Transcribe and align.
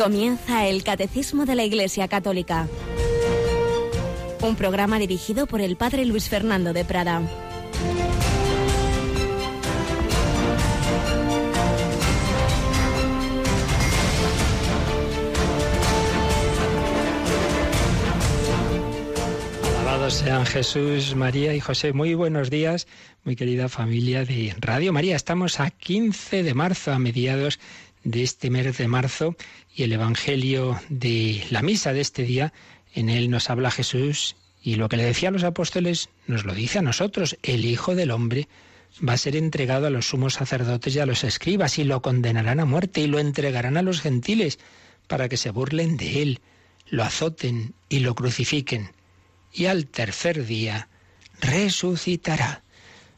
Comienza 0.00 0.66
el 0.66 0.82
Catecismo 0.82 1.44
de 1.44 1.54
la 1.54 1.62
Iglesia 1.62 2.08
Católica, 2.08 2.66
un 4.40 4.56
programa 4.56 4.98
dirigido 4.98 5.46
por 5.46 5.60
el 5.60 5.76
Padre 5.76 6.06
Luis 6.06 6.30
Fernando 6.30 6.72
de 6.72 6.86
Prada. 6.86 7.20
Alabados 19.82 20.14
sean 20.14 20.46
Jesús, 20.46 21.14
María 21.14 21.54
y 21.54 21.60
José. 21.60 21.92
Muy 21.92 22.14
buenos 22.14 22.48
días, 22.48 22.86
muy 23.24 23.36
querida 23.36 23.68
familia 23.68 24.24
de 24.24 24.54
Radio 24.60 24.94
María. 24.94 25.14
Estamos 25.14 25.60
a 25.60 25.68
15 25.70 26.42
de 26.42 26.54
marzo, 26.54 26.90
a 26.90 26.98
mediados 26.98 27.60
de 28.02 28.22
este 28.22 28.48
mes 28.48 28.78
de 28.78 28.88
marzo 28.88 29.36
y 29.80 29.84
el 29.84 29.94
Evangelio 29.94 30.78
de 30.90 31.42
la 31.48 31.62
misa 31.62 31.94
de 31.94 32.02
este 32.02 32.22
día, 32.24 32.52
en 32.92 33.08
él 33.08 33.30
nos 33.30 33.48
habla 33.48 33.70
Jesús 33.70 34.36
y 34.62 34.74
lo 34.74 34.90
que 34.90 34.98
le 34.98 35.04
decía 35.04 35.30
a 35.30 35.32
los 35.32 35.42
apóstoles 35.42 36.10
nos 36.26 36.44
lo 36.44 36.54
dice 36.54 36.80
a 36.80 36.82
nosotros, 36.82 37.38
el 37.42 37.64
Hijo 37.64 37.94
del 37.94 38.10
Hombre 38.10 38.46
va 39.02 39.14
a 39.14 39.16
ser 39.16 39.36
entregado 39.36 39.86
a 39.86 39.90
los 39.90 40.10
sumos 40.10 40.34
sacerdotes 40.34 40.94
y 40.94 40.98
a 40.98 41.06
los 41.06 41.24
escribas 41.24 41.78
y 41.78 41.84
lo 41.84 42.02
condenarán 42.02 42.60
a 42.60 42.66
muerte 42.66 43.00
y 43.00 43.06
lo 43.06 43.20
entregarán 43.20 43.78
a 43.78 43.82
los 43.82 44.02
gentiles 44.02 44.58
para 45.06 45.30
que 45.30 45.38
se 45.38 45.48
burlen 45.48 45.96
de 45.96 46.20
él, 46.20 46.40
lo 46.90 47.02
azoten 47.02 47.72
y 47.88 48.00
lo 48.00 48.14
crucifiquen. 48.14 48.92
Y 49.50 49.64
al 49.64 49.86
tercer 49.86 50.44
día 50.44 50.88
resucitará. 51.40 52.64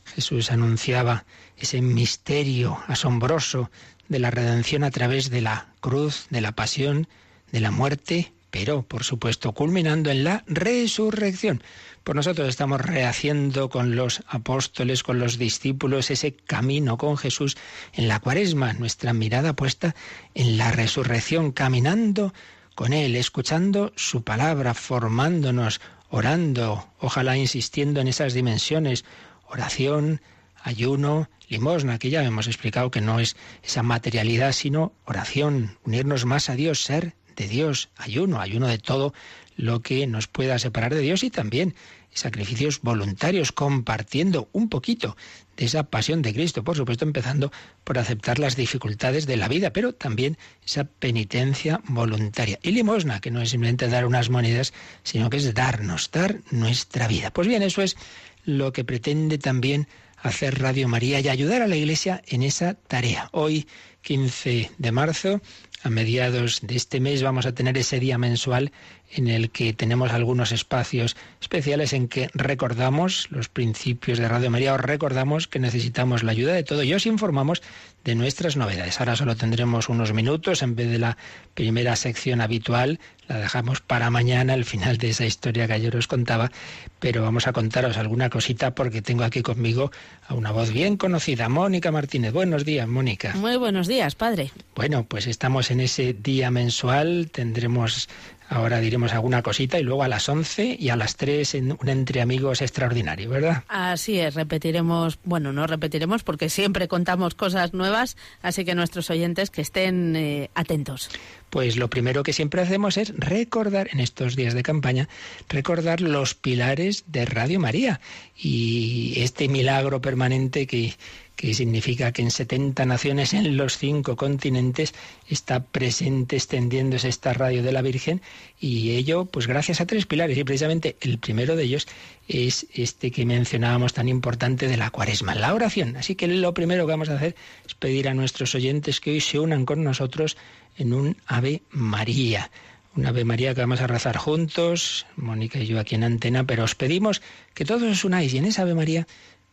Jesús 0.05 0.53
anunciaba 0.53 1.25
ese 1.56 1.83
misterio 1.83 2.78
asombroso 2.87 3.69
de 4.08 4.19
la 4.19 4.31
redención 4.31 4.84
a 4.84 4.91
través 4.91 5.31
de 5.31 5.41
la 5.41 5.69
cruz, 5.81 6.27
de 6.31 6.41
la 6.41 6.53
pasión, 6.53 7.08
de 7.50 7.61
la 7.61 7.70
muerte, 7.70 8.33
pero 8.50 8.83
por 8.83 9.05
supuesto 9.05 9.53
culminando 9.53 10.11
en 10.11 10.25
la 10.25 10.44
resurrección. 10.47 11.62
Por 12.05 12.17
nosotros 12.17 12.48
estamos 12.48 12.81
rehaciendo 12.81 13.70
con 13.70 13.97
los 13.97 14.22
apóstoles, 14.27 15.03
con 15.03 15.19
los 15.19 15.39
discípulos, 15.39 16.11
ese 16.11 16.34
camino 16.34 16.98
con 16.98 17.17
Jesús 17.17 17.56
en 17.94 18.09
la 18.09 18.20
cuaresma, 18.20 18.72
nuestra 18.75 19.12
mirada 19.12 19.55
puesta 19.55 19.94
en 20.34 20.59
la 20.59 20.72
resurrección, 20.72 21.53
caminando 21.53 22.34
con 22.75 22.92
Él, 22.92 23.16
escuchando 23.16 23.92
su 23.97 24.22
palabra, 24.22 24.75
formándonos, 24.75 25.81
orando, 26.11 26.89
ojalá 26.98 27.37
insistiendo 27.37 28.00
en 28.00 28.09
esas 28.09 28.34
dimensiones, 28.34 29.05
oración, 29.48 30.20
ayuno, 30.63 31.29
limosna, 31.49 31.99
que 31.99 32.11
ya 32.11 32.25
hemos 32.25 32.47
explicado 32.47 32.91
que 32.91 33.01
no 33.01 33.21
es 33.21 33.37
esa 33.63 33.83
materialidad, 33.83 34.53
sino 34.53 34.93
oración, 35.05 35.79
unirnos 35.85 36.25
más 36.25 36.49
a 36.49 36.55
Dios, 36.55 36.83
ser 36.83 37.15
de 37.37 37.49
Dios, 37.49 37.91
ayuno, 37.97 38.41
ayuno 38.41 38.69
de 38.69 38.79
todo 38.79 39.15
lo 39.57 39.81
que 39.81 40.07
nos 40.07 40.29
pueda 40.29 40.59
separar 40.59 40.95
de 40.95 41.01
Dios 41.01 41.23
y 41.23 41.31
también 41.31 41.75
sacrificios 42.15 42.81
voluntarios, 42.83 43.53
compartiendo 43.53 44.49
un 44.53 44.69
poquito 44.69 45.17
de 45.57 45.65
esa 45.65 45.85
pasión 45.85 46.23
de 46.23 46.35
Cristo, 46.35 46.63
por 46.63 46.77
supuesto 46.77 47.05
empezando 47.05 47.53
por 47.85 47.99
aceptar 47.99 48.39
las 48.39 48.57
dificultades 48.57 49.27
de 49.27 49.37
la 49.37 49.49
vida, 49.49 49.73
pero 49.73 49.95
también 49.95 50.37
esa 50.65 50.85
penitencia 50.85 51.81
voluntaria. 51.89 52.59
Y 52.63 52.73
limosna, 52.73 53.21
que 53.21 53.31
no 53.31 53.41
es 53.41 53.51
simplemente 53.51 53.89
dar 53.89 54.05
unas 54.05 54.31
monedas, 54.31 54.73
sino 55.03 55.31
que 55.31 55.39
es 55.39 55.55
darnos, 55.55 56.11
dar 56.11 56.41
nuestra 56.51 57.09
vida. 57.09 57.31
Pues 57.33 57.49
bien, 57.49 57.63
eso 57.63 57.83
es 57.83 57.97
lo 58.45 58.73
que 58.73 58.85
pretende 58.85 59.39
también 59.39 59.89
hacer 60.22 60.60
Radio 60.60 60.88
María 60.88 61.21
y 61.21 61.28
ayudar 61.28 61.62
a 61.62 61.66
la 61.66 61.77
Iglesia 61.77 62.22
en 62.27 62.43
esa 62.43 62.75
tarea. 62.75 63.28
Hoy, 63.33 63.66
15 64.03 64.71
de 64.78 64.93
marzo, 64.93 65.41
a 65.83 65.91
mediados 65.91 66.60
de 66.62 66.77
este 66.77 67.00
mes, 67.00 67.22
vamos 67.22 67.44
a 67.44 67.53
tener 67.53 67.77
ese 67.77 67.99
día 67.99 68.19
mensual 68.19 68.72
en 69.10 69.28
el 69.28 69.50
que 69.50 69.72
tenemos 69.72 70.12
algunos 70.12 70.53
espacios 70.53 71.16
especiales 71.41 71.93
en 71.93 72.09
que 72.09 72.31
recordamos 72.34 73.27
los 73.31 73.49
principios 73.49 74.19
de 74.19 74.28
Radio 74.28 74.50
María, 74.50 74.75
os 74.75 74.81
recordamos 74.81 75.49
que 75.49 75.59
necesitamos 75.59 76.22
la 76.22 76.33
ayuda 76.33 76.54
de 76.54 76.62
todo 76.62 76.83
y 76.83 76.94
os 76.94 77.06
informamos 77.06 77.62
de 78.05 78.15
nuestras 78.15 78.57
novedades. 78.57 79.01
Ahora 79.01 79.17
solo 79.17 79.37
tendremos 79.37 79.89
unos 79.89 80.13
minutos 80.13 80.63
en 80.63 80.75
vez 80.75 80.91
de 80.91 80.99
la 80.99 81.17
primera 81.55 81.97
sección 81.97 82.41
habitual, 82.41 82.99
la 83.29 83.39
dejamos 83.39 83.81
para 83.81 84.11
mañana, 84.11 84.55
el 84.55 84.65
final 84.65 84.99
de 84.99 85.11
esa 85.11 85.25
historia 85.25 85.67
que 85.67 85.75
ayer 85.75 85.97
os 85.97 86.09
contaba, 86.09 86.51
pero 86.99 87.23
vamos 87.23 87.47
a 87.47 87.53
contaros 87.53 87.97
alguna 87.97 88.31
cosita 88.31 88.75
porque 88.75 89.03
tengo 89.03 89.25
aquí 89.25 89.43
conmigo 89.43 89.93
a 90.27 90.35
una 90.35 90.51
voz 90.51 90.73
bien 90.73 90.97
conocida, 90.97 91.49
Mónica 91.49 91.93
Martínez. 91.93 92.33
Buenos 92.33 92.65
días, 92.65 92.89
Mónica. 92.89 93.33
Muy 93.35 93.57
buenos 93.57 93.87
días, 93.87 94.15
padre. 94.15 94.51
Bueno, 94.75 95.05
pues 95.05 95.27
estamos 95.27 95.71
en 95.71 95.81
ese 95.81 96.13
día 96.13 96.51
mensual, 96.51 97.31
tendremos 97.33 98.09
Ahora 98.53 98.81
diremos 98.81 99.15
alguna 99.15 99.43
cosita 99.43 99.79
y 99.79 99.83
luego 99.83 100.03
a 100.03 100.09
las 100.09 100.29
11 100.29 100.77
y 100.79 100.91
a 100.91 100.97
las 100.97 101.17
3 101.17 101.55
en 101.55 101.73
un 101.73 101.89
entre 101.89 102.21
amigos 102.21 102.61
extraordinario, 102.61 103.31
¿verdad? 103.31 103.65
Así 103.67 104.21
es, 104.21 104.35
repetiremos, 104.35 105.19
bueno, 105.25 105.55
no 105.55 105.67
repetiremos 105.67 106.23
porque 106.23 106.51
siempre 106.51 106.87
contamos 106.87 107.35
cosas 107.35 107.73
nuevas, 107.73 108.19
así 108.43 108.67
que 108.67 108.75
nuestros 108.75 109.09
oyentes 109.09 109.49
que 109.49 109.63
estén 109.63 110.17
eh, 110.17 110.51
atentos. 110.55 111.09
Pues 111.49 111.77
lo 111.77 111.89
primero 111.89 112.23
que 112.23 112.35
siempre 112.35 112.61
hacemos 112.61 112.99
es 112.99 113.15
recordar, 113.17 113.89
en 113.91 114.01
estos 114.01 114.37
días 114.37 114.53
de 114.53 114.63
campaña, 114.63 115.09
recordar 115.49 116.03
los 116.03 116.34
pilares 116.34 117.05
de 117.07 117.25
Radio 117.25 117.59
María 117.59 118.01
y 118.37 119.15
este 119.17 119.49
milagro 119.49 120.03
permanente 120.03 120.67
que, 120.67 120.95
que 121.42 121.54
significa 121.54 122.12
que 122.12 122.22
en 122.22 122.30
70 122.30 122.86
naciones, 122.86 123.34
en 123.34 123.56
los 123.56 123.76
cinco 123.76 124.14
continentes, 124.14 124.94
está 125.28 125.64
presente, 125.64 126.36
extendiéndose 126.36 127.08
esta 127.08 127.32
radio 127.32 127.64
de 127.64 127.72
la 127.72 127.82
Virgen, 127.82 128.22
y 128.60 128.92
ello, 128.92 129.25
pues 129.25 129.48
gracias 129.48 129.80
a 129.80 129.86
tres 129.86 130.06
pilares, 130.06 130.38
y 130.38 130.44
precisamente 130.44 130.97
el 131.00 131.19
primero 131.19 131.56
de 131.56 131.64
ellos 131.64 131.88
es 132.28 132.69
este 132.72 133.10
que 133.10 133.26
mencionábamos 133.26 133.92
tan 133.92 134.08
importante 134.08 134.69
de 134.69 134.76
la 134.76 134.91
cuaresma, 134.91 135.34
la 135.34 135.53
oración. 135.53 135.97
Así 135.97 136.14
que 136.14 136.28
lo 136.28 136.54
primero 136.54 136.86
que 136.86 136.92
vamos 136.92 137.08
a 137.08 137.16
hacer 137.16 137.34
es 137.66 137.74
pedir 137.74 138.09
a 138.09 138.14
nuestros 138.14 138.54
oyentes 138.54 139.00
que 139.00 139.10
hoy 139.10 139.20
se 139.20 139.41
unan 139.41 139.66
con 139.66 139.82
nosotros 139.82 140.36
en 140.78 140.94
un 140.94 141.16
Ave 141.26 141.62
María. 141.70 142.53
Un 142.94 143.06
Ave 143.06 143.24
María 143.24 143.53
que 143.53 143.62
vamos 143.62 143.80
a 143.80 143.88
rezar 143.88 144.16
juntos, 144.16 145.06
Mónica 145.16 145.59
y 145.59 145.66
yo 145.66 145.80
aquí 145.80 145.97
en 145.97 146.04
antena, 146.04 146.44
pero 146.44 146.62
os 146.62 146.76
pedimos 146.76 147.20
que 147.53 147.64
todos 147.64 147.82
os 147.82 148.04
unáis 148.04 148.32
y 148.32 148.38
en 148.38 148.44
esa 148.44 148.62
Ave 148.62 148.74
María 148.74 149.09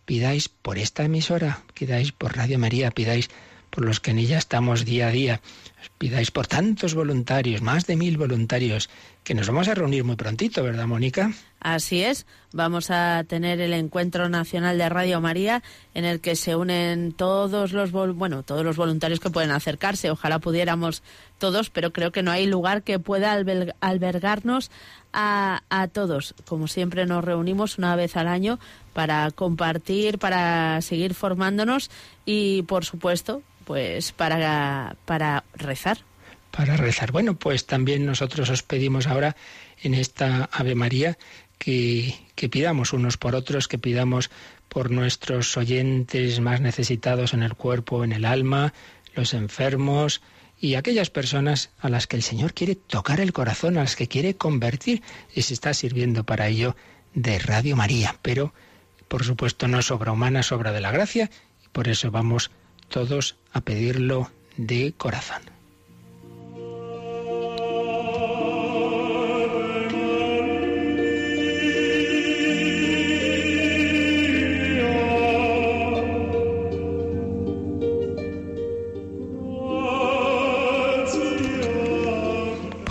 pidáis 0.10 0.50
por 0.50 0.80
esta 0.80 1.04
emisora, 1.04 1.62
pidáis 1.76 2.12
por 2.12 2.36
Radio 2.36 2.58
María, 2.58 2.90
pidáis 2.90 3.30
por 3.70 3.86
los 3.86 4.00
que 4.00 4.10
en 4.10 4.18
ella 4.18 4.40
estamos 4.40 4.84
día 4.84 5.08
a 5.08 5.12
día, 5.12 5.40
pidáis 6.00 6.32
por 6.32 6.48
tantos 6.48 6.96
voluntarios, 6.96 7.62
más 7.62 7.86
de 7.86 7.96
mil 7.96 8.18
voluntarios, 8.18 8.90
que 9.24 9.36
nos 9.36 9.46
vamos 9.46 9.68
a 9.68 9.76
reunir 9.76 10.04
muy 10.04 10.16
prontito, 10.16 10.64
¿verdad, 10.64 10.88
Mónica? 10.88 11.32
Así 11.60 12.04
es, 12.04 12.26
vamos 12.54 12.90
a 12.90 13.26
tener 13.28 13.60
el 13.60 13.74
encuentro 13.74 14.30
nacional 14.30 14.78
de 14.78 14.88
Radio 14.88 15.20
María 15.20 15.62
en 15.94 16.06
el 16.06 16.22
que 16.22 16.38
se 16.38 16.56
unen 16.56 17.12
todos 17.12 17.74
los 17.74 17.92
bueno, 17.92 18.44
todos 18.44 18.64
los 18.64 18.78
voluntarios 18.78 19.20
que 19.20 19.30
pueden 19.30 19.52
acercarse. 19.52 20.10
Ojalá 20.10 20.40
pudiéramos 20.40 21.04
todos, 21.38 21.70
pero 21.70 21.92
creo 21.92 22.12
que 22.12 22.24
no 22.24 22.32
hay 22.32 22.46
lugar 22.46 22.84
que 22.84 22.98
pueda 22.98 23.34
albergarnos 23.82 24.72
a, 25.12 25.64
a 25.70 25.88
todos. 25.88 26.34
Como 26.48 26.68
siempre 26.68 27.06
nos 27.06 27.26
reunimos 27.26 27.78
una 27.78 27.96
vez 27.98 28.16
al 28.16 28.30
año 28.30 28.58
para 28.94 29.30
compartir, 29.32 30.18
para 30.18 30.82
seguir 30.82 31.14
formándonos 31.14 31.92
y, 32.26 32.64
por 32.64 32.86
supuesto, 32.86 33.42
pues 33.66 34.14
para, 34.14 34.96
para 35.06 35.44
rezar. 35.56 36.00
Para 36.52 36.78
rezar. 36.78 37.12
Bueno, 37.12 37.36
pues 37.36 37.66
también 37.66 38.06
nosotros 38.06 38.50
os 38.50 38.64
pedimos 38.64 39.08
ahora 39.08 39.36
en 39.82 39.94
esta 39.94 40.50
Ave 40.52 40.76
María 40.76 41.18
que, 41.60 42.16
pidamos 42.50 42.94
unos 42.94 43.18
por 43.18 43.36
otros, 43.36 43.68
que 43.68 43.78
pidamos 43.78 44.32
por 44.68 44.90
nuestros 44.90 45.56
oyentes 45.58 46.40
más 46.40 46.62
necesitados 46.62 47.34
en 47.34 47.44
el 47.44 47.54
cuerpo, 47.54 48.04
en 48.04 48.12
el 48.12 48.26
alma, 48.26 48.74
los 49.14 49.34
enfermos 49.36 50.22
y 50.60 50.76
aquellas 50.76 51.10
personas 51.10 51.70
a 51.80 51.90
las 51.90 52.08
que 52.08 52.16
el 52.16 52.24
Señor 52.24 52.54
quiere 52.54 52.76
tocar 52.76 53.20
el 53.20 53.34
corazón, 53.34 53.78
a 53.78 53.82
las 53.82 53.96
que 53.96 54.08
quiere 54.08 54.36
convertir, 54.36 55.04
y 55.36 55.44
se 55.44 55.54
está 55.54 55.74
sirviendo 55.74 56.24
para 56.24 56.48
ello 56.48 56.76
de 57.14 57.40
Radio 57.40 57.76
María. 57.76 58.18
Pero 58.22 58.54
por 59.10 59.26
supuesto, 59.26 59.68
no 59.68 59.80
es 59.80 59.92
obra 59.92 60.14
humana, 60.14 60.42
es 60.42 60.52
obra 60.52 60.72
de 60.72 60.82
la 60.82 60.92
gracia, 60.92 61.30
y 61.66 61.68
por 61.70 61.90
eso 61.90 62.12
vamos 62.12 62.52
todos 62.88 63.38
a 63.52 63.62
pedirlo 63.62 64.32
de 64.56 64.94
corazón. 64.96 65.59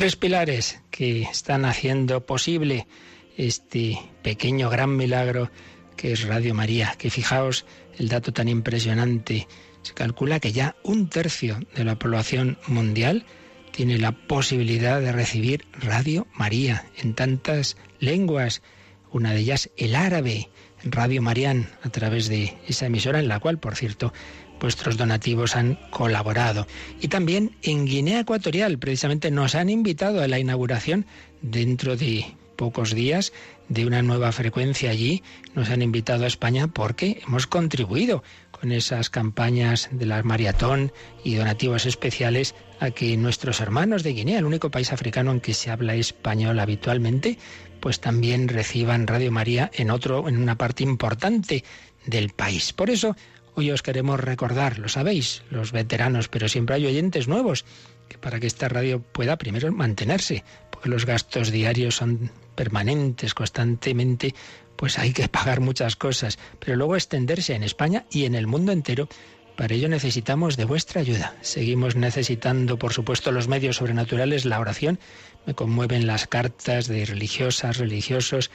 Tres 0.00 0.16
pilares 0.16 0.80
que 0.90 1.24
están 1.24 1.66
haciendo 1.66 2.24
posible 2.24 2.86
este 3.36 4.00
pequeño 4.22 4.70
gran 4.70 4.96
milagro 4.96 5.50
que 5.94 6.12
es 6.12 6.26
Radio 6.26 6.54
María, 6.54 6.94
que 6.96 7.10
fijaos 7.10 7.66
el 7.98 8.08
dato 8.08 8.32
tan 8.32 8.48
impresionante, 8.48 9.46
se 9.82 9.92
calcula 9.92 10.40
que 10.40 10.52
ya 10.52 10.74
un 10.84 11.10
tercio 11.10 11.60
de 11.76 11.84
la 11.84 11.98
población 11.98 12.56
mundial 12.66 13.26
tiene 13.72 13.98
la 13.98 14.12
posibilidad 14.12 15.02
de 15.02 15.12
recibir 15.12 15.66
Radio 15.74 16.26
María 16.32 16.86
en 16.96 17.12
tantas 17.12 17.76
lenguas, 17.98 18.62
una 19.12 19.34
de 19.34 19.40
ellas 19.40 19.68
el 19.76 19.94
árabe, 19.94 20.48
Radio 20.82 21.20
Marián, 21.20 21.68
a 21.82 21.90
través 21.90 22.26
de 22.28 22.56
esa 22.66 22.86
emisora 22.86 23.18
en 23.18 23.28
la 23.28 23.38
cual, 23.38 23.58
por 23.58 23.76
cierto, 23.76 24.14
vuestros 24.60 24.96
donativos 24.96 25.56
han 25.56 25.76
colaborado. 25.90 26.66
Y 27.00 27.08
también 27.08 27.56
en 27.62 27.86
Guinea 27.86 28.20
Ecuatorial, 28.20 28.78
precisamente 28.78 29.30
nos 29.30 29.54
han 29.54 29.70
invitado 29.70 30.22
a 30.22 30.28
la 30.28 30.38
inauguración 30.38 31.06
dentro 31.42 31.96
de 31.96 32.26
pocos 32.56 32.94
días 32.94 33.32
de 33.70 33.86
una 33.86 34.02
nueva 34.02 34.32
frecuencia 34.32 34.90
allí. 34.90 35.22
Nos 35.54 35.70
han 35.70 35.80
invitado 35.80 36.24
a 36.24 36.28
España 36.28 36.66
porque 36.68 37.22
hemos 37.26 37.46
contribuido 37.46 38.22
con 38.50 38.72
esas 38.72 39.08
campañas 39.08 39.88
de 39.90 40.04
la 40.04 40.22
maratón 40.22 40.92
y 41.24 41.36
donativos 41.36 41.86
especiales 41.86 42.54
a 42.78 42.90
que 42.90 43.16
nuestros 43.16 43.60
hermanos 43.60 44.02
de 44.02 44.12
Guinea, 44.12 44.38
el 44.38 44.44
único 44.44 44.70
país 44.70 44.92
africano 44.92 45.32
en 45.32 45.40
que 45.40 45.54
se 45.54 45.70
habla 45.70 45.94
español 45.94 46.60
habitualmente, 46.60 47.38
pues 47.80 48.00
también 48.00 48.48
reciban 48.48 49.06
Radio 49.06 49.32
María 49.32 49.70
en 49.72 49.90
otro 49.90 50.28
en 50.28 50.36
una 50.36 50.58
parte 50.58 50.82
importante 50.82 51.64
del 52.04 52.28
país. 52.28 52.74
Por 52.74 52.90
eso 52.90 53.16
Hoy 53.60 53.70
os 53.72 53.82
queremos 53.82 54.18
recordar, 54.18 54.78
lo 54.78 54.88
sabéis, 54.88 55.42
los 55.50 55.70
veteranos, 55.70 56.28
pero 56.28 56.48
siempre 56.48 56.76
hay 56.76 56.86
oyentes 56.86 57.28
nuevos, 57.28 57.66
que 58.08 58.16
para 58.16 58.40
que 58.40 58.46
esta 58.46 58.70
radio 58.70 59.02
pueda 59.02 59.36
primero 59.36 59.70
mantenerse, 59.70 60.44
porque 60.70 60.88
los 60.88 61.04
gastos 61.04 61.50
diarios 61.50 61.96
son 61.96 62.32
permanentes, 62.54 63.34
constantemente, 63.34 64.34
pues 64.76 64.98
hay 64.98 65.12
que 65.12 65.28
pagar 65.28 65.60
muchas 65.60 65.94
cosas, 65.94 66.38
pero 66.58 66.74
luego 66.74 66.96
extenderse 66.96 67.54
en 67.54 67.62
España 67.62 68.06
y 68.10 68.24
en 68.24 68.34
el 68.34 68.46
mundo 68.46 68.72
entero. 68.72 69.10
Para 69.58 69.74
ello 69.74 69.90
necesitamos 69.90 70.56
de 70.56 70.64
vuestra 70.64 71.02
ayuda. 71.02 71.36
Seguimos 71.42 71.96
necesitando, 71.96 72.78
por 72.78 72.94
supuesto, 72.94 73.30
los 73.30 73.46
medios 73.46 73.76
sobrenaturales, 73.76 74.46
la 74.46 74.58
oración. 74.58 74.98
Me 75.44 75.54
conmueven 75.54 76.06
las 76.06 76.26
cartas 76.26 76.88
de 76.88 77.04
religiosas, 77.04 77.76
religiosos 77.76 78.50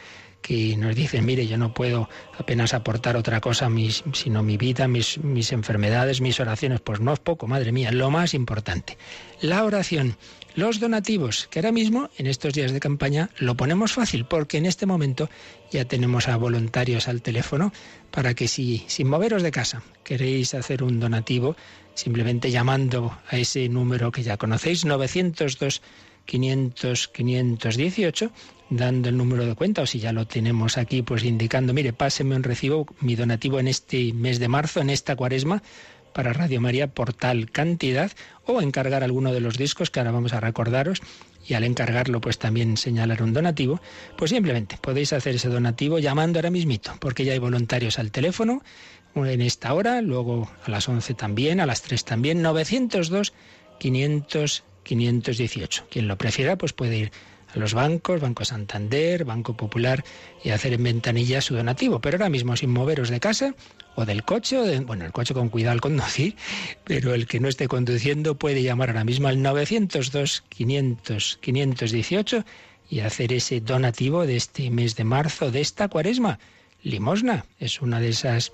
que 0.45 0.77
nos 0.77 0.95
dicen, 0.95 1.25
mire, 1.25 1.47
yo 1.47 1.57
no 1.57 1.73
puedo 1.73 2.07
apenas 2.37 2.75
aportar 2.75 3.17
otra 3.17 3.41
cosa 3.41 3.67
mis, 3.67 4.03
sino 4.13 4.43
mi 4.43 4.57
vida, 4.57 4.87
mis, 4.87 5.17
mis 5.17 5.51
enfermedades, 5.51 6.21
mis 6.21 6.39
oraciones. 6.39 6.81
Pues 6.81 6.99
no 6.99 7.13
es 7.13 7.19
poco, 7.19 7.47
madre 7.47 7.71
mía, 7.71 7.91
lo 7.91 8.11
más 8.11 8.35
importante. 8.35 8.95
La 9.41 9.63
oración, 9.63 10.17
los 10.53 10.79
donativos, 10.79 11.47
que 11.49 11.57
ahora 11.57 11.71
mismo, 11.71 12.11
en 12.19 12.27
estos 12.27 12.53
días 12.53 12.71
de 12.73 12.79
campaña, 12.79 13.31
lo 13.39 13.55
ponemos 13.55 13.93
fácil, 13.93 14.25
porque 14.25 14.59
en 14.59 14.67
este 14.67 14.85
momento 14.85 15.31
ya 15.71 15.85
tenemos 15.85 16.27
a 16.27 16.37
voluntarios 16.37 17.07
al 17.07 17.23
teléfono 17.23 17.73
para 18.11 18.35
que 18.35 18.47
si, 18.47 18.85
sin 18.85 19.07
moveros 19.07 19.41
de 19.41 19.49
casa, 19.49 19.81
queréis 20.03 20.53
hacer 20.53 20.83
un 20.83 20.99
donativo, 20.99 21.55
simplemente 21.95 22.51
llamando 22.51 23.17
a 23.29 23.37
ese 23.37 23.67
número 23.67 24.11
que 24.11 24.21
ya 24.21 24.37
conocéis, 24.37 24.85
902 24.85 25.81
500 26.25 27.07
518 27.07 28.31
dando 28.69 29.09
el 29.09 29.17
número 29.17 29.45
de 29.45 29.55
cuenta 29.55 29.83
o 29.83 29.85
si 29.85 29.99
ya 29.99 30.11
lo 30.11 30.25
tenemos 30.25 30.77
aquí, 30.77 31.01
pues 31.01 31.23
indicando, 31.23 31.73
mire, 31.73 31.93
páseme 31.93 32.35
un 32.35 32.43
recibo, 32.43 32.87
mi 32.99 33.15
donativo 33.15 33.59
en 33.59 33.67
este 33.67 34.13
mes 34.13 34.39
de 34.39 34.47
marzo, 34.47 34.81
en 34.81 34.89
esta 34.89 35.15
cuaresma, 35.15 35.61
para 36.13 36.33
Radio 36.33 36.61
María 36.61 36.87
por 36.87 37.13
tal 37.13 37.51
cantidad, 37.51 38.11
o 38.45 38.61
encargar 38.61 39.03
alguno 39.03 39.33
de 39.33 39.41
los 39.41 39.57
discos 39.57 39.91
que 39.91 39.99
ahora 39.99 40.11
vamos 40.11 40.33
a 40.33 40.39
recordaros, 40.39 41.01
y 41.47 41.53
al 41.53 41.63
encargarlo 41.63 42.21
pues 42.21 42.39
también 42.39 42.77
señalar 42.77 43.21
un 43.21 43.33
donativo, 43.33 43.79
pues 44.17 44.31
simplemente 44.31 44.77
podéis 44.81 45.13
hacer 45.13 45.35
ese 45.35 45.49
donativo 45.49 45.99
llamando 45.99 46.39
ahora 46.39 46.49
mismito, 46.49 46.93
porque 46.99 47.25
ya 47.25 47.33
hay 47.33 47.39
voluntarios 47.39 47.99
al 47.99 48.11
teléfono 48.11 48.63
en 49.15 49.41
esta 49.41 49.73
hora, 49.73 50.01
luego 50.01 50.49
a 50.65 50.71
las 50.71 50.89
11 50.89 51.13
también, 51.13 51.59
a 51.59 51.65
las 51.65 51.81
3 51.83 52.03
también, 52.03 52.41
902 52.41 53.33
500 53.79 54.63
518. 54.85 55.87
Quien 55.89 56.07
lo 56.07 56.17
prefiera 56.17 56.57
pues 56.57 56.71
puede 56.71 56.97
ir 56.97 57.11
los 57.55 57.73
bancos, 57.73 58.21
Banco 58.21 58.45
Santander, 58.45 59.25
Banco 59.25 59.55
Popular, 59.55 60.03
y 60.43 60.49
hacer 60.49 60.73
en 60.73 60.83
ventanilla 60.83 61.41
su 61.41 61.55
donativo. 61.55 61.99
Pero 62.01 62.17
ahora 62.17 62.29
mismo 62.29 62.55
sin 62.55 62.71
moveros 62.71 63.09
de 63.09 63.19
casa 63.19 63.55
o 63.95 64.05
del 64.05 64.23
coche, 64.23 64.57
o 64.57 64.83
bueno, 64.83 65.05
el 65.05 65.11
coche 65.11 65.33
con 65.33 65.49
cuidado 65.49 65.73
al 65.73 65.81
conducir, 65.81 66.35
pero 66.83 67.13
el 67.13 67.27
que 67.27 67.39
no 67.39 67.47
esté 67.47 67.67
conduciendo 67.67 68.35
puede 68.35 68.63
llamar 68.63 68.89
ahora 68.89 69.03
mismo 69.03 69.27
al 69.27 69.41
902 69.41 70.43
500 70.49 71.39
518 71.41 72.45
y 72.89 72.99
hacer 72.99 73.33
ese 73.33 73.61
donativo 73.61 74.25
de 74.25 74.35
este 74.35 74.69
mes 74.69 74.95
de 74.95 75.03
marzo, 75.03 75.51
de 75.51 75.61
esta 75.61 75.87
cuaresma. 75.87 76.39
Limosna 76.83 77.45
es 77.59 77.81
una 77.81 77.99
de 77.99 78.09
esas 78.09 78.51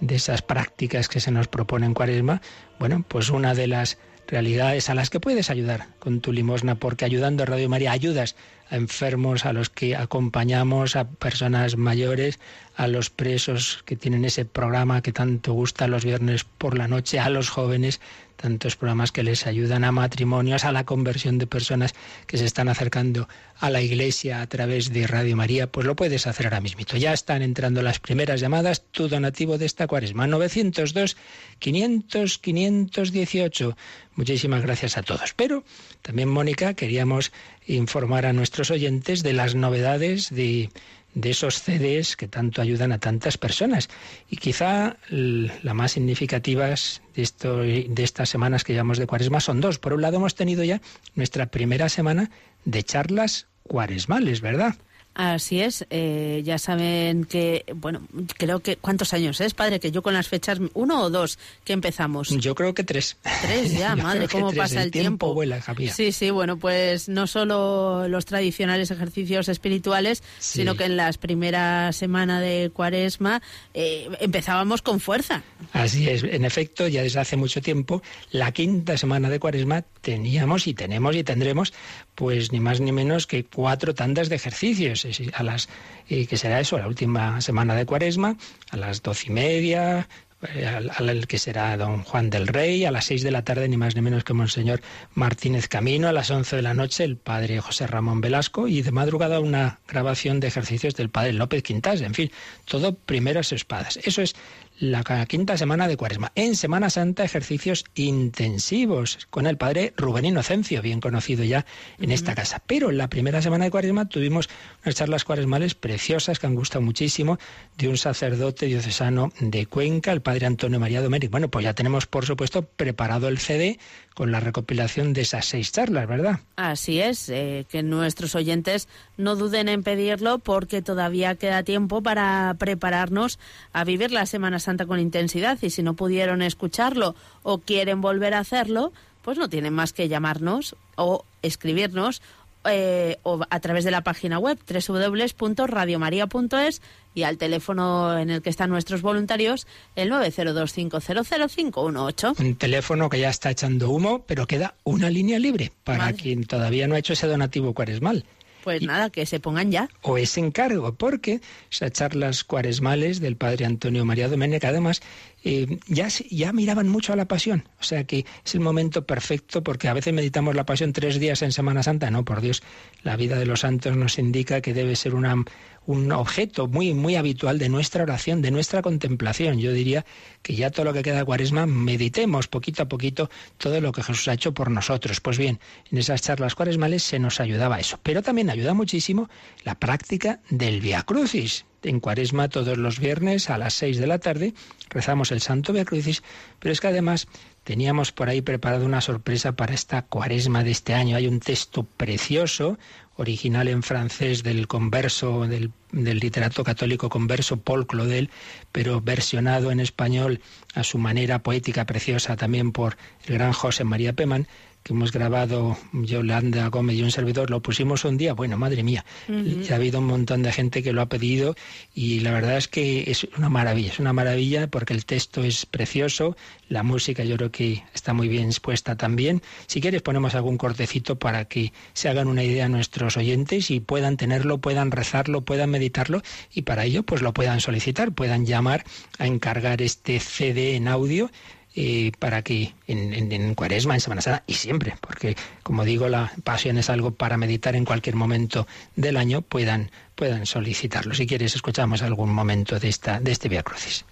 de 0.00 0.14
esas 0.14 0.40
prácticas 0.40 1.08
que 1.08 1.20
se 1.20 1.30
nos 1.30 1.48
propone 1.48 1.84
en 1.86 1.94
cuaresma. 1.94 2.40
Bueno, 2.78 3.04
pues 3.06 3.28
una 3.28 3.54
de 3.54 3.66
las 3.66 3.98
realidades 4.30 4.88
a 4.88 4.94
las 4.94 5.10
que 5.10 5.20
puedes 5.20 5.50
ayudar 5.50 5.88
con 5.98 6.20
tu 6.20 6.32
limosna, 6.32 6.76
porque 6.76 7.04
ayudando 7.04 7.42
a 7.42 7.46
Radio 7.46 7.68
María 7.68 7.92
ayudas 7.92 8.36
a 8.70 8.76
enfermos, 8.76 9.44
a 9.44 9.52
los 9.52 9.68
que 9.68 9.96
acompañamos, 9.96 10.94
a 10.94 11.08
personas 11.08 11.76
mayores, 11.76 12.38
a 12.76 12.86
los 12.86 13.10
presos 13.10 13.82
que 13.84 13.96
tienen 13.96 14.24
ese 14.24 14.44
programa 14.44 15.02
que 15.02 15.12
tanto 15.12 15.52
gusta 15.52 15.88
los 15.88 16.04
viernes 16.04 16.44
por 16.44 16.78
la 16.78 16.86
noche, 16.86 17.18
a 17.18 17.28
los 17.28 17.50
jóvenes, 17.50 18.00
tantos 18.40 18.76
programas 18.76 19.12
que 19.12 19.22
les 19.22 19.46
ayudan 19.46 19.84
a 19.84 19.92
matrimonios, 19.92 20.64
a 20.64 20.72
la 20.72 20.84
conversión 20.84 21.38
de 21.38 21.46
personas 21.46 21.94
que 22.26 22.38
se 22.38 22.46
están 22.46 22.68
acercando 22.68 23.28
a 23.58 23.68
la 23.68 23.82
iglesia 23.82 24.40
a 24.40 24.46
través 24.46 24.92
de 24.92 25.06
Radio 25.06 25.36
María, 25.36 25.70
pues 25.70 25.86
lo 25.86 25.94
puedes 25.94 26.26
hacer 26.26 26.46
ahora 26.46 26.60
mismo. 26.60 26.80
Ya 26.80 27.12
están 27.12 27.42
entrando 27.42 27.82
las 27.82 28.00
primeras 28.00 28.40
llamadas, 28.40 28.82
tu 28.90 29.08
donativo 29.08 29.58
de 29.58 29.66
esta 29.66 29.86
cuaresma, 29.86 30.26
902 30.26 31.16
500 31.58 32.38
518. 32.38 33.76
Muchísimas 34.16 34.62
gracias 34.62 34.96
a 34.96 35.02
todos. 35.02 35.34
Pero 35.34 35.62
también, 36.02 36.28
Mónica, 36.28 36.74
queríamos 36.74 37.32
informar 37.66 38.26
a 38.26 38.32
nuestros 38.32 38.70
oyentes 38.70 39.22
de 39.22 39.34
las 39.34 39.54
novedades 39.54 40.30
de 40.30 40.70
de 41.14 41.30
esos 41.30 41.62
CDs 41.62 42.16
que 42.16 42.28
tanto 42.28 42.62
ayudan 42.62 42.92
a 42.92 42.98
tantas 42.98 43.38
personas. 43.38 43.88
Y 44.28 44.36
quizá 44.36 44.96
la 45.10 45.74
más 45.74 45.92
significativas 45.92 47.02
de, 47.14 47.22
esto, 47.22 47.58
de 47.58 48.02
estas 48.02 48.28
semanas 48.28 48.64
que 48.64 48.72
llevamos 48.72 48.98
de 48.98 49.06
cuaresma 49.06 49.40
son 49.40 49.60
dos. 49.60 49.78
Por 49.78 49.92
un 49.92 50.02
lado 50.02 50.16
hemos 50.16 50.34
tenido 50.34 50.64
ya 50.64 50.80
nuestra 51.14 51.46
primera 51.46 51.88
semana 51.88 52.30
de 52.64 52.82
charlas 52.82 53.46
cuaresmales, 53.62 54.40
¿verdad? 54.40 54.76
Así 55.20 55.60
es, 55.60 55.84
eh, 55.90 56.40
ya 56.46 56.56
saben 56.56 57.26
que, 57.26 57.66
bueno, 57.74 58.00
creo 58.38 58.60
que, 58.60 58.76
¿cuántos 58.76 59.12
años 59.12 59.38
es, 59.42 59.52
padre? 59.52 59.78
Que 59.78 59.90
yo 59.90 60.00
con 60.00 60.14
las 60.14 60.28
fechas, 60.28 60.58
uno 60.72 61.02
o 61.02 61.10
dos, 61.10 61.38
que 61.62 61.74
empezamos. 61.74 62.30
Yo 62.30 62.54
creo 62.54 62.72
que 62.72 62.84
tres. 62.84 63.18
Tres 63.42 63.78
ya, 63.78 63.94
madre, 63.96 64.28
cómo 64.28 64.50
pasa 64.50 64.82
el, 64.82 64.90
tiempo. 64.90 65.34
Vuela, 65.34 65.60
sí, 65.94 66.12
sí, 66.12 66.30
bueno, 66.30 66.58
pues 66.58 67.10
no 67.10 67.26
solo 67.26 68.08
los 68.08 68.24
tradicionales 68.24 68.90
ejercicios 68.90 69.50
espirituales, 69.50 70.22
sino 70.38 70.74
que 70.74 70.84
en 70.84 70.96
las 70.96 71.18
primeras 71.18 71.96
semanas 71.96 72.40
de 72.40 72.70
cuaresma 72.72 73.42
eh, 73.74 74.08
empezábamos 74.20 74.80
con 74.80 75.00
fuerza. 75.00 75.42
Así 75.74 76.08
es, 76.08 76.22
en 76.22 76.46
efecto, 76.46 76.88
ya 76.88 77.02
desde 77.02 77.20
hace 77.20 77.36
mucho 77.36 77.60
tiempo, 77.60 78.02
la 78.30 78.52
quinta 78.52 78.96
semana 78.96 79.28
de 79.28 79.38
cuaresma 79.38 79.84
teníamos 80.00 80.66
y 80.66 80.72
tenemos 80.72 81.14
y 81.14 81.24
tendremos, 81.24 81.74
pues 82.20 82.52
ni 82.52 82.60
más 82.60 82.82
ni 82.82 82.92
menos 82.92 83.26
que 83.26 83.44
cuatro 83.44 83.94
tandas 83.94 84.28
de 84.28 84.36
ejercicios 84.36 85.06
a 85.32 85.42
las, 85.42 85.70
que 86.06 86.36
será 86.36 86.60
eso, 86.60 86.76
la 86.76 86.86
última 86.86 87.40
semana 87.40 87.74
de 87.74 87.86
cuaresma, 87.86 88.36
a 88.70 88.76
las 88.76 89.02
doce 89.02 89.28
y 89.28 89.30
media, 89.30 90.06
eh, 90.54 90.66
al, 90.66 91.26
que 91.26 91.38
será 91.38 91.74
don 91.78 92.02
Juan 92.02 92.28
del 92.28 92.46
Rey, 92.46 92.84
a 92.84 92.90
las 92.90 93.06
seis 93.06 93.22
de 93.22 93.30
la 93.30 93.42
tarde, 93.42 93.66
ni 93.70 93.78
más 93.78 93.94
ni 93.94 94.02
menos 94.02 94.22
que 94.22 94.34
Monseñor 94.34 94.82
Martínez 95.14 95.66
Camino, 95.66 96.08
a 96.08 96.12
las 96.12 96.30
once 96.30 96.56
de 96.56 96.60
la 96.60 96.74
noche 96.74 97.04
el 97.04 97.16
padre 97.16 97.58
José 97.58 97.86
Ramón 97.86 98.20
Velasco 98.20 98.68
y 98.68 98.82
de 98.82 98.90
madrugada 98.90 99.40
una 99.40 99.80
grabación 99.88 100.40
de 100.40 100.48
ejercicios 100.48 100.96
del 100.96 101.08
padre 101.08 101.32
López 101.32 101.62
Quintas, 101.62 102.02
en 102.02 102.12
fin, 102.12 102.30
todo 102.66 102.94
primeras 102.94 103.50
espadas. 103.52 103.98
Eso 104.02 104.20
es 104.20 104.36
la 104.80 105.26
quinta 105.26 105.58
semana 105.58 105.88
de 105.88 105.98
Cuaresma. 105.98 106.32
En 106.34 106.56
Semana 106.56 106.88
Santa, 106.88 107.22
ejercicios 107.22 107.84
intensivos 107.94 109.26
con 109.28 109.46
el 109.46 109.58
padre 109.58 109.92
Rubén 109.94 110.24
Inocencio, 110.24 110.80
bien 110.80 111.00
conocido 111.00 111.44
ya 111.44 111.66
en 111.98 112.10
esta 112.10 112.34
casa. 112.34 112.62
Pero 112.66 112.88
en 112.88 112.96
la 112.96 113.10
primera 113.10 113.42
semana 113.42 113.64
de 113.64 113.70
Cuaresma 113.70 114.08
tuvimos 114.08 114.48
unas 114.82 114.94
charlas 114.94 115.24
cuaresmales 115.24 115.74
preciosas 115.74 116.38
que 116.38 116.46
han 116.46 116.54
gustado 116.54 116.80
muchísimo 116.80 117.38
de 117.76 117.88
un 117.88 117.98
sacerdote 117.98 118.66
diocesano 118.66 119.32
de 119.38 119.66
Cuenca, 119.66 120.12
el 120.12 120.22
padre 120.22 120.46
Antonio 120.46 120.80
María 120.80 121.02
Domérico. 121.02 121.32
Bueno, 121.32 121.50
pues 121.50 121.64
ya 121.64 121.74
tenemos, 121.74 122.06
por 122.06 122.24
supuesto, 122.24 122.62
preparado 122.62 123.28
el 123.28 123.38
CD 123.38 123.78
con 124.14 124.32
la 124.32 124.40
recopilación 124.40 125.12
de 125.12 125.22
esas 125.22 125.46
seis 125.46 125.72
charlas, 125.72 126.06
¿verdad? 126.06 126.40
Así 126.56 127.00
es, 127.00 127.28
eh, 127.28 127.66
que 127.68 127.82
nuestros 127.82 128.34
oyentes 128.34 128.88
no 129.16 129.36
duden 129.36 129.68
en 129.68 129.82
pedirlo 129.82 130.38
porque 130.38 130.82
todavía 130.82 131.36
queda 131.36 131.62
tiempo 131.62 132.02
para 132.02 132.54
prepararnos 132.58 133.38
a 133.72 133.84
vivir 133.84 134.10
la 134.10 134.26
Semana 134.26 134.58
Santa 134.58 134.86
con 134.86 135.00
intensidad 135.00 135.58
y 135.62 135.70
si 135.70 135.82
no 135.82 135.94
pudieron 135.94 136.42
escucharlo 136.42 137.14
o 137.42 137.58
quieren 137.58 138.00
volver 138.00 138.34
a 138.34 138.40
hacerlo, 138.40 138.92
pues 139.22 139.38
no 139.38 139.48
tienen 139.48 139.74
más 139.74 139.92
que 139.92 140.08
llamarnos 140.08 140.76
o 140.96 141.24
escribirnos 141.42 142.22
eh, 142.64 143.18
o 143.22 143.40
a 143.48 143.60
través 143.60 143.84
de 143.84 143.90
la 143.90 144.02
página 144.02 144.38
web 144.38 144.58
www.radiomaria.es 144.68 146.82
y 147.14 147.22
al 147.22 147.38
teléfono 147.38 148.18
en 148.18 148.28
el 148.30 148.42
que 148.42 148.50
están 148.50 148.68
nuestros 148.70 149.00
voluntarios, 149.02 149.66
el 149.96 150.12
902500518. 150.12 152.38
Un 152.38 152.54
teléfono 152.56 153.08
que 153.08 153.18
ya 153.20 153.30
está 153.30 153.50
echando 153.50 153.90
humo, 153.90 154.24
pero 154.26 154.46
queda 154.46 154.74
una 154.84 155.08
línea 155.10 155.38
libre 155.38 155.72
para 155.84 156.12
quien 156.12 156.44
todavía 156.44 156.86
no 156.86 156.94
ha 156.94 156.98
hecho 156.98 157.14
ese 157.14 157.26
donativo 157.26 157.72
cuaresmal. 157.74 158.24
Pues 158.62 158.82
nada, 158.82 159.10
que 159.10 159.26
se 159.26 159.40
pongan 159.40 159.72
ya. 159.72 159.88
O 160.02 160.18
ese 160.18 160.38
encargo, 160.40 160.94
porque 160.94 161.40
esas 161.70 161.92
charlas 161.92 162.44
cuaresmales 162.44 163.20
del 163.20 163.36
padre 163.36 163.64
Antonio 163.64 164.04
María 164.04 164.28
Domenech, 164.28 164.64
además, 164.64 165.00
eh, 165.42 165.78
ya, 165.86 166.08
ya 166.30 166.52
miraban 166.52 166.88
mucho 166.88 167.12
a 167.12 167.16
la 167.16 167.26
pasión. 167.26 167.68
O 167.80 167.84
sea 167.84 168.04
que 168.04 168.26
es 168.44 168.54
el 168.54 168.60
momento 168.60 169.06
perfecto 169.06 169.62
porque 169.62 169.88
a 169.88 169.94
veces 169.94 170.12
meditamos 170.12 170.54
la 170.54 170.66
pasión 170.66 170.92
tres 170.92 171.18
días 171.18 171.42
en 171.42 171.52
Semana 171.52 171.82
Santa. 171.82 172.10
No, 172.10 172.24
por 172.24 172.40
Dios, 172.40 172.62
la 173.02 173.16
vida 173.16 173.38
de 173.38 173.46
los 173.46 173.60
santos 173.60 173.96
nos 173.96 174.18
indica 174.18 174.60
que 174.60 174.74
debe 174.74 174.96
ser 174.96 175.14
un 175.14 176.12
objeto 176.12 176.68
muy, 176.68 176.92
muy 176.92 177.16
habitual 177.16 177.58
de 177.58 177.68
nuestra 177.68 178.02
oración, 178.02 178.42
de 178.42 178.50
nuestra 178.50 178.82
contemplación. 178.82 179.58
Yo 179.58 179.72
diría 179.72 180.04
que 180.42 180.54
ya 180.54 180.70
todo 180.70 180.84
lo 180.84 180.92
que 180.92 181.02
queda 181.02 181.24
cuaresma, 181.24 181.66
meditemos 181.66 182.48
poquito 182.48 182.82
a 182.82 182.88
poquito 182.88 183.30
todo 183.56 183.80
lo 183.80 183.92
que 183.92 184.02
Jesús 184.02 184.28
ha 184.28 184.34
hecho 184.34 184.52
por 184.52 184.70
nosotros. 184.70 185.20
Pues 185.20 185.38
bien, 185.38 185.58
en 185.90 185.98
esas 185.98 186.22
charlas 186.22 186.54
cuaresmales 186.54 187.02
se 187.02 187.18
nos 187.18 187.40
ayudaba 187.40 187.80
eso. 187.80 187.98
Pero 188.02 188.22
también 188.22 188.50
ayuda 188.50 188.74
muchísimo 188.74 189.30
la 189.64 189.74
práctica 189.74 190.40
del 190.50 190.80
Via 190.80 191.02
Crucis 191.02 191.64
en 191.82 192.00
Cuaresma 192.00 192.48
todos 192.48 192.78
los 192.78 192.98
viernes 192.98 193.50
a 193.50 193.58
las 193.58 193.74
seis 193.74 193.98
de 193.98 194.06
la 194.06 194.18
tarde 194.18 194.54
rezamos 194.88 195.30
el 195.32 195.40
Santo 195.40 195.72
Via 195.72 195.84
pero 195.84 196.72
es 196.72 196.80
que 196.80 196.88
además 196.88 197.26
teníamos 197.64 198.12
por 198.12 198.28
ahí 198.28 198.42
preparado 198.42 198.84
una 198.84 199.00
sorpresa 199.00 199.52
para 199.52 199.74
esta 199.74 200.02
Cuaresma 200.02 200.64
de 200.64 200.70
este 200.70 200.94
año. 200.94 201.16
Hay 201.16 201.26
un 201.26 201.40
texto 201.40 201.84
precioso, 201.84 202.78
original 203.16 203.68
en 203.68 203.82
francés 203.82 204.42
del 204.42 204.66
converso, 204.66 205.46
del, 205.46 205.72
del 205.92 206.18
literato 206.18 206.64
católico 206.64 207.08
converso 207.08 207.58
Paul 207.58 207.86
Claudel, 207.86 208.30
pero 208.72 209.00
versionado 209.00 209.70
en 209.70 209.80
español 209.80 210.40
a 210.74 210.84
su 210.84 210.98
manera 210.98 211.42
poética 211.42 211.84
preciosa 211.84 212.36
también 212.36 212.72
por 212.72 212.96
el 213.26 213.34
gran 213.34 213.52
José 213.52 213.84
María 213.84 214.14
Peman, 214.14 214.48
que 214.82 214.92
hemos 214.92 215.12
grabado 215.12 215.76
Yolanda 215.92 216.68
Gómez 216.68 216.96
y 216.96 217.02
un 217.02 217.10
servidor, 217.10 217.50
lo 217.50 217.60
pusimos 217.60 218.04
un 218.04 218.16
día, 218.16 218.32
bueno, 218.32 218.56
madre 218.56 218.82
mía, 218.82 219.04
ha 219.28 219.74
habido 219.74 219.98
un 220.00 220.06
montón 220.06 220.42
de 220.42 220.52
gente 220.52 220.82
que 220.82 220.92
lo 220.92 221.02
ha 221.02 221.06
pedido 221.06 221.54
y 221.94 222.20
la 222.20 222.32
verdad 222.32 222.56
es 222.56 222.68
que 222.68 223.10
es 223.10 223.24
una 223.36 223.48
maravilla, 223.48 223.92
es 223.92 223.98
una 223.98 224.12
maravilla 224.12 224.68
porque 224.68 224.94
el 224.94 225.04
texto 225.04 225.42
es 225.44 225.66
precioso, 225.66 226.36
la 226.68 226.82
música 226.82 227.24
yo 227.24 227.36
creo 227.36 227.50
que 227.50 227.82
está 227.94 228.12
muy 228.12 228.28
bien 228.28 228.46
expuesta 228.46 228.96
también. 228.96 229.42
Si 229.66 229.80
quieres 229.80 230.02
ponemos 230.02 230.34
algún 230.34 230.56
cortecito 230.56 231.18
para 231.18 231.44
que 231.44 231.72
se 231.92 232.08
hagan 232.08 232.28
una 232.28 232.42
idea 232.42 232.68
nuestros 232.68 233.16
oyentes 233.16 233.70
y 233.70 233.80
puedan 233.80 234.16
tenerlo, 234.16 234.58
puedan 234.58 234.90
rezarlo, 234.90 235.42
puedan 235.42 235.70
meditarlo 235.70 236.22
y 236.52 236.62
para 236.62 236.84
ello 236.84 237.02
pues 237.02 237.22
lo 237.22 237.32
puedan 237.32 237.60
solicitar, 237.60 238.12
puedan 238.12 238.46
llamar 238.46 238.84
a 239.18 239.26
encargar 239.26 239.82
este 239.82 240.20
CD 240.20 240.76
en 240.76 240.88
audio 240.88 241.30
eh, 241.76 242.10
para 242.18 242.42
que 242.42 242.74
en, 242.86 243.54
Cuaresma, 243.54 243.94
en 243.94 244.00
Semana 244.00 244.22
Santa 244.22 244.42
y 244.46 244.54
siempre, 244.54 244.94
porque 245.00 245.36
como 245.62 245.84
digo, 245.84 246.08
la 246.08 246.32
pasión 246.42 246.78
es 246.78 246.90
algo 246.90 247.12
para 247.12 247.36
meditar 247.36 247.76
en 247.76 247.84
cualquier 247.84 248.16
momento 248.16 248.66
del 248.96 249.16
año, 249.16 249.42
puedan, 249.42 249.90
puedan 250.14 250.46
solicitarlo. 250.46 251.14
Si 251.14 251.26
quieres, 251.26 251.54
escuchamos 251.54 252.02
algún 252.02 252.32
momento 252.32 252.78
de, 252.80 252.88
esta, 252.88 253.20
de 253.20 253.32
este 253.32 253.48
Via 253.48 253.62
Crucis. 253.62 254.04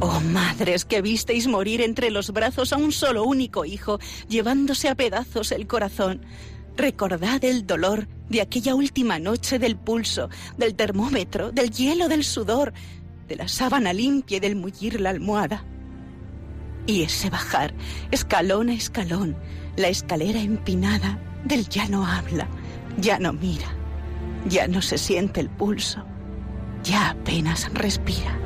Oh 0.00 0.20
madres 0.20 0.84
que 0.84 1.02
visteis 1.02 1.46
morir 1.46 1.80
entre 1.80 2.10
los 2.10 2.30
brazos 2.30 2.72
a 2.72 2.76
un 2.76 2.92
solo 2.92 3.24
único 3.24 3.64
hijo, 3.64 3.98
llevándose 4.28 4.88
a 4.88 4.94
pedazos 4.94 5.52
el 5.52 5.66
corazón. 5.66 6.22
Recordad 6.76 7.42
el 7.44 7.66
dolor 7.66 8.06
de 8.28 8.42
aquella 8.42 8.74
última 8.74 9.18
noche 9.18 9.58
del 9.58 9.76
pulso, 9.76 10.28
del 10.58 10.74
termómetro, 10.74 11.52
del 11.52 11.70
hielo 11.70 12.08
del 12.08 12.24
sudor, 12.24 12.72
de 13.28 13.36
la 13.36 13.48
sábana 13.48 13.92
limpia 13.92 14.36
y 14.36 14.40
del 14.40 14.56
mullir 14.56 15.00
la 15.00 15.10
almohada. 15.10 15.64
Y 16.86 17.02
ese 17.02 17.30
bajar, 17.30 17.74
escalón 18.12 18.68
a 18.68 18.74
escalón, 18.74 19.36
la 19.76 19.88
escalera 19.88 20.40
empinada 20.40 21.18
del 21.44 21.68
ya 21.68 21.88
no 21.88 22.06
habla, 22.06 22.48
ya 22.98 23.18
no 23.18 23.32
mira, 23.32 23.66
ya 24.48 24.68
no 24.68 24.80
se 24.80 24.96
siente 24.96 25.40
el 25.40 25.50
pulso, 25.50 26.04
ya 26.84 27.10
apenas 27.10 27.72
respira. 27.74 28.38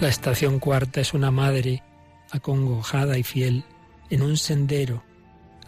La 0.00 0.08
estación 0.08 0.58
cuarta 0.58 1.00
es 1.00 1.12
una 1.12 1.30
madre 1.30 1.82
acongojada 2.30 3.18
y 3.18 3.22
fiel 3.22 3.64
en 4.10 4.22
un 4.22 4.36
sendero, 4.36 5.04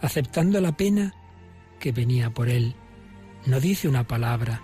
aceptando 0.01 0.59
la 0.61 0.75
pena 0.75 1.13
que 1.79 1.91
venía 1.91 2.29
por 2.29 2.49
él. 2.49 2.75
No 3.45 3.59
dice 3.59 3.87
una 3.87 4.05
palabra, 4.05 4.61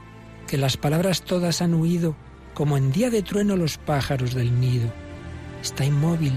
que 0.47 0.57
las 0.57 0.77
palabras 0.77 1.23
todas 1.23 1.61
han 1.61 1.73
huido, 1.73 2.15
como 2.53 2.77
en 2.77 2.91
día 2.91 3.09
de 3.09 3.23
trueno 3.23 3.55
los 3.55 3.77
pájaros 3.77 4.33
del 4.33 4.59
nido. 4.59 4.91
Está 5.61 5.85
inmóvil, 5.85 6.33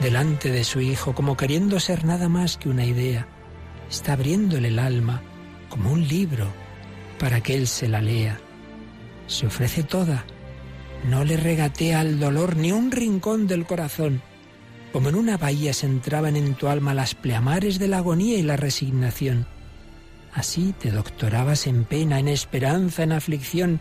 delante 0.00 0.50
de 0.50 0.64
su 0.64 0.80
hijo, 0.80 1.14
como 1.14 1.36
queriendo 1.36 1.80
ser 1.80 2.04
nada 2.04 2.28
más 2.28 2.56
que 2.56 2.68
una 2.68 2.84
idea. 2.84 3.26
Está 3.90 4.14
abriéndole 4.14 4.68
el 4.68 4.78
alma, 4.78 5.22
como 5.68 5.92
un 5.92 6.06
libro, 6.06 6.46
para 7.18 7.40
que 7.40 7.56
él 7.56 7.66
se 7.66 7.88
la 7.88 8.00
lea. 8.00 8.38
Se 9.26 9.46
ofrece 9.46 9.82
toda, 9.82 10.24
no 11.08 11.24
le 11.24 11.36
regatea 11.36 12.00
al 12.00 12.20
dolor 12.20 12.56
ni 12.56 12.70
un 12.72 12.90
rincón 12.90 13.46
del 13.46 13.66
corazón 13.66 14.22
como 14.92 15.08
en 15.08 15.14
una 15.14 15.38
bahía 15.38 15.72
se 15.72 15.86
entraban 15.86 16.36
en 16.36 16.54
tu 16.54 16.68
alma 16.68 16.92
las 16.94 17.14
pleamares 17.14 17.78
de 17.78 17.88
la 17.88 17.98
agonía 17.98 18.38
y 18.38 18.42
la 18.42 18.56
resignación. 18.56 19.46
Así 20.32 20.74
te 20.78 20.90
doctorabas 20.90 21.66
en 21.66 21.84
pena, 21.84 22.18
en 22.18 22.28
esperanza, 22.28 23.02
en 23.02 23.12
aflicción, 23.12 23.80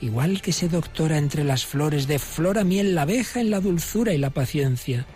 igual 0.00 0.40
que 0.42 0.52
se 0.52 0.68
doctora 0.68 1.18
entre 1.18 1.44
las 1.44 1.64
flores 1.64 2.06
de 2.06 2.18
flor 2.18 2.58
a 2.58 2.64
miel 2.64 2.94
la 2.94 3.02
abeja 3.02 3.40
en 3.40 3.50
la 3.50 3.60
dulzura 3.60 4.12
y 4.12 4.18
la 4.18 4.30
paciencia. 4.30 5.06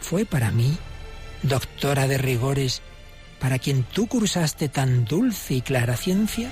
Fue 0.00 0.26
para 0.26 0.50
mí, 0.50 0.76
doctora 1.42 2.06
de 2.06 2.18
rigores, 2.18 2.82
para 3.40 3.58
quien 3.58 3.82
tú 3.82 4.06
cursaste 4.06 4.68
tan 4.68 5.04
dulce 5.04 5.54
y 5.54 5.60
clara 5.62 5.96
ciencia. 5.96 6.50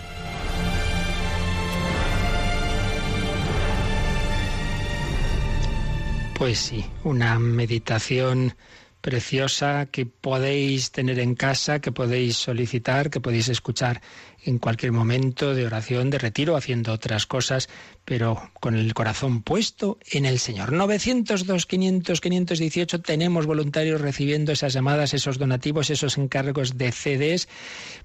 Pues 6.43 6.59
sí, 6.59 6.85
una 7.05 7.39
meditación 7.39 8.57
preciosa 9.01 9.87
que 9.87 10.07
podéis 10.07 10.91
tener 10.91 11.21
en 11.21 11.37
casa, 11.37 11.79
que 11.79 11.93
podéis 11.93 12.37
solicitar, 12.37 13.11
que 13.11 13.21
podéis 13.21 13.49
escuchar 13.49 14.03
en 14.45 14.59
cualquier 14.59 14.91
momento 14.91 15.55
de 15.55 15.67
oración, 15.67 16.11
de 16.11 16.19
retiro, 16.19 16.57
haciendo 16.57 16.93
otras 16.93 17.27
cosas, 17.27 17.69
pero 18.05 18.51
con 18.61 18.77
el 18.77 18.95
corazón 18.95 19.43
puesto 19.43 19.99
en 20.11 20.27
el 20.27 20.39
Señor. 20.39 20.73
902, 20.73 21.67
500, 21.67 22.21
518 22.21 23.01
tenemos 23.01 23.47
voluntarios 23.47 24.01
recibiendo 24.01 24.53
esas 24.53 24.73
llamadas, 24.73 25.15
esos 25.15 25.39
donativos, 25.39 25.91
esos 25.91 26.19
encargos 26.19 26.77
de 26.79 26.93
CDs. 26.93 27.49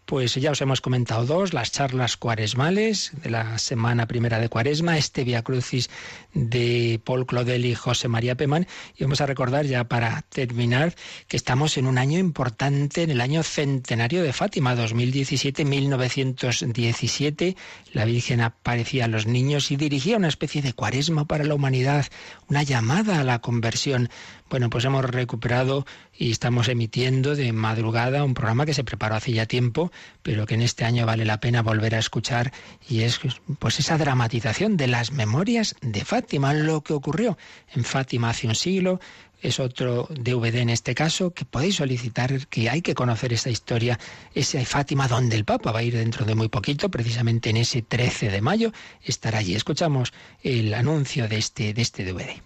Pues 0.06 0.36
ya 0.36 0.52
os 0.52 0.62
hemos 0.62 0.82
comentado 0.82 1.26
dos, 1.26 1.54
las 1.54 1.72
charlas 1.72 2.18
cuaresmales 2.18 3.12
de 3.24 3.30
la 3.30 3.58
semana 3.58 4.08
primera 4.08 4.40
de 4.40 4.50
cuaresma, 4.50 4.98
este 4.98 5.24
Via 5.24 5.44
Crucis 5.44 5.90
de 6.34 7.02
Paul 7.04 7.26
Claudel 7.26 7.66
y 7.66 7.76
José 7.76 8.08
María 8.08 8.36
Pemán. 8.36 8.68
Y 8.96 9.04
vamos 9.04 9.22
a 9.22 9.26
recordar 9.26 9.66
ya 9.66 9.86
para 9.86 10.24
terminar 10.30 10.96
que 11.28 11.38
estamos 11.38 11.78
en 11.78 11.88
un 11.88 11.98
año 11.98 12.20
importante, 12.20 13.04
en 13.04 13.12
el 13.12 13.22
año 13.22 13.44
centenario 13.44 14.24
de 14.24 14.34
Fátima, 14.34 14.76
2017-1900 14.76 16.48
1917 16.68 17.56
la 17.94 18.06
Virgen 18.06 18.42
aparecía 18.42 19.06
a 19.06 19.08
los 19.08 19.28
niños 19.28 19.72
y 19.72 19.78
dirigía 19.90 20.18
una 20.18 20.28
especie 20.28 20.62
de 20.62 20.74
cuaresma 20.74 21.26
para 21.26 21.46
la 21.46 21.56
humanidad, 21.56 22.06
una 22.50 22.62
llamada 22.62 23.20
a 23.20 23.24
la 23.24 23.40
conversión. 23.40 24.10
Bueno, 24.50 24.70
pues 24.70 24.84
hemos 24.84 25.06
recuperado 25.06 25.86
y 26.18 26.32
estamos 26.32 26.68
emitiendo 26.68 27.36
de 27.36 27.54
madrugada 27.54 28.26
un 28.26 28.34
programa 28.34 28.66
que 28.66 28.74
se 28.74 28.84
preparó 28.84 29.16
hace 29.16 29.32
ya 29.32 29.46
tiempo, 29.46 29.92
pero 30.24 30.46
que 30.46 30.56
en 30.56 30.62
este 30.62 30.84
año 30.84 31.06
vale 31.06 31.24
la 31.24 31.40
pena 31.40 31.62
volver 31.62 31.96
a 31.96 32.00
escuchar 32.00 32.52
y 32.90 33.02
es 33.02 33.20
pues 33.60 33.80
esa 33.80 33.98
dramatización 33.98 34.76
de 34.76 34.88
las 34.88 35.12
memorias 35.12 35.76
de 35.82 36.04
Fátima, 36.04 36.54
lo 36.54 36.82
que 36.82 36.94
ocurrió 36.94 37.38
en 37.74 37.86
Fátima 37.86 38.30
hace 38.30 38.48
un 38.48 38.56
siglo, 38.56 39.00
es 39.42 39.60
otro 39.60 40.08
DVD 40.10 40.56
en 40.56 40.70
este 40.70 40.96
caso, 40.96 41.32
que 41.32 41.46
podéis 41.46 41.76
solicitar, 41.76 42.48
que 42.48 42.70
hay 42.70 42.82
que 42.82 42.96
conocer 42.96 43.34
esa 43.34 43.50
historia, 43.50 44.00
ese 44.34 44.66
Fátima 44.66 45.08
donde 45.08 45.36
el 45.36 45.46
Papa 45.46 45.72
va 45.72 45.80
a 45.80 45.84
ir 45.84 45.96
dentro 45.96 46.26
de 46.26 46.36
muy 46.36 46.50
poquito, 46.50 46.90
precisamente 46.90 47.50
en 47.50 47.58
ese 47.58 47.82
13 47.82 48.30
de 48.30 48.42
mayo, 48.42 48.72
estará 49.04 49.40
allí. 49.40 49.56
Escuchamos 49.56 50.14
el 50.44 50.74
anuncio 50.74 51.28
de 51.28 51.38
este, 51.38 51.74
de 51.74 51.82
este 51.82 52.04
DVD. 52.04 52.42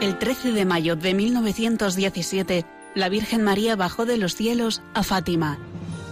El 0.00 0.16
13 0.16 0.52
de 0.52 0.64
mayo 0.64 0.94
de 0.94 1.12
1917, 1.12 2.64
la 2.94 3.08
Virgen 3.08 3.42
María 3.42 3.74
bajó 3.74 4.06
de 4.06 4.16
los 4.16 4.36
cielos 4.36 4.80
a 4.94 5.02
Fátima. 5.02 5.58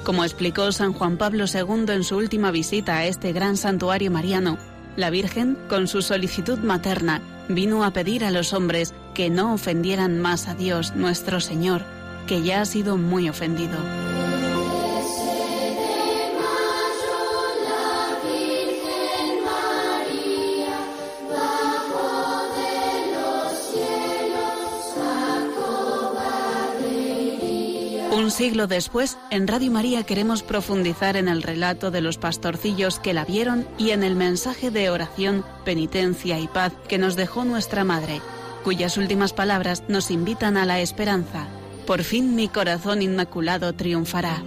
Como 0.03 0.25
explicó 0.25 0.73
San 0.73 0.93
Juan 0.93 1.19
Pablo 1.19 1.45
II 1.53 1.93
en 1.93 2.03
su 2.03 2.17
última 2.17 2.51
visita 2.51 2.99
a 2.99 3.07
este 3.07 3.33
gran 3.33 3.57
santuario 3.57 4.11
mariano, 4.11 4.59
la 4.97 5.11
Virgen, 5.11 5.57
con 5.69 5.87
su 5.87 6.03
solicitud 6.03 6.59
materna, 6.59 7.21
vino 7.49 7.85
a 7.85 7.93
pedir 7.93 8.25
a 8.25 8.31
los 8.31 8.53
hombres 8.53 8.95
que 9.15 9.31
no 9.31 9.55
ofendieran 9.55 10.19
más 10.19 10.49
a 10.49 10.55
Dios 10.55 10.95
nuestro 10.97 11.41
Señor, 11.41 11.83
que 12.27 12.43
ya 12.43 12.63
ha 12.63 12.65
sido 12.65 12.97
muy 12.97 13.29
ofendido. 13.29 13.79
Un 28.17 28.31
siglo 28.31 28.67
después, 28.67 29.19
en 29.31 29.47
Radio 29.47 29.71
María 29.71 30.03
queremos 30.05 30.43
profundizar 30.43 31.19
en 31.19 31.29
el 31.29 31.43
relato 31.43 31.91
de 31.91 32.01
los 32.01 32.17
pastorcillos 32.17 32.99
que 32.99 33.13
la 33.13 33.27
vieron 33.27 33.69
y 33.77 33.91
en 33.91 34.03
el 34.03 34.17
mensaje 34.17 34.71
de 34.71 34.89
oración, 34.89 35.45
penitencia 35.67 36.39
y 36.39 36.49
paz 36.49 36.73
que 36.89 36.97
nos 36.97 37.15
dejó 37.15 37.45
nuestra 37.45 37.85
Madre, 37.85 38.23
cuyas 38.65 38.97
últimas 38.97 39.35
palabras 39.35 39.83
nos 39.89 40.11
invitan 40.11 40.57
a 40.57 40.65
la 40.65 40.81
esperanza. 40.81 41.47
Por 41.87 42.05
fin 42.05 42.35
mi 42.35 42.49
corazón 42.49 43.03
inmaculado 43.03 43.75
triunfará. 43.75 44.43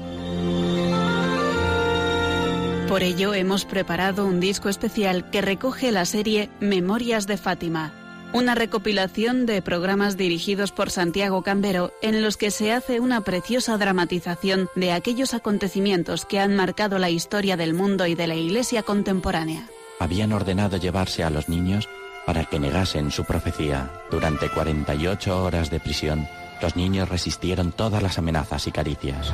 Por 2.88 3.04
ello 3.04 3.36
hemos 3.36 3.66
preparado 3.66 4.26
un 4.26 4.40
disco 4.40 4.70
especial 4.70 5.30
que 5.30 5.42
recoge 5.42 5.92
la 5.92 6.06
serie 6.06 6.50
Memorias 6.60 7.28
de 7.28 7.38
Fátima 7.38 7.99
una 8.34 8.54
recopilación 8.54 9.46
de 9.46 9.62
programas 9.62 10.16
dirigidos 10.16 10.72
por 10.72 10.92
Santiago 10.92 11.42
Cambero 11.42 11.92
en 12.02 12.22
los 12.22 12.38
que 12.38 12.52
se 12.52 12.72
hace 12.72 13.00
una 13.00 13.22
preciosa 13.22 13.78
dramatización 13.78 14.70
de 14.76 14.92
aquellos 14.92 15.34
acontecimientos 15.34 16.26
que 16.26 16.40
han 16.40 16.56
marcado 16.56 17.00
la 17.00 17.10
historia 17.10 17.58
del 17.58 17.74
mundo 17.74 18.06
y 18.06 18.16
de 18.16 18.28
la 18.28 18.36
Iglesia 18.36 18.84
contemporánea. 18.84 19.68
Habían 20.00 20.32
ordenado 20.32 20.78
llevarse 20.78 21.24
a 21.24 21.30
los 21.30 21.50
niños 21.50 21.90
para 22.26 22.46
que 22.46 22.60
negasen 22.60 23.12
su 23.12 23.26
profecía. 23.26 23.92
Durante 24.12 24.50
48 24.50 25.44
horas 25.44 25.72
de 25.72 25.80
prisión, 25.80 26.28
los 26.62 26.76
niños 26.76 27.10
resistieron 27.10 27.72
todas 27.72 28.04
las 28.04 28.18
amenazas 28.18 28.68
y 28.68 28.72
caricias. 28.72 29.34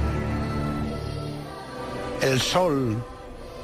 El 2.22 2.40
sol 2.40 3.04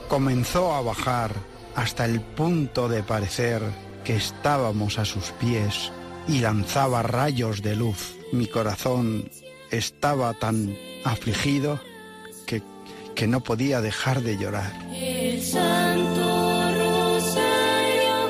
comenzó 0.10 0.74
a 0.74 0.82
bajar 0.82 1.32
hasta 1.76 2.04
el 2.04 2.20
punto 2.20 2.90
de 2.90 3.02
parecer 3.02 3.62
que 4.03 4.15
estábamos 4.15 5.00
a 5.00 5.05
sus 5.05 5.31
pies 5.31 5.91
y 6.27 6.39
lanzaba 6.39 7.01
rayos 7.03 7.62
de 7.62 7.75
luz. 7.75 8.15
Mi 8.31 8.48
corazón 8.48 9.29
estaba 9.70 10.34
tan 10.34 10.75
afligido 11.03 11.80
que, 12.45 12.63
que 13.15 13.28
no 13.28 13.41
podía 13.41 13.82
dejar 13.82 14.21
de 14.21 14.38
llorar. 14.38 14.71
El 14.93 15.41
Santo 15.41 16.71
Rosario, 16.78 18.30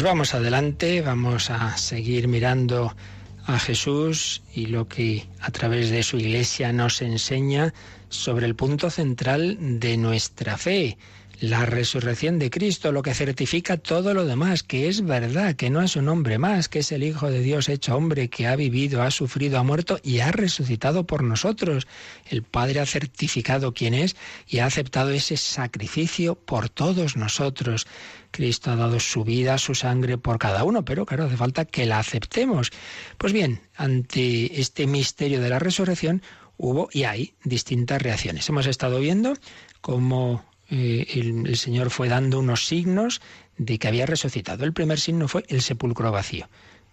Pues 0.00 0.08
vamos 0.08 0.32
adelante, 0.32 1.02
vamos 1.02 1.50
a 1.50 1.76
seguir 1.76 2.26
mirando 2.26 2.96
a 3.44 3.58
Jesús 3.58 4.40
y 4.54 4.64
lo 4.64 4.88
que 4.88 5.26
a 5.42 5.50
través 5.50 5.90
de 5.90 6.02
su 6.02 6.16
iglesia 6.16 6.72
nos 6.72 7.02
enseña 7.02 7.74
sobre 8.08 8.46
el 8.46 8.54
punto 8.54 8.88
central 8.88 9.58
de 9.78 9.98
nuestra 9.98 10.56
fe, 10.56 10.96
la 11.40 11.64
resurrección 11.64 12.38
de 12.38 12.50
Cristo, 12.50 12.92
lo 12.92 13.02
que 13.02 13.14
certifica 13.14 13.78
todo 13.78 14.12
lo 14.12 14.26
demás, 14.26 14.62
que 14.62 14.88
es 14.88 15.02
verdad, 15.02 15.56
que 15.56 15.70
no 15.70 15.80
es 15.80 15.96
un 15.96 16.08
hombre 16.10 16.36
más, 16.36 16.68
que 16.68 16.80
es 16.80 16.92
el 16.92 17.02
Hijo 17.02 17.30
de 17.30 17.40
Dios 17.40 17.70
hecho 17.70 17.96
hombre, 17.96 18.28
que 18.28 18.46
ha 18.46 18.56
vivido, 18.56 19.02
ha 19.02 19.10
sufrido, 19.10 19.58
ha 19.58 19.62
muerto 19.62 19.98
y 20.02 20.20
ha 20.20 20.32
resucitado 20.32 21.06
por 21.06 21.24
nosotros. 21.24 21.88
El 22.28 22.42
Padre 22.42 22.80
ha 22.80 22.86
certificado 22.86 23.72
quién 23.72 23.94
es 23.94 24.16
y 24.46 24.58
ha 24.58 24.66
aceptado 24.66 25.10
ese 25.10 25.38
sacrificio 25.38 26.34
por 26.34 26.68
todos 26.68 27.16
nosotros. 27.16 27.86
Cristo 28.30 28.70
ha 28.70 28.76
dado 28.76 29.00
su 29.00 29.24
vida, 29.24 29.56
su 29.56 29.74
sangre 29.74 30.18
por 30.18 30.38
cada 30.38 30.62
uno, 30.64 30.84
pero 30.84 31.06
claro, 31.06 31.24
hace 31.24 31.38
falta 31.38 31.64
que 31.64 31.86
la 31.86 31.98
aceptemos. 31.98 32.70
Pues 33.16 33.32
bien, 33.32 33.62
ante 33.74 34.60
este 34.60 34.86
misterio 34.86 35.40
de 35.40 35.48
la 35.48 35.58
resurrección 35.58 36.22
hubo 36.58 36.90
y 36.92 37.04
hay 37.04 37.32
distintas 37.44 38.02
reacciones. 38.02 38.46
Hemos 38.50 38.66
estado 38.66 39.00
viendo 39.00 39.32
cómo 39.80 40.44
eh, 40.70 41.06
el, 41.14 41.56
Señor 41.56 41.90
fue 41.90 42.08
dando 42.08 42.38
unos 42.38 42.66
signos 42.66 43.20
de 43.58 43.78
que 43.78 43.88
había 43.88 44.06
resucitado. 44.06 44.64
El 44.64 44.72
primer 44.72 45.00
signo 45.00 45.28
fue 45.28 45.44
el 45.48 45.62
sepulcro 45.62 46.12
vacío. 46.12 46.48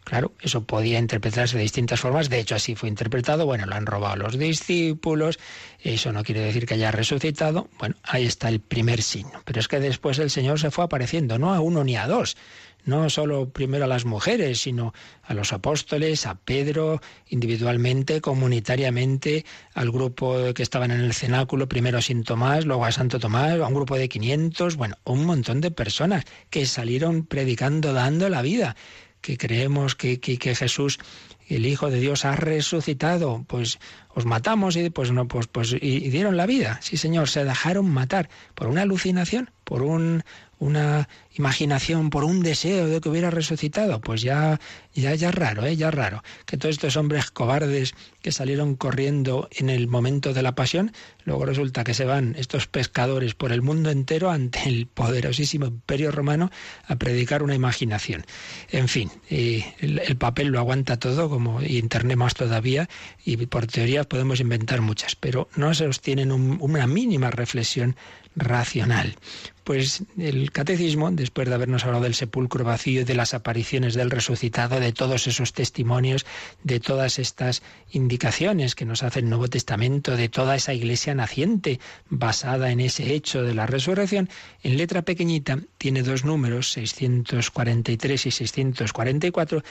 Claro, 0.08 0.32
eso 0.40 0.64
podía 0.64 1.00
interpretarse 1.00 1.58
de 1.58 1.64
distintas 1.64 2.00
formas, 2.00 2.30
de 2.30 2.40
hecho 2.40 2.56
así 2.56 2.76
fue 2.76 2.88
interpretado, 2.88 3.46
bueno, 3.46 3.66
lo 3.66 3.76
han 3.76 3.86
robado 3.86 4.16
los 4.16 4.38
discípulos, 4.38 5.38
eso 5.82 6.14
no 6.14 6.24
quiere 6.24 6.40
decir 6.40 6.66
que 6.66 6.76
haya 6.76 6.92
resucitado, 6.92 7.68
bueno, 7.78 7.96
ahí 8.04 8.26
está 8.26 8.48
el 8.48 8.62
primer 8.62 9.02
signo, 9.02 9.42
pero 9.44 9.60
es 9.60 9.68
que 9.68 9.82
después 9.82 10.18
el 10.20 10.30
Señor 10.30 10.62
se 10.62 10.72
fue 10.72 10.86
apareciendo, 10.86 11.38
no 11.38 11.54
a 11.54 11.60
uno 11.60 11.84
ni 11.84 11.98
a 11.98 12.08
dos, 12.08 12.38
no 12.86 13.10
solo 13.10 13.50
primero 13.50 13.84
a 13.84 13.88
las 13.88 14.06
mujeres, 14.06 14.62
sino 14.62 14.94
a 15.24 15.34
los 15.34 15.52
apóstoles, 15.52 16.26
a 16.26 16.36
Pedro, 16.36 17.02
individualmente, 17.28 18.22
comunitariamente, 18.22 19.44
al 19.74 19.92
grupo 19.92 20.54
que 20.56 20.64
estaban 20.64 20.92
en 20.92 21.02
el 21.02 21.14
cenáculo, 21.14 21.68
primero 21.68 21.98
a 21.98 22.02
Tomás, 22.24 22.66
luego 22.66 22.86
a 22.86 22.94
Santo 22.94 23.20
Tomás, 23.20 23.60
a 23.60 23.68
un 23.68 23.74
grupo 23.74 23.98
de 23.98 24.08
500, 24.08 24.78
bueno, 24.78 24.96
un 25.04 25.26
montón 25.26 25.60
de 25.60 25.70
personas 25.70 26.24
que 26.50 26.66
salieron 26.66 27.26
predicando, 27.26 27.92
dando 27.92 28.30
la 28.30 28.42
vida, 28.42 28.78
que 29.22 29.38
creemos 29.38 29.96
que, 29.96 30.20
que, 30.20 30.38
que 30.38 30.56
Jesús 30.56 31.00
el 31.48 31.66
Hijo 31.66 31.90
de 31.90 32.00
Dios 32.00 32.26
ha 32.26 32.36
resucitado, 32.36 33.46
pues 33.48 33.80
os 34.10 34.26
matamos 34.26 34.76
y 34.76 34.90
pues 34.90 35.12
no, 35.12 35.28
pues, 35.28 35.48
pues 35.48 35.76
y 35.80 36.10
dieron 36.10 36.36
la 36.38 36.46
vida. 36.46 36.80
Sí, 36.82 36.98
Señor, 36.98 37.30
se 37.30 37.46
dejaron 37.46 37.90
matar 37.90 38.30
por 38.54 38.68
una 38.68 38.82
alucinación, 38.82 39.52
por 39.64 39.82
un, 39.82 40.24
una 40.60 41.08
imaginación, 41.36 42.10
por 42.10 42.24
un 42.24 42.42
deseo 42.42 42.88
de 42.88 43.00
que 43.00 43.10
hubiera 43.10 43.30
resucitado, 43.30 44.02
pues 44.02 44.22
ya, 44.22 44.60
ya, 44.94 45.14
ya 45.14 45.32
raro, 45.32 45.66
¿eh? 45.66 45.76
ya 45.76 45.92
raro. 45.92 46.24
Que 46.46 46.58
todos 46.58 46.76
estos 46.76 46.98
hombres 46.98 47.30
cobardes 47.30 47.94
que 48.22 48.32
salieron 48.32 48.76
corriendo 48.76 49.48
en 49.52 49.70
el 49.70 49.88
momento 49.88 50.34
de 50.34 50.42
la 50.42 50.56
pasión, 50.56 50.92
luego 51.26 51.46
resulta 51.46 51.84
que 51.84 51.94
se 51.94 52.06
van 52.06 52.36
estos 52.38 52.68
pescadores 52.68 53.36
por 53.36 53.52
el 53.52 53.62
mundo 53.62 53.92
entero 53.92 54.32
ante 54.32 54.68
el 54.68 54.88
poderosísimo 54.88 55.68
imperio 55.68 56.12
romano 56.12 56.50
a 56.88 56.96
predicar 56.96 57.44
una 57.44 57.56
imaginación. 57.56 58.26
En 58.72 58.88
fin, 58.88 59.12
el, 59.30 60.18
papel 60.18 60.48
lo 60.48 60.60
aguanta 60.60 60.98
todo, 60.98 61.30
como 61.30 61.62
Internet 61.62 62.18
más 62.18 62.34
todavía, 62.34 62.90
y 63.24 63.38
por 63.46 63.68
teorías 63.68 64.08
podemos 64.08 64.40
inventar 64.40 64.82
muchas, 64.82 65.16
pero 65.16 65.48
no 65.56 65.74
se 65.74 65.86
sostienen 65.86 66.32
una 66.32 66.88
mínima 66.88 67.30
reflexión 67.30 67.96
racional. 68.38 69.16
Pues 69.64 70.04
el 70.18 70.52
catecismo, 70.52 71.12
después 71.12 71.50
de 71.50 71.56
habernos 71.56 71.84
hablado 71.84 72.04
del 72.04 72.16
sepulcro 72.16 72.64
vacío 72.64 73.02
y 73.02 73.04
de 73.04 73.16
las 73.16 73.34
apariciones 73.34 73.96
del 73.96 74.12
resucitado, 74.12 74.80
de 74.80 74.94
todos 74.94 75.28
esos 75.28 75.52
testimonios, 75.52 76.26
de 76.64 76.80
todas 76.80 77.20
estas 77.20 77.64
indicaciones 77.92 78.76
que 78.76 78.86
nos 78.86 79.04
hace 79.04 79.20
el 79.20 79.30
Nuevo 79.30 79.50
Testamento, 79.50 80.16
de 80.16 80.30
toda 80.30 80.56
esa 80.56 80.74
iglesia 80.74 81.16
naciente 81.16 81.82
basada 82.10 82.72
en 82.72 82.80
ese 82.80 83.14
hecho 83.14 83.44
de 83.44 83.56
la 83.56 83.66
resurrección, 83.66 84.30
en 84.64 84.78
letra 84.78 85.02
pequeñita 85.02 85.60
tiene 85.78 86.02
dos 86.02 86.24
números, 86.24 86.72
643 86.72 88.26
y 88.26 88.32
644, 88.32 89.64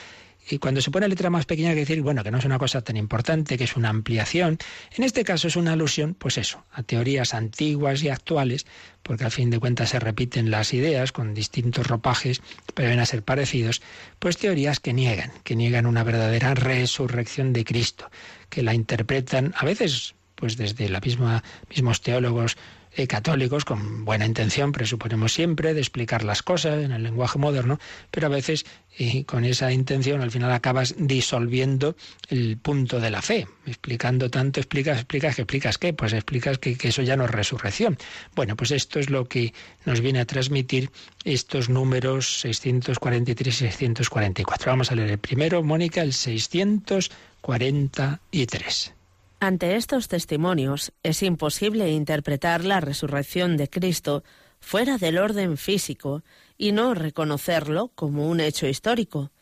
y 0.48 0.58
cuando 0.58 0.80
se 0.80 0.90
pone 0.90 1.08
letra 1.08 1.30
más 1.30 1.44
pequeña 1.44 1.70
hay 1.70 1.74
que 1.74 1.80
decir, 1.80 2.02
bueno, 2.02 2.22
que 2.22 2.30
no 2.30 2.38
es 2.38 2.44
una 2.44 2.58
cosa 2.58 2.80
tan 2.82 2.96
importante, 2.96 3.58
que 3.58 3.64
es 3.64 3.76
una 3.76 3.88
ampliación. 3.88 4.58
En 4.96 5.04
este 5.04 5.24
caso 5.24 5.48
es 5.48 5.56
una 5.56 5.72
alusión, 5.72 6.14
pues 6.14 6.38
eso, 6.38 6.64
a 6.72 6.82
teorías 6.82 7.34
antiguas 7.34 8.02
y 8.02 8.08
actuales, 8.08 8.66
porque 9.02 9.24
al 9.24 9.32
fin 9.32 9.50
de 9.50 9.58
cuentas 9.58 9.90
se 9.90 9.98
repiten 9.98 10.50
las 10.50 10.72
ideas 10.72 11.12
con 11.12 11.34
distintos 11.34 11.86
ropajes, 11.86 12.42
pero 12.74 12.90
ven 12.90 13.00
a 13.00 13.06
ser 13.06 13.22
parecidos, 13.22 13.82
pues 14.18 14.36
teorías 14.36 14.78
que 14.78 14.92
niegan, 14.92 15.32
que 15.42 15.56
niegan 15.56 15.86
una 15.86 16.04
verdadera 16.04 16.54
resurrección 16.54 17.52
de 17.52 17.64
Cristo, 17.64 18.10
que 18.48 18.62
la 18.62 18.74
interpretan 18.74 19.52
a 19.56 19.64
veces 19.64 20.14
pues 20.36 20.56
desde 20.56 20.88
misma 21.00 21.42
mismos 21.70 22.02
teólogos 22.02 22.56
eh, 22.96 23.06
católicos 23.06 23.66
con 23.66 24.06
buena 24.06 24.24
intención, 24.24 24.72
presuponemos 24.72 25.34
siempre, 25.34 25.74
de 25.74 25.80
explicar 25.80 26.24
las 26.24 26.42
cosas 26.42 26.82
en 26.82 26.92
el 26.92 27.02
lenguaje 27.02 27.38
moderno, 27.38 27.78
pero 28.10 28.28
a 28.28 28.30
veces 28.30 28.64
eh, 28.98 29.26
con 29.26 29.44
esa 29.44 29.70
intención 29.70 30.22
al 30.22 30.30
final 30.30 30.50
acabas 30.50 30.94
disolviendo 30.96 31.94
el 32.30 32.56
punto 32.56 32.98
de 32.98 33.10
la 33.10 33.20
fe, 33.20 33.46
explicando 33.66 34.30
tanto, 34.30 34.60
explicas, 34.60 34.96
explicas, 34.96 35.36
que 35.36 35.42
explicas 35.42 35.76
qué, 35.76 35.92
pues 35.92 36.14
explicas 36.14 36.56
que, 36.56 36.78
que 36.78 36.88
eso 36.88 37.02
ya 37.02 37.16
no 37.16 37.26
es 37.26 37.30
resurrección. 37.30 37.98
Bueno, 38.34 38.56
pues 38.56 38.70
esto 38.70 38.98
es 38.98 39.10
lo 39.10 39.28
que 39.28 39.52
nos 39.84 40.00
viene 40.00 40.20
a 40.20 40.24
transmitir 40.24 40.90
estos 41.24 41.68
números 41.68 42.40
643 42.40 43.54
y 43.54 43.58
644. 43.66 44.72
Vamos 44.72 44.90
a 44.90 44.94
leer 44.94 45.10
el 45.10 45.18
primero, 45.18 45.62
Mónica, 45.62 46.00
el 46.00 46.14
643. 46.14 48.95
Ante 49.38 49.76
estos 49.76 50.08
testimonios 50.08 50.92
es 51.02 51.22
imposible 51.22 51.90
interpretar 51.90 52.64
la 52.64 52.80
resurrección 52.80 53.58
de 53.58 53.68
Cristo 53.68 54.24
fuera 54.60 54.96
del 54.96 55.18
orden 55.18 55.58
físico 55.58 56.24
y 56.56 56.72
no 56.72 56.94
reconocerlo 56.94 57.92
como 57.94 58.28
un 58.28 58.40
hecho 58.40 58.66
histórico. 58.66 59.32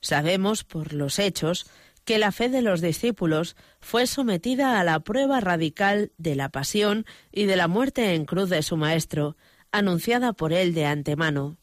Sabemos 0.00 0.62
por 0.62 0.92
los 0.92 1.18
hechos 1.18 1.66
que 2.04 2.18
la 2.18 2.30
fe 2.30 2.48
de 2.48 2.62
los 2.62 2.80
discípulos 2.80 3.56
fue 3.80 4.06
sometida 4.06 4.78
a 4.78 4.84
la 4.84 5.00
prueba 5.00 5.40
radical 5.40 6.12
de 6.16 6.36
la 6.36 6.48
pasión 6.48 7.04
y 7.32 7.46
de 7.46 7.56
la 7.56 7.68
muerte 7.68 8.14
en 8.14 8.26
cruz 8.26 8.50
de 8.50 8.62
su 8.62 8.76
Maestro, 8.76 9.36
anunciada 9.72 10.32
por 10.32 10.52
él 10.52 10.74
de 10.74 10.86
antemano. 10.86 11.58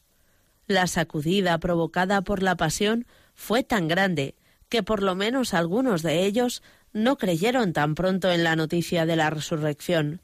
La 0.66 0.86
sacudida 0.86 1.58
provocada 1.58 2.20
por 2.20 2.42
la 2.42 2.56
pasión 2.56 3.06
fue 3.34 3.62
tan 3.64 3.88
grande 3.88 4.36
que 4.68 4.82
por 4.82 5.02
lo 5.02 5.14
menos 5.14 5.54
algunos 5.54 6.02
de 6.02 6.24
ellos 6.26 6.62
no 6.98 7.16
creyeron 7.16 7.72
tan 7.72 7.94
pronto 7.94 8.30
en 8.30 8.44
la 8.44 8.56
noticia 8.56 9.06
de 9.06 9.16
la 9.16 9.30
resurrección. 9.30 10.20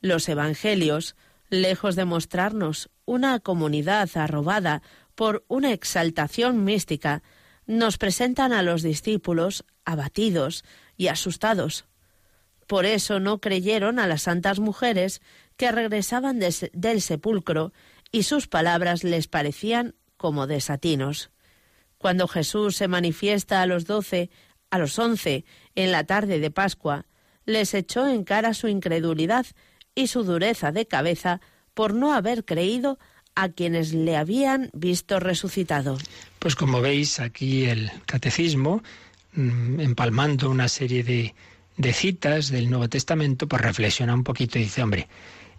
Los 0.00 0.28
Evangelios, 0.28 1.16
lejos 1.50 1.96
de 1.96 2.04
mostrarnos 2.04 2.90
una 3.04 3.40
comunidad 3.40 4.08
arrobada 4.14 4.82
por 5.14 5.44
una 5.48 5.72
exaltación 5.72 6.64
mística, 6.64 7.22
nos 7.66 7.98
presentan 7.98 8.52
a 8.52 8.62
los 8.62 8.82
discípulos 8.82 9.64
abatidos 9.84 10.64
y 10.96 11.08
asustados. 11.08 11.86
Por 12.66 12.86
eso 12.86 13.20
no 13.20 13.40
creyeron 13.40 13.98
a 13.98 14.06
las 14.06 14.22
santas 14.22 14.60
mujeres 14.60 15.20
que 15.56 15.72
regresaban 15.72 16.38
del 16.38 17.00
sepulcro 17.00 17.72
y 18.12 18.22
sus 18.22 18.46
palabras 18.46 19.02
les 19.02 19.26
parecían 19.26 19.94
como 20.16 20.46
desatinos. 20.46 21.30
Cuando 21.98 22.28
Jesús 22.28 22.76
se 22.76 22.88
manifiesta 22.88 23.62
a 23.62 23.66
los 23.66 23.86
doce 23.86 24.30
a 24.70 24.78
los 24.78 24.98
once, 24.98 25.44
en 25.76 25.92
la 25.92 26.04
tarde 26.04 26.40
de 26.40 26.50
Pascua, 26.50 27.06
les 27.44 27.74
echó 27.74 28.08
en 28.08 28.24
cara 28.24 28.54
su 28.54 28.66
incredulidad 28.68 29.46
y 29.94 30.08
su 30.08 30.24
dureza 30.24 30.72
de 30.72 30.86
cabeza 30.86 31.40
por 31.74 31.94
no 31.94 32.12
haber 32.12 32.44
creído 32.44 32.98
a 33.34 33.50
quienes 33.50 33.92
le 33.92 34.16
habían 34.16 34.70
visto 34.72 35.20
resucitado. 35.20 35.98
Pues 36.38 36.56
como 36.56 36.80
veis 36.80 37.20
aquí 37.20 37.66
el 37.66 37.90
catecismo, 38.06 38.82
mm, 39.34 39.80
empalmando 39.80 40.50
una 40.50 40.68
serie 40.68 41.04
de, 41.04 41.34
de 41.76 41.92
citas 41.92 42.48
del 42.48 42.70
Nuevo 42.70 42.88
Testamento, 42.88 43.46
pues 43.46 43.62
reflexiona 43.62 44.14
un 44.14 44.24
poquito 44.24 44.58
y 44.58 44.62
dice, 44.62 44.82
hombre, 44.82 45.08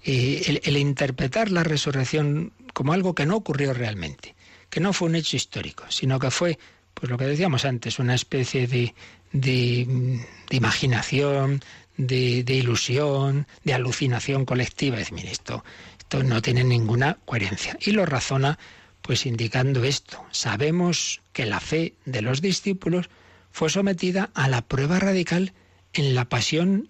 eh, 0.03 0.41
el, 0.47 0.61
el, 0.63 0.77
interpretar 0.77 1.51
la 1.51 1.63
resurrección 1.63 2.51
como 2.73 2.93
algo 2.93 3.13
que 3.13 3.25
no 3.25 3.35
ocurrió 3.35 3.73
realmente, 3.73 4.35
que 4.69 4.79
no 4.79 4.93
fue 4.93 5.09
un 5.09 5.15
hecho 5.15 5.37
histórico, 5.37 5.85
sino 5.89 6.19
que 6.19 6.31
fue 6.31 6.57
pues 6.99 7.11
lo 7.11 7.17
que 7.17 7.25
decíamos 7.25 7.63
antes, 7.63 7.99
una 7.99 8.15
especie 8.15 8.65
de, 8.65 8.95
de, 9.31 10.25
imaginación, 10.49 11.61
de, 11.97 12.43
ilusión, 12.47 13.47
de 13.63 13.73
alucinación 13.73 14.45
colectiva. 14.45 14.99
Es 14.99 15.11
decir, 15.11 15.27
esto, 15.27 15.63
esto 15.97 16.23
no 16.23 16.41
tiene 16.41 16.63
ninguna 16.63 17.17
coherencia. 17.25 17.77
Y 17.81 17.91
lo 17.91 18.05
razona 18.05 18.57
pues 19.01 19.25
indicando 19.25 19.83
esto. 19.83 20.23
Sabemos 20.31 21.21
que 21.33 21.45
la 21.45 21.59
fe 21.59 21.93
de 22.05 22.21
los 22.21 22.41
discípulos 22.41 23.09
fue 23.51 23.69
sometida 23.69 24.29
a 24.33 24.49
la 24.49 24.61
prueba 24.61 24.99
radical 24.99 25.53
en 25.93 26.13
la 26.13 26.25
pasión, 26.25 26.89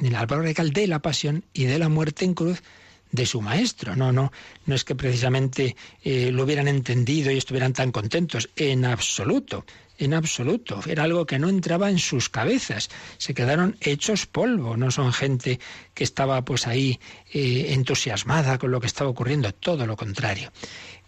en 0.00 0.12
la 0.12 0.26
prueba 0.26 0.44
radical 0.44 0.72
de 0.72 0.86
la 0.86 1.00
pasión 1.00 1.44
y 1.52 1.64
de 1.64 1.78
la 1.78 1.88
muerte 1.88 2.24
en 2.24 2.34
cruz 2.34 2.62
de 3.10 3.26
su 3.26 3.40
maestro. 3.40 3.96
No, 3.96 4.12
no, 4.12 4.32
no 4.66 4.74
es 4.74 4.84
que 4.84 4.94
precisamente 4.94 5.76
eh, 6.02 6.30
lo 6.32 6.44
hubieran 6.44 6.68
entendido 6.68 7.30
y 7.30 7.38
estuvieran 7.38 7.72
tan 7.72 7.92
contentos, 7.92 8.48
en 8.56 8.84
absoluto 8.84 9.64
en 9.98 10.14
absoluto. 10.14 10.80
Era 10.86 11.02
algo 11.02 11.26
que 11.26 11.38
no 11.38 11.48
entraba 11.48 11.90
en 11.90 11.98
sus 11.98 12.28
cabezas. 12.28 12.88
Se 13.18 13.34
quedaron 13.34 13.76
hechos 13.80 14.26
polvo. 14.26 14.76
No 14.76 14.90
son 14.90 15.12
gente 15.12 15.58
que 15.92 16.04
estaba 16.04 16.44
pues 16.44 16.66
ahí 16.66 17.00
eh, 17.32 17.66
entusiasmada 17.70 18.58
con 18.58 18.70
lo 18.70 18.80
que 18.80 18.86
estaba 18.86 19.10
ocurriendo. 19.10 19.52
Todo 19.52 19.86
lo 19.86 19.96
contrario. 19.96 20.52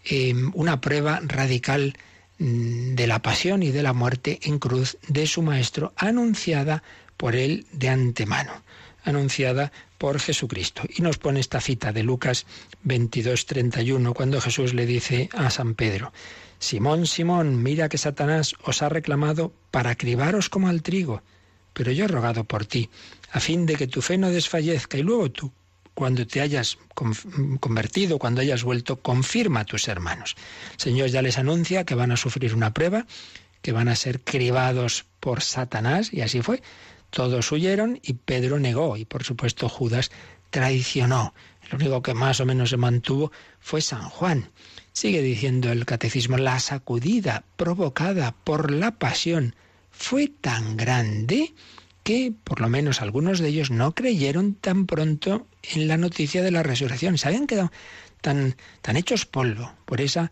Em, 0.03 0.51
una 0.55 0.81
prueba 0.81 1.21
radical 1.23 1.95
mm, 2.37 2.95
de 2.95 3.07
la 3.07 3.21
pasión 3.21 3.63
y 3.63 3.71
de 3.71 3.83
la 3.83 3.93
muerte 3.93 4.39
en 4.43 4.59
cruz 4.59 4.97
de 5.07 5.25
su 5.25 5.41
maestro, 5.41 5.93
anunciada 5.95 6.83
por 7.17 7.35
él 7.35 7.67
de 7.71 7.89
antemano, 7.89 8.63
anunciada 9.03 9.71
por 9.97 10.19
Jesucristo. 10.19 10.83
Y 10.89 11.01
nos 11.01 11.17
pone 11.17 11.39
esta 11.39 11.61
cita 11.61 11.91
de 11.91 12.03
Lucas 12.03 12.45
22, 12.83 13.45
31, 13.45 14.13
cuando 14.13 14.41
Jesús 14.41 14.73
le 14.73 14.85
dice 14.85 15.29
a 15.33 15.49
San 15.49 15.75
Pedro, 15.75 16.11
Simón, 16.59 17.07
Simón, 17.07 17.63
mira 17.63 17.89
que 17.89 17.97
Satanás 17.97 18.53
os 18.63 18.81
ha 18.81 18.89
reclamado 18.89 19.51
para 19.71 19.95
cribaros 19.95 20.49
como 20.49 20.67
al 20.67 20.83
trigo, 20.83 21.23
pero 21.73 21.91
yo 21.91 22.05
he 22.05 22.07
rogado 22.07 22.43
por 22.43 22.65
ti, 22.65 22.89
a 23.31 23.39
fin 23.39 23.65
de 23.65 23.75
que 23.75 23.87
tu 23.87 24.01
fe 24.01 24.17
no 24.17 24.29
desfallezca 24.29 24.97
y 24.97 25.03
luego 25.03 25.31
tú, 25.31 25.51
cuando 25.93 26.25
te 26.25 26.41
hayas 26.41 26.77
convertido, 27.59 28.19
cuando 28.19 28.41
hayas 28.41 28.63
vuelto, 28.63 29.01
confirma 29.01 29.61
a 29.61 29.65
tus 29.65 29.87
hermanos. 29.87 30.35
Señor 30.77 31.09
ya 31.09 31.21
les 31.21 31.37
anuncia 31.37 31.83
que 31.83 31.95
van 31.95 32.11
a 32.11 32.17
sufrir 32.17 32.55
una 32.55 32.73
prueba, 32.73 33.05
que 33.61 33.71
van 33.71 33.87
a 33.87 33.95
ser 33.95 34.21
cribados 34.21 35.05
por 35.19 35.41
Satanás, 35.41 36.13
y 36.13 36.21
así 36.21 36.41
fue. 36.41 36.61
Todos 37.11 37.51
huyeron 37.51 37.99
y 38.01 38.13
Pedro 38.13 38.59
negó, 38.59 38.97
y 38.97 39.05
por 39.05 39.23
supuesto 39.23 39.69
Judas 39.69 40.11
traicionó. 40.49 41.33
El 41.69 41.75
único 41.75 42.01
que 42.01 42.13
más 42.13 42.39
o 42.39 42.45
menos 42.45 42.71
se 42.71 42.77
mantuvo 42.77 43.31
fue 43.59 43.81
San 43.81 44.09
Juan. 44.09 44.49
Sigue 44.93 45.21
diciendo 45.21 45.71
el 45.71 45.85
catecismo, 45.85 46.37
la 46.37 46.59
sacudida 46.59 47.43
provocada 47.55 48.33
por 48.43 48.71
la 48.71 48.91
pasión 48.91 49.55
fue 49.91 50.27
tan 50.27 50.75
grande 50.77 51.53
que 52.03 52.33
por 52.43 52.61
lo 52.61 52.69
menos 52.69 53.01
algunos 53.01 53.39
de 53.39 53.49
ellos 53.49 53.71
no 53.71 53.93
creyeron 53.93 54.55
tan 54.55 54.85
pronto 54.85 55.47
en 55.61 55.87
la 55.87 55.97
noticia 55.97 56.41
de 56.41 56.51
la 56.51 56.63
resurrección. 56.63 57.17
Se 57.17 57.27
habían 57.27 57.45
quedado 57.45 57.71
tan, 58.21 58.55
tan 58.81 58.97
hechos 58.97 59.25
polvo 59.25 59.73
por 59.85 60.01
esa 60.01 60.31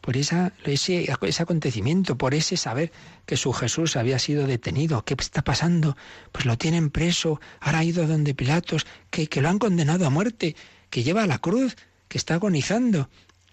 por 0.00 0.16
esa, 0.16 0.52
ese, 0.64 1.10
ese, 1.22 1.42
acontecimiento, 1.42 2.16
por 2.16 2.34
ese 2.34 2.56
saber 2.56 2.92
que 3.26 3.36
su 3.36 3.52
Jesús 3.52 3.96
había 3.96 4.18
sido 4.18 4.46
detenido. 4.46 5.04
¿Qué 5.04 5.14
está 5.18 5.42
pasando? 5.42 5.96
Pues 6.32 6.46
lo 6.46 6.56
tienen 6.56 6.90
preso, 6.90 7.40
ahora 7.60 7.80
ha 7.80 7.84
ido 7.84 8.06
donde 8.06 8.34
Pilatos, 8.34 8.86
que, 9.10 9.26
que 9.26 9.42
lo 9.42 9.48
han 9.48 9.58
condenado 9.58 10.06
a 10.06 10.10
muerte, 10.10 10.56
que 10.90 11.02
lleva 11.02 11.24
a 11.24 11.26
la 11.26 11.38
cruz, 11.38 11.76
que 12.08 12.18
está 12.18 12.34
agonizando 12.34 13.08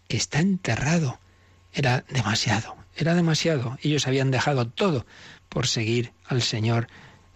que 0.08 0.18
está 0.18 0.40
enterrado. 0.40 1.20
Era 1.74 2.06
demasiado, 2.10 2.76
era 2.96 3.16
demasiado. 3.16 3.78
Ellos 3.82 4.08
habían 4.08 4.32
dejado 4.32 4.68
todo 4.68 5.06
por 5.50 5.68
seguir 5.68 6.14
al 6.26 6.42
Señor. 6.42 6.88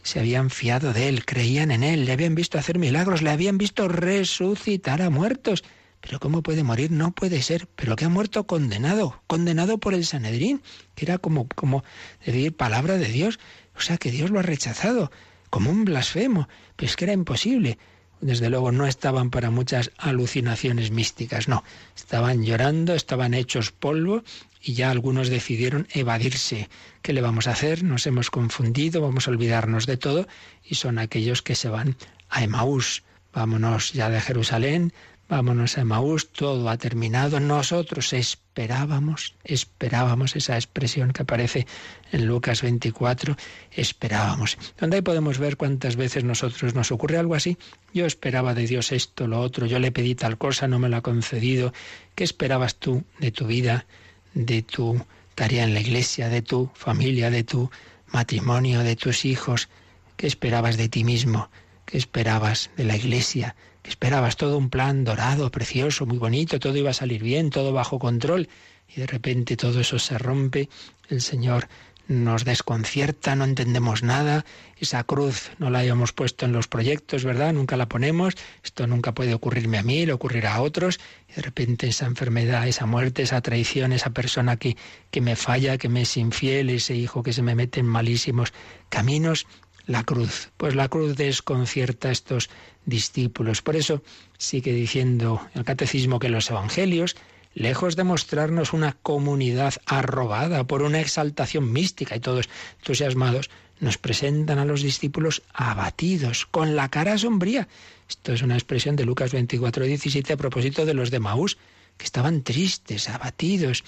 Se 0.04 0.20
habían 0.20 0.50
fiado 0.50 0.94
de 0.94 1.10
Él, 1.10 1.26
creían 1.26 1.72
en 1.72 1.84
Él, 1.84 2.06
le 2.06 2.14
habían 2.14 2.36
visto 2.36 2.58
hacer 2.58 2.80
milagros, 2.80 3.22
le 3.22 3.32
habían 3.32 3.58
visto 3.58 3.88
resucitar 3.88 5.02
a 5.02 5.10
muertos. 5.10 5.64
Pero 6.02 6.20
¿cómo 6.20 6.42
puede 6.42 6.64
morir? 6.64 6.92
No 6.92 7.12
puede 7.12 7.42
ser. 7.42 7.68
Pero 7.76 7.96
que 7.96 8.06
ha 8.06 8.10
muerto 8.10 8.46
condenado, 8.46 9.22
condenado 9.28 9.78
por 9.78 9.94
el 9.94 10.06
Sanedrín, 10.06 10.62
que 10.96 11.06
era 11.06 11.18
como, 11.18 11.48
como 11.48 11.84
decir 12.26 12.56
palabra 12.56 12.98
de 12.98 13.08
Dios. 13.08 13.40
O 13.76 13.82
sea 13.82 13.98
que 13.98 14.12
Dios 14.12 14.30
lo 14.32 14.40
ha 14.40 14.44
rechazado, 14.44 15.12
como 15.50 15.72
un 15.72 15.86
blasfemo. 15.86 16.48
Pero 16.76 16.90
es 16.90 16.96
que 16.96 17.06
era 17.06 17.14
imposible 17.14 17.78
desde 18.22 18.50
luego 18.50 18.72
no 18.72 18.86
estaban 18.86 19.30
para 19.30 19.50
muchas 19.50 19.92
alucinaciones 19.98 20.92
místicas, 20.92 21.48
no, 21.48 21.64
estaban 21.96 22.44
llorando, 22.44 22.94
estaban 22.94 23.34
hechos 23.34 23.72
polvo 23.72 24.24
y 24.62 24.74
ya 24.74 24.92
algunos 24.92 25.30
decidieron 25.30 25.88
evadirse. 25.92 26.70
¿Qué 27.02 27.14
le 27.14 27.22
vamos 27.22 27.48
a 27.48 27.52
hacer? 27.52 27.84
Nos 27.84 28.06
hemos 28.08 28.30
confundido, 28.30 29.02
vamos 29.02 29.28
a 29.28 29.32
olvidarnos 29.32 29.86
de 29.86 29.98
todo 29.98 30.28
y 30.64 30.76
son 30.76 31.00
aquellos 31.00 31.42
que 31.42 31.56
se 31.56 31.70
van 31.70 31.96
a 32.30 32.44
Emaús. 32.44 33.04
Vámonos 33.32 33.94
ya 33.94 34.10
de 34.10 34.20
Jerusalén, 34.20 34.92
Vámonos 35.30 35.78
a 35.78 35.86
Maús, 35.86 36.32
todo 36.32 36.68
ha 36.70 36.78
terminado. 36.78 37.40
Nosotros 37.40 38.14
esperábamos, 38.14 39.36
esperábamos 39.44 40.36
esa 40.36 40.56
expresión 40.56 41.14
que 41.14 41.22
aparece 41.22 41.68
en 42.12 42.26
Lucas 42.26 42.64
24, 42.64 43.38
esperábamos. 43.72 44.58
Donde 44.80 44.96
ahí 44.96 45.02
podemos 45.04 45.38
ver 45.38 45.56
cuántas 45.56 45.98
veces 45.98 46.24
nosotros 46.24 46.74
nos 46.74 46.92
ocurre 46.92 47.20
algo 47.20 47.36
así. 47.36 47.60
Yo 47.94 48.08
esperaba 48.08 48.56
de 48.56 48.66
Dios 48.66 48.92
esto, 48.92 49.28
lo 49.28 49.40
otro, 49.40 49.68
yo 49.68 49.78
le 49.78 49.92
pedí 49.92 50.16
tal 50.16 50.40
cosa, 50.40 50.68
no 50.68 50.80
me 50.80 50.90
lo 50.90 50.98
ha 50.98 51.02
concedido. 51.02 51.74
¿Qué 52.16 52.24
esperabas 52.24 52.78
tú 52.78 53.04
de 53.20 53.32
tu 53.32 53.46
vida, 53.46 53.86
de 54.34 54.64
tu 54.64 55.00
tarea 55.36 55.64
en 55.64 55.76
la 55.76 55.82
iglesia, 55.82 56.30
de 56.30 56.42
tu 56.42 56.72
familia, 56.74 57.30
de 57.30 57.44
tu 57.44 57.70
matrimonio, 58.08 58.80
de 58.80 58.96
tus 58.96 59.26
hijos? 59.26 59.70
¿Qué 60.18 60.26
esperabas 60.26 60.76
de 60.76 60.90
ti 60.90 61.04
mismo? 61.04 61.52
¿Qué 61.86 62.00
esperabas 62.00 62.72
de 62.78 62.86
la 62.86 62.96
iglesia? 62.96 63.56
Esperabas 63.90 64.38
todo 64.38 64.58
un 64.58 64.70
plan 64.70 65.04
dorado, 65.04 65.50
precioso, 65.50 66.06
muy 66.06 66.18
bonito, 66.18 66.60
todo 66.60 66.78
iba 66.78 66.92
a 66.92 66.94
salir 66.94 67.24
bien, 67.24 67.50
todo 67.50 67.74
bajo 67.74 68.00
control, 68.00 68.48
y 68.88 69.02
de 69.02 69.08
repente 69.08 69.58
todo 69.58 69.82
eso 69.82 70.00
se 70.00 70.18
rompe, 70.18 70.70
el 71.10 71.22
Señor 71.22 71.68
nos 72.08 72.44
desconcierta, 72.44 73.36
no 73.36 73.46
entendemos 73.46 74.02
nada, 74.02 74.44
esa 74.80 75.04
cruz 75.04 75.52
no 75.60 75.70
la 75.70 75.80
habíamos 75.80 76.12
puesto 76.12 76.46
en 76.46 76.54
los 76.54 76.68
proyectos, 76.68 77.24
¿verdad? 77.24 77.54
Nunca 77.54 77.78
la 77.78 77.88
ponemos, 77.88 78.36
esto 78.64 78.88
nunca 78.88 79.14
puede 79.14 79.36
ocurrirme 79.36 79.78
a 79.78 79.84
mí, 79.84 80.08
le 80.08 80.14
ocurrirá 80.14 80.56
a 80.56 80.62
otros, 80.62 81.00
y 81.30 81.34
de 81.34 81.42
repente 81.44 81.88
esa 81.88 82.08
enfermedad, 82.08 82.68
esa 82.68 82.88
muerte, 82.88 83.22
esa 83.22 83.42
traición, 83.42 83.94
esa 83.94 84.10
persona 84.10 84.58
que, 84.58 84.76
que 85.12 85.22
me 85.22 85.36
falla, 85.36 85.78
que 85.78 85.90
me 85.90 86.02
es 86.02 86.18
infiel, 86.18 86.72
ese 86.72 86.96
hijo 86.96 87.22
que 87.22 87.34
se 87.34 87.44
me 87.44 87.54
mete 87.54 87.80
en 87.80 87.86
malísimos 87.86 88.54
caminos, 88.90 89.46
la 89.90 90.04
cruz. 90.04 90.52
Pues 90.56 90.76
la 90.76 90.88
cruz 90.88 91.16
desconcierta 91.16 92.10
a 92.10 92.12
estos 92.12 92.50
discípulos. 92.86 93.64
Por 93.64 93.76
eso 93.76 94.04
sigue 94.38 94.72
diciendo 94.72 95.42
el 95.56 95.64
catecismo 95.64 96.20
que 96.20 96.30
los 96.30 96.50
evangelios, 96.52 97.16
lejos 97.56 97.96
de 97.96 98.04
mostrarnos 98.04 98.72
una 98.72 98.94
comunidad 99.02 99.74
arrobada 99.88 100.64
por 100.66 100.84
una 100.84 101.02
exaltación 101.02 101.74
mística 101.74 102.16
y 102.16 102.20
todos 102.20 102.50
entusiasmados, 102.78 103.50
nos 103.80 103.98
presentan 103.98 104.60
a 104.60 104.66
los 104.66 104.84
discípulos 104.84 105.42
abatidos, 105.54 106.46
con 106.46 106.76
la 106.76 106.90
cara 106.90 107.18
sombría. 107.18 107.68
Esto 108.08 108.34
es 108.34 108.44
una 108.44 108.56
expresión 108.56 108.96
de 108.96 109.06
Lucas 109.06 109.32
24, 109.32 109.86
17 109.86 110.34
a 110.34 110.38
propósito 110.38 110.86
de 110.86 110.94
los 110.94 111.10
de 111.10 111.20
Maús, 111.20 111.58
que 111.98 112.06
estaban 112.06 112.44
tristes, 112.44 113.10
abatidos, 113.10 113.84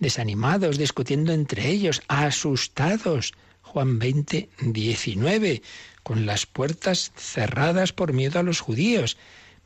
desanimados, 0.00 0.76
discutiendo 0.76 1.32
entre 1.32 1.68
ellos, 1.68 2.02
asustados. 2.08 3.32
Juan 3.76 3.98
20, 3.98 4.48
19, 4.62 5.60
con 6.02 6.24
las 6.24 6.46
puertas 6.46 7.12
cerradas 7.14 7.92
por 7.92 8.14
miedo 8.14 8.38
a 8.38 8.42
los 8.42 8.60
judíos. 8.60 9.18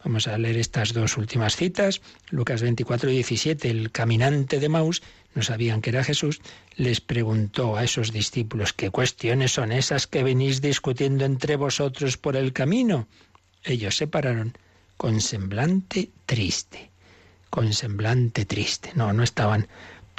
Vamos 0.05 0.27
a 0.27 0.37
leer 0.37 0.57
estas 0.57 0.93
dos 0.93 1.17
últimas 1.17 1.55
citas. 1.55 2.01
Lucas 2.29 2.61
24, 2.61 3.09
17, 3.09 3.71
el 3.71 3.93
caminante 3.93 4.59
de 4.59 4.69
Maús, 4.69 5.03
no 5.37 5.43
sabían 5.43 5.81
que 5.81 5.91
era 5.91 6.03
Jesús, 6.03 6.41
les 6.75 7.01
preguntó 7.01 7.77
a 7.77 7.85
esos 7.85 8.11
discípulos, 8.11 8.73
¿qué 8.73 8.91
cuestiones 8.91 9.53
son 9.53 9.71
esas 9.71 10.09
que 10.09 10.25
venís 10.25 10.61
discutiendo 10.61 11.25
entre 11.25 11.55
vosotros 11.55 12.17
por 12.17 12.35
el 12.35 12.53
camino? 12.53 13.07
Ellos 13.63 13.97
se 13.97 14.09
pararon 14.09 14.59
con 14.97 15.21
semblante 15.21 16.11
triste, 16.27 16.91
con 17.49 17.73
semblante 17.73 18.45
triste. 18.45 18.91
No, 18.97 19.13
no 19.13 19.23
estaban 19.23 19.69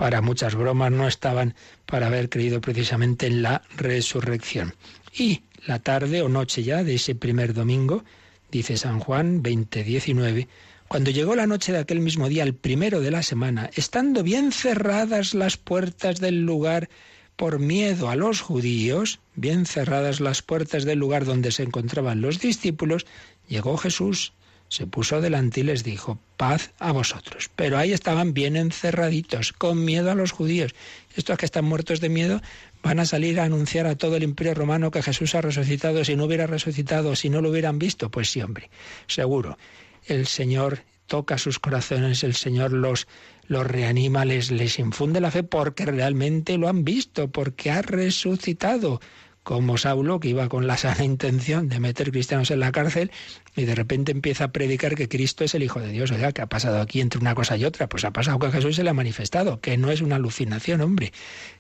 para 0.02 0.20
muchas 0.22 0.56
bromas, 0.56 0.92
no 0.92 1.08
estaban 1.08 1.54
para 1.86 2.08
haber 2.08 2.28
creído 2.28 2.60
precisamente 2.60 3.28
en 3.28 3.44
la 3.44 3.62
resurrección. 3.78 4.74
Y 5.14 5.44
la 5.68 5.78
tarde 5.78 6.24
o 6.24 6.28
noche 6.28 6.64
ya 6.64 6.84
de 6.84 6.96
ese 6.96 7.14
primer 7.14 7.54
domingo, 7.54 8.04
dice 8.50 8.78
San 8.78 9.00
Juan 9.00 9.44
20:19, 9.44 10.48
cuando 10.88 11.12
llegó 11.12 11.36
la 11.36 11.46
noche 11.46 11.72
de 11.72 11.78
aquel 11.78 12.00
mismo 12.00 12.30
día, 12.30 12.42
el 12.42 12.56
primero 12.56 13.00
de 13.00 13.12
la 13.12 13.22
semana, 13.22 13.70
estando 13.76 14.24
bien 14.24 14.52
cerradas 14.52 15.36
las 15.36 15.58
puertas 15.58 16.20
del 16.20 16.48
lugar 16.48 16.90
por 17.36 17.60
miedo 17.60 18.10
a 18.10 18.16
los 18.16 18.42
judíos, 18.42 19.20
bien 19.36 19.68
cerradas 19.68 20.20
las 20.20 20.42
puertas 20.42 20.84
del 20.84 20.98
lugar 20.98 21.26
donde 21.26 21.52
se 21.52 21.62
encontraban 21.62 22.22
los 22.22 22.40
discípulos, 22.40 23.06
llegó 23.48 23.78
Jesús 23.78 24.34
se 24.72 24.88
puso 24.88 25.20
delante 25.20 25.60
y 25.60 25.64
les 25.64 25.84
dijo, 25.84 26.18
paz 26.38 26.72
a 26.80 26.94
vosotros. 26.94 27.52
Pero 27.58 27.78
ahí 27.78 27.92
estaban 27.92 28.34
bien 28.34 28.56
encerraditos, 28.56 29.52
con 29.52 29.84
miedo 29.84 30.10
a 30.10 30.16
los 30.16 30.32
judíos. 30.32 30.74
Estos 31.14 31.38
que 31.38 31.46
están 31.46 31.66
muertos 31.66 32.00
de 32.00 32.08
miedo 32.08 32.42
van 32.82 33.02
a 33.02 33.06
salir 33.06 33.42
a 33.42 33.44
anunciar 33.44 33.86
a 33.86 33.98
todo 33.98 34.16
el 34.16 34.24
imperio 34.24 34.54
romano 34.54 34.90
que 34.90 35.04
Jesús 35.04 35.36
ha 35.36 35.42
resucitado. 35.42 36.06
Si 36.06 36.16
no 36.16 36.24
hubiera 36.24 36.48
resucitado, 36.48 37.18
si 37.18 37.30
no 37.30 37.42
lo 37.42 37.50
hubieran 37.50 37.80
visto, 37.80 38.10
pues 38.10 38.32
sí, 38.32 38.42
hombre, 38.42 38.70
seguro. 39.08 39.58
El 40.06 40.26
Señor 40.26 40.80
toca 41.06 41.38
sus 41.38 41.60
corazones, 41.60 42.24
el 42.24 42.34
Señor 42.34 42.72
los, 42.72 43.10
los 43.48 43.68
reanima, 43.68 44.24
les, 44.24 44.52
les 44.52 44.80
infunde 44.80 45.20
la 45.20 45.32
fe 45.32 45.44
porque 45.44 45.86
realmente 45.86 46.58
lo 46.58 46.70
han 46.70 46.86
visto, 46.86 47.30
porque 47.30 47.72
ha 47.72 47.82
resucitado 47.82 49.02
como 49.44 49.78
Saulo, 49.78 50.20
que 50.20 50.30
iba 50.30 50.48
con 50.50 50.68
la 50.68 50.78
sana 50.78 51.04
intención 51.04 51.68
de 51.68 51.80
meter 51.80 52.12
cristianos 52.12 52.52
en 52.52 52.60
la 52.60 52.72
cárcel, 52.72 53.12
y 53.56 53.66
de 53.66 53.76
repente 53.76 54.12
empieza 54.12 54.46
a 54.46 54.52
predicar 54.52 54.96
que 54.96 55.10
Cristo 55.10 55.44
es 55.44 55.56
el 55.56 55.64
Hijo 55.64 55.80
de 55.80 55.90
Dios. 55.90 56.12
Oiga, 56.12 56.32
¿qué 56.32 56.42
ha 56.42 56.48
pasado 56.48 56.80
aquí 56.80 57.02
entre 57.02 57.20
una 57.20 57.34
cosa 57.34 57.58
y 57.58 57.66
otra? 57.66 57.90
Pues 57.90 58.06
ha 58.06 58.12
pasado 58.12 58.40
que 58.40 58.52
Jesús 58.52 58.76
se 58.76 58.84
le 58.84 58.92
ha 58.92 58.94
manifestado, 58.94 59.60
que 59.60 59.78
no 59.78 59.92
es 59.92 60.02
una 60.02 60.18
alucinación, 60.18 60.82
hombre, 60.82 61.12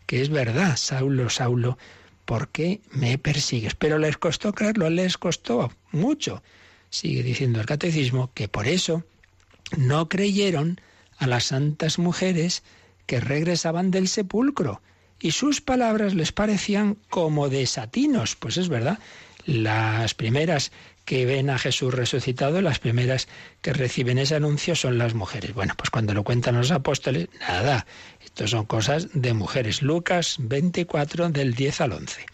que 0.06 0.22
es 0.22 0.30
verdad. 0.30 0.78
Saulo, 0.78 1.30
Saulo, 1.30 1.78
¿por 2.26 2.50
qué 2.50 2.82
me 2.91 3.17
persigues? 3.17 3.76
Pero 3.76 3.98
les 3.98 4.17
costó 4.17 4.54
creerlo, 4.54 4.89
les 4.89 5.17
costó 5.17 5.72
mucho. 5.91 6.44
Sigue 6.89 7.24
diciendo 7.24 7.60
el 7.60 7.65
catecismo 7.65 8.32
que 8.34 8.48
por 8.48 8.67
eso 8.67 9.04
no 9.76 10.08
creyeron 10.08 10.80
a 11.17 11.26
las 11.26 11.46
santas 11.46 11.98
mujeres 11.98 12.63
que 13.06 13.20
regresaban 13.20 13.89
del 13.89 14.08
sepulcro 14.08 14.82
y 15.22 15.32
sus 15.32 15.62
palabras 15.62 16.16
les 16.16 16.32
parecían 16.32 16.98
como 17.10 17.50
desatinos. 17.50 18.36
Pues 18.36 18.58
es 18.58 18.70
verdad, 18.70 19.00
las 19.46 20.14
primeras 20.14 20.72
que 21.06 21.26
ven 21.26 21.50
a 21.50 21.58
Jesús 21.58 21.94
resucitado, 21.94 22.62
las 22.62 22.80
primeras 22.80 23.28
que 23.62 23.74
reciben 23.74 24.18
ese 24.18 24.36
anuncio 24.36 24.76
son 24.76 24.98
las 24.98 25.14
mujeres. 25.14 25.54
Bueno, 25.54 25.74
pues 25.78 25.90
cuando 25.90 26.14
lo 26.14 26.24
cuentan 26.24 26.58
los 26.58 26.72
apóstoles, 26.72 27.30
nada, 27.40 27.86
esto 28.24 28.48
son 28.48 28.66
cosas 28.66 29.08
de 29.14 29.34
mujeres. 29.34 29.82
Lucas 29.82 30.36
24 30.40 31.30
del 31.30 31.54
10 31.54 31.82
al 31.82 31.94
11. 31.94 32.26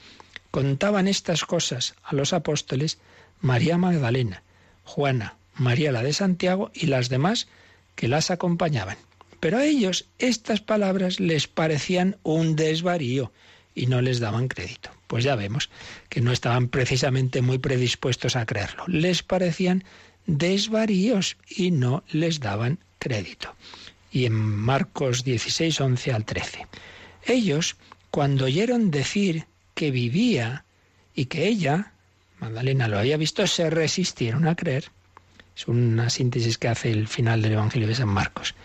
Contaban 0.52 1.08
estas 1.08 1.46
cosas 1.46 1.96
a 2.04 2.16
los 2.16 2.34
apóstoles 2.34 3.00
María 3.42 3.78
Magdalena, 3.78 4.44
Juana, 4.84 5.36
María 5.56 5.92
la 5.92 6.04
de 6.04 6.14
Santiago 6.14 6.72
y 6.74 6.88
las 6.88 7.10
demás 7.10 7.48
que 7.96 8.08
las 8.08 8.32
acompañaban. 8.32 8.98
Pero 9.40 9.60
a 9.60 9.66
ellos 9.66 10.06
estas 10.20 10.62
palabras 10.62 11.20
les 11.20 11.48
parecían 11.48 12.18
un 12.24 12.56
desvarío 12.56 13.32
y 13.76 13.86
no 13.86 14.02
les 14.02 14.20
daban 14.20 14.48
crédito. 14.48 14.90
Pues 15.08 15.24
ya 15.24 15.36
vemos 15.36 15.70
que 16.10 16.22
no 16.22 16.32
estaban 16.32 16.68
precisamente 16.68 17.42
muy 17.42 17.60
predispuestos 17.60 18.36
a 18.36 18.46
creerlo. 18.46 18.84
Les 18.88 19.24
parecían 19.24 19.84
desvaríos 20.26 21.38
y 21.48 21.72
no 21.72 22.04
les 22.12 22.40
daban 22.40 22.80
crédito. 23.00 23.56
Y 24.12 24.26
en 24.26 24.34
Marcos 24.34 25.24
16, 25.24 25.80
11 25.80 26.12
al 26.12 26.26
13. 26.26 26.68
Ellos, 27.26 27.76
cuando 28.10 28.46
oyeron 28.46 28.90
decir 28.90 29.46
que 29.76 29.92
vivía 29.92 30.66
y 31.14 31.26
que 31.26 31.48
ella, 31.48 31.94
Magdalena, 32.40 32.88
lo 32.88 33.00
había 33.00 33.18
visto, 33.18 33.46
se 33.48 33.70
resistieron 33.70 34.48
a 34.48 34.56
creer. 34.56 34.92
Es 35.56 35.68
una 35.68 36.10
síntesis 36.10 36.58
que 36.58 36.68
hace 36.68 36.92
el 36.92 37.08
final 37.08 37.42
del 37.42 37.54
Evangelio 37.54 37.88
de 37.88 37.96
San 37.96 38.10
Marcos. 38.10 38.56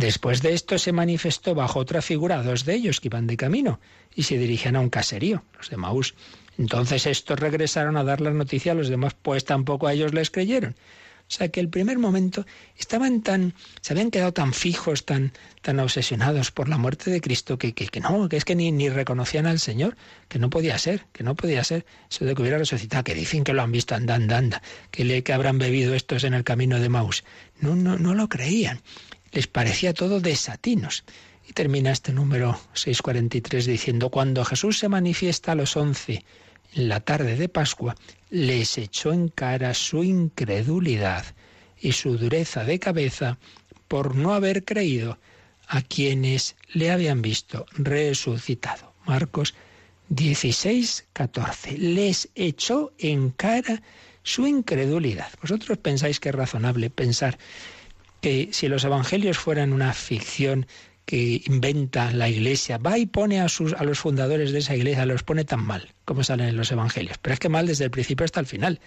Después 0.00 0.40
de 0.40 0.54
esto 0.54 0.78
se 0.78 0.92
manifestó 0.92 1.54
bajo 1.54 1.78
otra 1.78 2.00
figura 2.00 2.42
dos 2.42 2.64
de 2.64 2.72
ellos 2.72 3.00
que 3.00 3.08
iban 3.08 3.26
de 3.26 3.36
camino 3.36 3.80
y 4.14 4.22
se 4.22 4.38
dirigían 4.38 4.76
a 4.76 4.80
un 4.80 4.88
caserío, 4.88 5.44
los 5.58 5.68
de 5.68 5.76
Maús. 5.76 6.14
Entonces 6.56 7.04
estos 7.04 7.38
regresaron 7.38 7.98
a 7.98 8.02
dar 8.02 8.22
la 8.22 8.30
noticia 8.30 8.72
a 8.72 8.74
los 8.74 8.88
demás, 8.88 9.14
pues 9.20 9.44
tampoco 9.44 9.86
a 9.86 9.92
ellos 9.92 10.14
les 10.14 10.30
creyeron. 10.30 10.72
O 10.72 11.32
sea 11.32 11.50
que 11.50 11.60
el 11.60 11.68
primer 11.68 11.98
momento 11.98 12.46
estaban 12.78 13.20
tan, 13.20 13.52
se 13.82 13.92
habían 13.92 14.10
quedado 14.10 14.32
tan 14.32 14.54
fijos, 14.54 15.04
tan, 15.04 15.32
tan 15.60 15.78
obsesionados 15.78 16.50
por 16.50 16.70
la 16.70 16.78
muerte 16.78 17.10
de 17.10 17.20
Cristo, 17.20 17.58
que, 17.58 17.74
que, 17.74 17.86
que 17.86 18.00
no, 18.00 18.26
que 18.30 18.38
es 18.38 18.46
que 18.46 18.54
ni, 18.54 18.72
ni, 18.72 18.88
reconocían 18.88 19.46
al 19.46 19.60
Señor, 19.60 19.98
que 20.28 20.38
no 20.38 20.48
podía 20.48 20.78
ser, 20.78 21.04
que 21.12 21.24
no 21.24 21.34
podía 21.34 21.62
ser 21.62 21.84
eso 22.10 22.24
de 22.24 22.34
que 22.34 22.40
hubiera 22.40 22.56
resucitado, 22.56 23.04
que 23.04 23.14
dicen 23.14 23.44
que 23.44 23.52
lo 23.52 23.60
han 23.60 23.70
visto 23.70 23.94
andando, 23.94 24.34
anda, 24.34 24.62
que, 24.90 25.04
le, 25.04 25.22
que 25.22 25.34
habrán 25.34 25.58
bebido 25.58 25.94
estos 25.94 26.24
en 26.24 26.32
el 26.32 26.42
camino 26.42 26.80
de 26.80 26.88
Maús. 26.88 27.22
No, 27.60 27.76
no, 27.76 27.98
no 27.98 28.14
lo 28.14 28.30
creían 28.30 28.80
les 29.32 29.46
parecía 29.46 29.94
todo 29.94 30.20
desatinos. 30.20 31.04
Y 31.48 31.52
termina 31.52 31.90
este 31.90 32.12
número 32.12 32.58
643 32.74 33.66
diciendo, 33.66 34.10
cuando 34.10 34.44
Jesús 34.44 34.78
se 34.78 34.88
manifiesta 34.88 35.52
a 35.52 35.56
los 35.56 35.76
once 35.76 36.24
en 36.74 36.88
la 36.88 37.00
tarde 37.00 37.36
de 37.36 37.48
Pascua, 37.48 37.96
les 38.30 38.78
echó 38.78 39.12
en 39.12 39.28
cara 39.28 39.74
su 39.74 40.04
incredulidad 40.04 41.24
y 41.80 41.92
su 41.92 42.18
dureza 42.18 42.64
de 42.64 42.78
cabeza 42.78 43.38
por 43.88 44.14
no 44.14 44.34
haber 44.34 44.64
creído 44.64 45.18
a 45.66 45.82
quienes 45.82 46.56
le 46.72 46.90
habían 46.90 47.22
visto 47.22 47.66
resucitado. 47.72 48.92
Marcos 49.06 49.54
16, 50.08 51.06
14. 51.12 51.78
Les 51.78 52.28
echó 52.34 52.92
en 52.98 53.30
cara 53.30 53.82
su 54.22 54.46
incredulidad. 54.46 55.28
¿Vosotros 55.40 55.78
pensáis 55.78 56.20
que 56.20 56.28
es 56.28 56.34
razonable 56.34 56.90
pensar 56.90 57.38
que 58.20 58.50
si 58.52 58.68
los 58.68 58.84
evangelios 58.84 59.38
fueran 59.38 59.72
una 59.72 59.92
ficción 59.92 60.66
que 61.10 61.42
inventa 61.46 62.12
la 62.12 62.28
iglesia, 62.28 62.78
va 62.78 62.96
y 62.96 63.06
pone 63.06 63.40
a, 63.40 63.48
sus, 63.48 63.72
a 63.72 63.82
los 63.82 63.98
fundadores 63.98 64.52
de 64.52 64.60
esa 64.60 64.76
iglesia, 64.76 65.06
los 65.06 65.24
pone 65.24 65.44
tan 65.44 65.60
mal 65.60 65.88
como 66.04 66.22
salen 66.22 66.48
en 66.48 66.56
los 66.56 66.70
evangelios. 66.72 67.18
Pero 67.18 67.34
es 67.34 67.40
que 67.40 67.48
mal 67.48 67.66
desde 67.66 67.84
el 67.84 67.90
principio 67.90 68.24
hasta 68.24 68.40
el 68.40 68.46
final, 68.46 68.80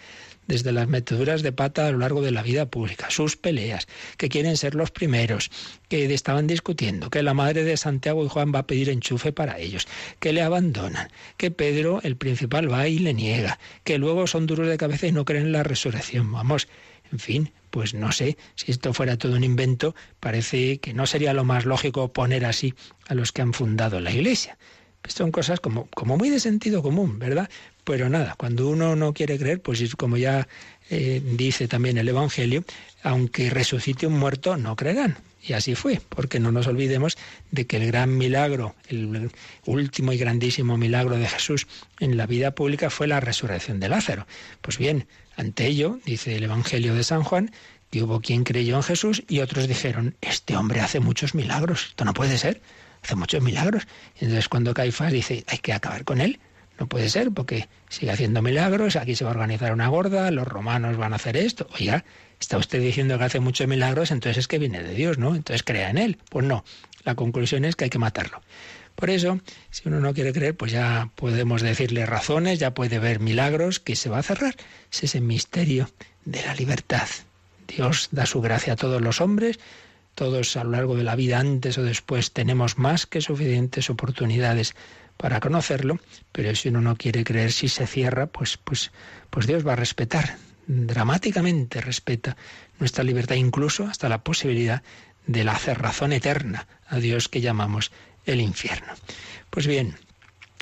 desde 0.48 0.72
las 0.72 0.88
meteduras 0.88 1.42
de 1.42 1.52
pata 1.52 1.88
a 1.88 1.92
lo 1.92 1.98
largo 1.98 2.22
de 2.22 2.32
la 2.32 2.44
vida 2.44 2.66
pública, 2.66 3.10
sus 3.10 3.38
peleas, 3.38 3.88
que 4.18 4.30
quieren 4.30 4.58
ser 4.58 4.76
los 4.76 4.92
primeros, 4.92 5.50
que 5.90 6.14
estaban 6.14 6.48
discutiendo, 6.48 7.10
que 7.10 7.24
la 7.24 7.34
madre 7.34 7.64
de 7.64 7.78
Santiago 7.78 8.26
y 8.26 8.30
Juan 8.30 8.54
va 8.54 8.60
a 8.60 8.68
pedir 8.68 8.90
enchufe 8.90 9.32
para 9.32 9.58
ellos, 9.60 9.88
que 10.20 10.34
le 10.34 10.42
abandonan, 10.42 11.10
que 11.38 11.52
Pedro, 11.52 12.02
el 12.04 12.16
principal, 12.18 12.72
va 12.72 12.88
y 12.88 13.00
le 13.00 13.14
niega, 13.14 13.60
que 13.84 13.98
luego 13.98 14.28
son 14.28 14.46
duros 14.46 14.68
de 14.68 14.78
cabeza 14.78 15.08
y 15.08 15.12
no 15.12 15.26
creen 15.26 15.48
en 15.48 15.52
la 15.54 15.64
resurrección. 15.64 16.32
Vamos, 16.32 16.68
en 17.12 17.20
fin, 17.20 17.52
pues 17.74 17.96
no 17.96 18.12
sé, 18.12 18.38
si 18.54 18.72
esto 18.72 18.94
fuera 18.94 19.18
todo 19.18 19.36
un 19.36 19.44
invento, 19.44 19.96
parece 20.20 20.78
que 20.78 20.94
no 20.94 21.08
sería 21.08 21.34
lo 21.34 21.44
más 21.44 21.66
lógico 21.66 22.14
poner 22.14 22.46
así 22.46 22.76
a 23.08 23.16
los 23.16 23.32
que 23.32 23.42
han 23.42 23.52
fundado 23.52 24.00
la 24.00 24.12
Iglesia. 24.12 24.60
Pues 25.02 25.16
son 25.16 25.32
cosas 25.32 25.60
como, 25.60 25.88
como 25.88 26.16
muy 26.16 26.30
de 26.30 26.40
sentido 26.40 26.84
común, 26.84 27.18
¿verdad? 27.18 27.50
Pero 27.84 28.10
nada, 28.10 28.36
cuando 28.38 28.70
uno 28.70 28.96
no 28.96 29.16
quiere 29.16 29.40
creer, 29.40 29.60
pues 29.60 29.96
como 29.96 30.18
ya 30.18 30.48
eh, 30.92 31.20
dice 31.36 31.68
también 31.68 31.98
el 31.98 32.08
Evangelio, 32.08 32.64
aunque 33.02 33.50
resucite 33.50 34.06
un 34.06 34.20
muerto, 34.20 34.56
no 34.56 34.76
creerán. 34.76 35.18
Y 35.42 35.54
así 35.54 35.74
fue, 35.74 36.00
porque 36.10 36.40
no 36.40 36.52
nos 36.52 36.68
olvidemos 36.68 37.18
de 37.50 37.66
que 37.66 37.78
el 37.78 37.88
gran 37.88 38.16
milagro, 38.16 38.76
el 38.88 39.32
último 39.66 40.14
y 40.14 40.18
grandísimo 40.18 40.78
milagro 40.78 41.18
de 41.18 41.28
Jesús 41.28 41.66
en 42.00 42.18
la 42.18 42.28
vida 42.28 42.52
pública 42.52 42.92
fue 42.92 43.08
la 43.08 43.20
resurrección 43.20 43.80
de 43.80 43.90
Lázaro. 43.90 44.28
Pues 44.62 44.78
bien, 44.78 45.08
ante 45.36 45.68
ello, 45.68 46.00
dice 46.06 46.36
el 46.36 46.44
Evangelio 46.44 46.96
de 46.96 47.04
San 47.04 47.24
Juan, 47.24 47.52
que 47.92 48.04
hubo 48.04 48.22
quien 48.22 48.44
creyó 48.44 48.76
en 48.76 48.84
Jesús 48.84 49.24
y 49.28 49.40
otros 49.40 49.68
dijeron, 49.68 50.16
este 50.22 50.56
hombre 50.56 50.82
hace 50.82 51.00
muchos 51.00 51.36
milagros, 51.36 51.88
esto 51.90 52.06
no 52.06 52.14
puede 52.14 52.38
ser, 52.38 52.62
hace 53.04 53.16
muchos 53.16 53.42
milagros. 53.44 53.88
Y 54.20 54.26
entonces 54.26 54.50
cuando 54.50 54.74
Caifás 54.74 55.12
dice, 55.12 55.44
hay 55.48 55.60
que 55.60 55.74
acabar 55.74 56.04
con 56.04 56.20
él, 56.20 56.40
no 56.80 56.88
puede 56.88 57.10
ser 57.10 57.32
porque 57.32 57.68
sigue 57.90 58.12
haciendo 58.12 58.42
milagros, 58.42 58.96
aquí 58.96 59.16
se 59.16 59.24
va 59.24 59.32
a 59.32 59.34
organizar 59.34 59.74
una 59.74 59.88
gorda, 59.88 60.32
los 60.32 60.48
romanos 60.48 60.98
van 60.98 61.14
a 61.14 61.18
hacer 61.18 61.38
esto. 61.38 61.68
Oiga, 61.80 62.04
está 62.40 62.58
usted 62.58 62.82
diciendo 62.82 63.18
que 63.18 63.26
hace 63.26 63.40
muchos 63.40 63.68
milagros, 63.68 64.12
entonces 64.12 64.40
es 64.40 64.48
que 64.48 64.58
viene 64.58 64.82
de 64.82 64.94
Dios, 64.94 65.18
¿no? 65.18 65.36
Entonces 65.36 65.64
crea 65.64 65.90
en 65.90 65.98
él. 65.98 66.18
Pues 66.30 66.46
no, 66.46 66.66
la 67.04 67.16
conclusión 67.16 67.64
es 67.66 67.76
que 67.76 67.86
hay 67.86 67.90
que 67.90 68.00
matarlo. 68.00 68.42
Por 68.96 69.10
eso, 69.10 69.40
si 69.72 69.88
uno 69.90 70.00
no 70.00 70.14
quiere 70.14 70.34
creer, 70.34 70.56
pues 70.56 70.72
ya 70.72 71.10
podemos 71.16 71.62
decirle 71.62 72.06
razones, 72.06 72.60
ya 72.60 72.74
puede 72.74 73.00
ver 73.00 73.20
milagros 73.20 73.80
que 73.80 73.96
se 73.96 74.10
va 74.10 74.20
a 74.20 74.24
cerrar. 74.24 74.56
Es 74.92 75.04
ese 75.04 75.20
misterio 75.20 75.90
de 76.26 76.44
la 76.44 76.56
libertad. 76.56 77.08
Dios 77.68 78.10
da 78.12 78.26
su 78.26 78.42
gracia 78.42 78.74
a 78.74 78.76
todos 78.76 79.02
los 79.02 79.20
hombres, 79.22 79.60
todos 80.16 80.56
a 80.58 80.64
lo 80.64 80.72
largo 80.72 80.96
de 80.96 81.04
la 81.04 81.16
vida, 81.16 81.40
antes 81.40 81.78
o 81.78 81.84
después, 81.84 82.32
tenemos 82.32 82.78
más 82.78 83.06
que 83.06 83.22
suficientes 83.22 83.90
oportunidades 83.90 84.76
para 85.18 85.40
conocerlo, 85.40 86.00
pero 86.32 86.56
si 86.56 86.70
uno 86.70 86.82
no 86.82 86.96
quiere 86.96 87.24
creer, 87.24 87.52
si 87.52 87.68
se 87.68 87.88
cierra, 87.88 88.28
pues, 88.28 88.58
pues, 88.58 88.92
pues 89.30 89.48
Dios 89.48 89.66
va 89.66 89.74
a 89.74 89.78
respetar, 89.78 90.38
dramáticamente 90.68 91.82
respeta 91.82 92.38
nuestra 92.80 93.04
libertad, 93.04 93.36
incluso 93.36 93.86
hasta 93.86 94.10
la 94.10 94.24
posibilidad 94.24 94.84
de 95.26 95.44
la 95.44 95.58
cerrazón 95.58 96.12
eterna 96.14 96.68
a 96.88 96.98
Dios 96.98 97.30
que 97.30 97.42
llamamos 97.42 97.92
el 98.26 98.42
infierno. 98.42 98.94
Pues 99.50 99.68
bien, 99.68 99.96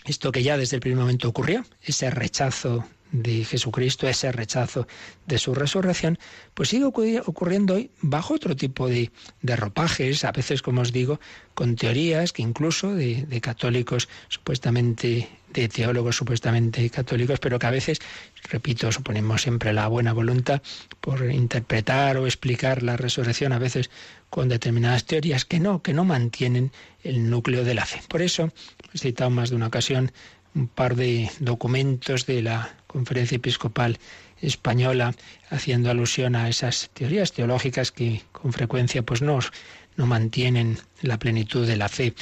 esto 0.06 0.32
que 0.32 0.44
ya 0.44 0.58
desde 0.58 0.78
el 0.78 0.82
primer 0.82 1.00
momento 1.00 1.30
ocurrió, 1.30 1.64
ese 1.84 2.10
rechazo 2.10 2.86
de 3.12 3.44
Jesucristo, 3.44 4.08
ese 4.08 4.32
rechazo 4.32 4.88
de 5.28 5.38
su 5.38 5.54
resurrección, 5.54 6.18
pues 6.54 6.70
sigue 6.70 6.86
ocurriendo 6.86 7.76
hoy 7.76 7.92
bajo 8.02 8.34
otro 8.34 8.56
tipo 8.56 8.88
de, 8.88 9.12
de 9.42 9.56
ropajes, 9.56 10.24
a 10.24 10.32
veces, 10.32 10.62
como 10.62 10.82
os 10.82 10.92
digo, 10.92 11.20
con 11.54 11.76
teorías 11.76 12.32
que 12.32 12.42
incluso 12.42 12.96
de, 12.96 13.26
de, 13.26 13.42
católicos 13.42 14.08
supuestamente, 14.30 15.28
de 15.50 15.68
teólogos 15.68 16.16
supuestamente 16.16 16.90
católicos, 16.90 17.40
pero 17.40 17.60
que 17.60 17.68
a 17.68 17.72
veces, 17.72 18.00
repito, 18.50 18.92
suponemos 18.92 19.42
siempre 19.42 19.74
la 19.74 19.88
buena 19.88 20.14
voluntad 20.14 20.62
por 21.02 21.30
interpretar 21.30 22.18
o 22.18 22.26
explicar 22.26 22.82
la 22.82 22.96
resurrección, 22.96 23.52
a 23.52 23.60
veces 23.60 23.90
con 24.32 24.48
determinadas 24.48 25.04
teorías 25.04 25.44
que 25.44 25.60
no, 25.60 25.84
que 25.84 25.94
no 25.94 26.06
mantienen 26.06 26.72
el 27.04 27.30
núcleo 27.30 27.66
de 27.66 27.76
la 27.76 27.86
fe. 27.86 28.02
Por 28.08 28.22
eso 28.22 28.52
he 28.94 28.98
citado 28.98 29.30
más 29.30 29.50
de 29.50 29.58
una 29.58 29.68
ocasión 29.68 30.14
un 30.56 30.68
par 30.68 30.96
de 30.96 31.30
documentos 31.40 32.26
de 32.26 32.42
la 32.42 32.74
Conferencia 32.88 33.36
Episcopal 33.36 34.00
Española 34.42 35.14
haciendo 35.50 35.92
alusión 35.92 36.38
a 36.38 36.48
esas 36.48 36.90
teorías 36.94 37.34
teológicas 37.34 37.92
que 37.92 38.22
con 38.32 38.54
frecuencia 38.54 39.04
pues 39.04 39.22
no, 39.22 39.40
no 39.98 40.06
mantienen 40.06 40.78
la 41.02 41.20
plenitud 41.20 41.68
de 41.68 41.76
la 41.76 41.90
fe. 41.90 42.14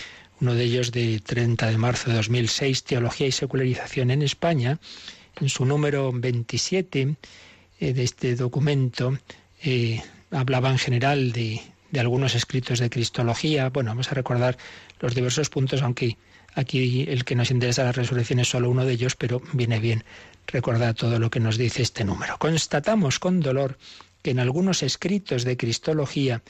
uno 0.41 0.56
de 0.56 0.63
ellos 0.63 0.91
de 0.91 1.19
30 1.19 1.67
de 1.67 1.78
marzo 1.78 2.10
de 2.10 2.15
2006, 2.15 2.86
Teología 2.86 3.28
y 3.28 3.32
Secularización 3.32 4.10
en 4.10 4.23
España, 4.23 4.79
en 5.40 5.50
su 5.50 5.63
número 5.63 6.12
27 6.12 7.15
eh, 7.79 7.94
de 7.94 8.04
este 8.04 8.36
documento, 8.36 9.15
eh, 9.62 10.02
hablaba 10.31 10.71
en 10.71 10.79
general 10.79 11.31
de, 11.31 11.62
de 11.92 12.00
algunos 12.00 12.35
escritos 12.35 12.79
de 12.79 12.90
Cristología. 12.90 13.69
Bueno, 13.69 13.92
vamos 13.92 14.12
a 14.12 14.15
recordar 14.15 14.58
los 15.00 15.15
diversos 15.15 15.50
puntos, 15.50 15.81
aunque 15.81 16.17
aquí 16.56 17.06
el 17.08 17.25
que 17.25 17.35
nos 17.35 17.52
interesa 17.52 17.83
la 17.83 17.92
resurrección 17.92 18.40
es 18.40 18.50
solo 18.50 18.69
uno 18.69 18.85
de 18.85 18.94
ellos, 18.94 19.15
pero 19.15 19.42
viene 19.54 19.79
bien 19.79 20.04
recordar 20.48 20.94
todo 20.94 21.19
lo 21.19 21.29
que 21.29 21.40
nos 21.40 21.58
dice 21.58 21.81
este 21.81 22.04
número. 22.04 22.37
Constatamos 22.37 23.19
con 23.19 23.40
dolor 23.40 23.77
que 24.21 24.31
en 24.31 24.40
algunos 24.40 24.83
escritos 24.83 25.44
de 25.44 25.58
Cristología 25.58 26.42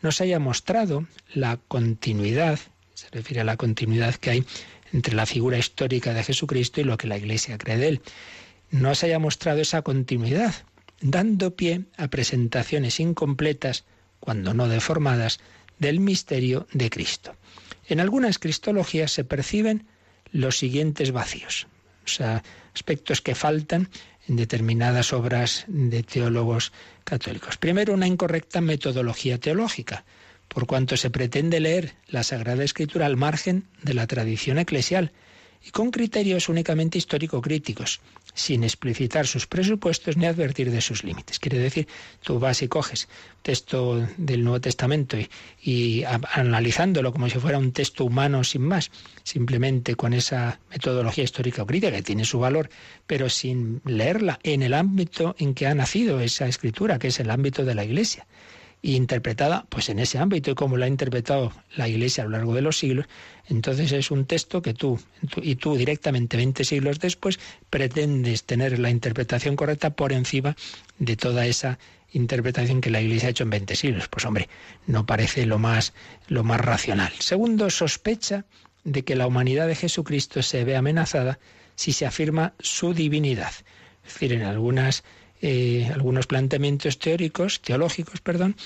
nos 0.00 0.20
haya 0.20 0.38
mostrado 0.38 1.06
la 1.34 1.58
continuidad, 1.68 2.58
se 2.94 3.08
refiere 3.10 3.40
a 3.40 3.44
la 3.44 3.56
continuidad 3.56 4.14
que 4.14 4.30
hay 4.30 4.44
entre 4.92 5.14
la 5.14 5.26
figura 5.26 5.58
histórica 5.58 6.14
de 6.14 6.24
Jesucristo 6.24 6.80
y 6.80 6.84
lo 6.84 6.96
que 6.96 7.08
la 7.08 7.18
Iglesia 7.18 7.58
cree 7.58 7.76
de 7.76 7.88
él. 7.88 8.00
No 8.70 8.94
se 8.94 9.06
haya 9.06 9.18
mostrado 9.18 9.60
esa 9.60 9.82
continuidad, 9.82 10.54
dando 11.00 11.54
pie 11.54 11.84
a 11.96 12.08
presentaciones 12.08 13.00
incompletas, 13.00 13.84
cuando 14.20 14.54
no 14.54 14.68
deformadas, 14.68 15.40
del 15.78 16.00
misterio 16.00 16.66
de 16.72 16.90
Cristo. 16.90 17.36
En 17.86 18.00
algunas 18.00 18.38
cristologías 18.38 19.12
se 19.12 19.24
perciben 19.24 19.86
los 20.32 20.58
siguientes 20.58 21.12
vacíos, 21.12 21.66
o 22.04 22.08
sea, 22.08 22.42
aspectos 22.74 23.20
que 23.20 23.34
faltan 23.34 23.88
en 24.28 24.36
determinadas 24.36 25.12
obras 25.12 25.64
de 25.68 26.02
teólogos 26.02 26.72
católicos. 27.04 27.56
Primero, 27.56 27.94
una 27.94 28.06
incorrecta 28.06 28.60
metodología 28.60 29.38
teológica, 29.38 30.04
por 30.48 30.66
cuanto 30.66 30.96
se 30.96 31.10
pretende 31.10 31.60
leer 31.60 31.94
la 32.06 32.22
Sagrada 32.22 32.64
Escritura 32.64 33.06
al 33.06 33.16
margen 33.16 33.68
de 33.82 33.94
la 33.94 34.06
tradición 34.06 34.58
eclesial 34.58 35.12
y 35.64 35.70
con 35.70 35.90
criterios 35.90 36.48
únicamente 36.48 36.98
histórico-críticos, 36.98 38.00
sin 38.34 38.64
explicitar 38.64 39.26
sus 39.26 39.46
presupuestos 39.46 40.16
ni 40.16 40.26
advertir 40.26 40.70
de 40.70 40.80
sus 40.80 41.04
límites. 41.04 41.38
Quiere 41.38 41.58
decir, 41.58 41.88
tú 42.22 42.38
vas 42.38 42.62
y 42.62 42.68
coges 42.68 43.08
texto 43.42 44.06
del 44.16 44.44
Nuevo 44.44 44.60
Testamento 44.60 45.16
y, 45.62 46.04
analizándolo 46.04 47.12
como 47.12 47.28
si 47.28 47.38
fuera 47.38 47.58
un 47.58 47.72
texto 47.72 48.04
humano 48.04 48.44
sin 48.44 48.62
más, 48.62 48.90
simplemente 49.22 49.94
con 49.96 50.12
esa 50.12 50.60
metodología 50.70 51.24
histórica 51.24 51.62
o 51.62 51.66
crítica 51.66 51.92
que 51.92 52.02
tiene 52.02 52.24
su 52.24 52.38
valor, 52.38 52.70
pero 53.06 53.28
sin 53.28 53.80
leerla 53.84 54.38
en 54.42 54.62
el 54.62 54.74
ámbito 54.74 55.34
en 55.38 55.54
que 55.54 55.66
ha 55.66 55.74
nacido 55.74 56.20
esa 56.20 56.46
escritura, 56.46 56.98
que 56.98 57.08
es 57.08 57.20
el 57.20 57.30
ámbito 57.30 57.64
de 57.64 57.74
la 57.74 57.84
Iglesia 57.84 58.26
interpretada 58.82 59.66
pues 59.68 59.88
en 59.88 59.98
ese 59.98 60.18
ámbito 60.18 60.50
y 60.50 60.54
como 60.54 60.76
la 60.76 60.86
ha 60.86 60.88
interpretado 60.88 61.52
la 61.76 61.88
Iglesia 61.88 62.22
a 62.22 62.26
lo 62.26 62.32
largo 62.32 62.54
de 62.54 62.62
los 62.62 62.78
siglos, 62.78 63.06
entonces 63.48 63.92
es 63.92 64.10
un 64.10 64.26
texto 64.26 64.62
que 64.62 64.74
tú, 64.74 65.00
y 65.42 65.56
tú 65.56 65.76
directamente 65.76 66.36
20 66.36 66.64
siglos 66.64 67.00
después 67.00 67.38
pretendes 67.70 68.44
tener 68.44 68.78
la 68.78 68.90
interpretación 68.90 69.56
correcta 69.56 69.90
por 69.90 70.12
encima 70.12 70.56
de 70.98 71.16
toda 71.16 71.46
esa 71.46 71.78
interpretación 72.12 72.80
que 72.80 72.90
la 72.90 73.00
Iglesia 73.00 73.28
ha 73.28 73.30
hecho 73.30 73.44
en 73.44 73.50
20 73.50 73.76
siglos. 73.76 74.08
Pues 74.08 74.24
hombre, 74.24 74.48
no 74.86 75.06
parece 75.06 75.44
lo 75.46 75.58
más 75.58 75.92
lo 76.28 76.44
más 76.44 76.60
racional. 76.60 77.12
Segundo, 77.18 77.70
sospecha 77.70 78.44
de 78.84 79.04
que 79.04 79.16
la 79.16 79.26
humanidad 79.26 79.66
de 79.66 79.74
Jesucristo 79.74 80.42
se 80.42 80.64
ve 80.64 80.76
amenazada 80.76 81.38
si 81.74 81.92
se 81.92 82.06
afirma 82.06 82.54
su 82.58 82.94
divinidad. 82.94 83.52
Es 84.06 84.14
decir, 84.14 84.32
en 84.32 84.42
algunas 84.42 85.04
eh, 85.40 85.88
algunos 85.92 86.26
planteamientos 86.26 86.98
teóricos, 86.98 87.60
teológicos, 87.60 88.20
perdón, 88.20 88.56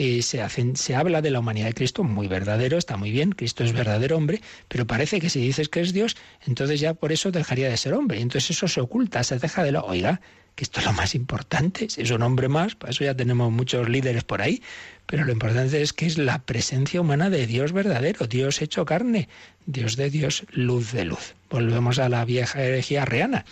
eh, 0.00 0.22
se, 0.22 0.42
hacen, 0.42 0.76
se 0.76 0.94
habla 0.94 1.22
de 1.22 1.32
la 1.32 1.40
humanidad 1.40 1.66
de 1.66 1.74
Cristo, 1.74 2.04
muy 2.04 2.28
verdadero, 2.28 2.78
está 2.78 2.96
muy 2.96 3.10
bien, 3.10 3.32
Cristo 3.32 3.64
es 3.64 3.72
verdadero 3.72 4.16
hombre, 4.16 4.40
pero 4.68 4.86
parece 4.86 5.20
que 5.20 5.28
si 5.28 5.40
dices 5.40 5.68
que 5.68 5.80
es 5.80 5.92
Dios, 5.92 6.16
entonces 6.46 6.78
ya 6.78 6.94
por 6.94 7.10
eso 7.10 7.32
dejaría 7.32 7.68
de 7.68 7.76
ser 7.76 7.94
hombre. 7.94 8.18
Y 8.18 8.22
entonces 8.22 8.50
eso 8.50 8.68
se 8.68 8.80
oculta, 8.80 9.24
se 9.24 9.40
deja 9.40 9.64
de 9.64 9.72
lo, 9.72 9.84
oiga, 9.84 10.20
que 10.54 10.62
esto 10.62 10.78
es 10.78 10.86
lo 10.86 10.92
más 10.92 11.16
importante, 11.16 11.90
si 11.90 12.02
es 12.02 12.10
un 12.12 12.22
hombre 12.22 12.48
más, 12.48 12.76
para 12.76 12.92
eso 12.92 13.02
ya 13.02 13.16
tenemos 13.16 13.50
muchos 13.50 13.88
líderes 13.88 14.22
por 14.22 14.40
ahí, 14.40 14.62
pero 15.06 15.24
lo 15.24 15.32
importante 15.32 15.82
es 15.82 15.92
que 15.92 16.06
es 16.06 16.16
la 16.16 16.38
presencia 16.40 17.00
humana 17.00 17.28
de 17.28 17.48
Dios 17.48 17.72
verdadero, 17.72 18.28
Dios 18.28 18.62
hecho 18.62 18.84
carne, 18.84 19.28
Dios 19.66 19.96
de 19.96 20.10
Dios, 20.10 20.44
luz 20.50 20.92
de 20.92 21.06
luz. 21.06 21.34
Volvemos 21.50 21.98
a 21.98 22.08
la 22.08 22.24
vieja 22.24 22.62
herejía 22.62 23.04
reana 23.04 23.44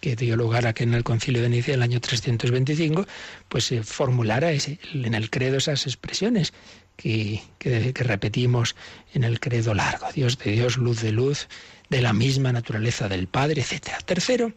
que 0.00 0.16
dio 0.16 0.36
lugar 0.36 0.66
a 0.66 0.72
que 0.72 0.84
en 0.84 0.94
el 0.94 1.04
concilio 1.04 1.42
de 1.42 1.48
Nicea 1.48 1.74
el 1.74 1.82
año 1.82 2.00
325 2.00 3.06
pues 3.48 3.64
se 3.64 3.82
formulara 3.82 4.52
ese, 4.52 4.78
en 4.92 5.14
el 5.14 5.30
credo 5.30 5.58
esas 5.58 5.86
expresiones 5.86 6.52
que, 6.96 7.42
que, 7.58 7.92
repetimos 7.94 8.76
en 9.14 9.24
el 9.24 9.40
credo 9.40 9.74
largo. 9.74 10.06
Dios 10.12 10.38
de 10.38 10.52
Dios, 10.52 10.76
luz 10.76 11.00
de 11.00 11.12
luz, 11.12 11.48
de 11.88 12.02
la 12.02 12.12
misma 12.12 12.52
naturaleza 12.52 13.08
del 13.08 13.26
Padre, 13.26 13.62
etc. 13.62 14.02
Tercero, 14.04 14.52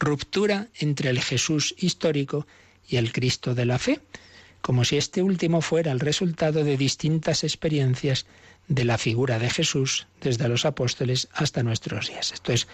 ruptura 0.00 0.68
entre 0.78 1.10
el 1.10 1.20
Jesús 1.20 1.74
histórico 1.78 2.46
y 2.88 2.96
el 2.96 3.12
Cristo 3.12 3.54
de 3.54 3.64
la 3.64 3.78
fe, 3.78 4.00
como 4.60 4.84
si 4.84 4.96
este 4.96 5.22
último 5.22 5.60
fuera 5.60 5.92
el 5.92 6.00
resultado 6.00 6.64
de 6.64 6.76
distintas 6.76 7.44
experiencias 7.44 8.26
de 8.68 8.84
la 8.84 8.98
figura 8.98 9.38
de 9.38 9.50
Jesús 9.50 10.06
desde 10.20 10.48
los 10.48 10.64
apóstoles 10.64 11.28
hasta 11.32 11.62
nuestros 11.62 12.08
días. 12.08 12.32
Esto 12.32 12.52
es 12.52 12.68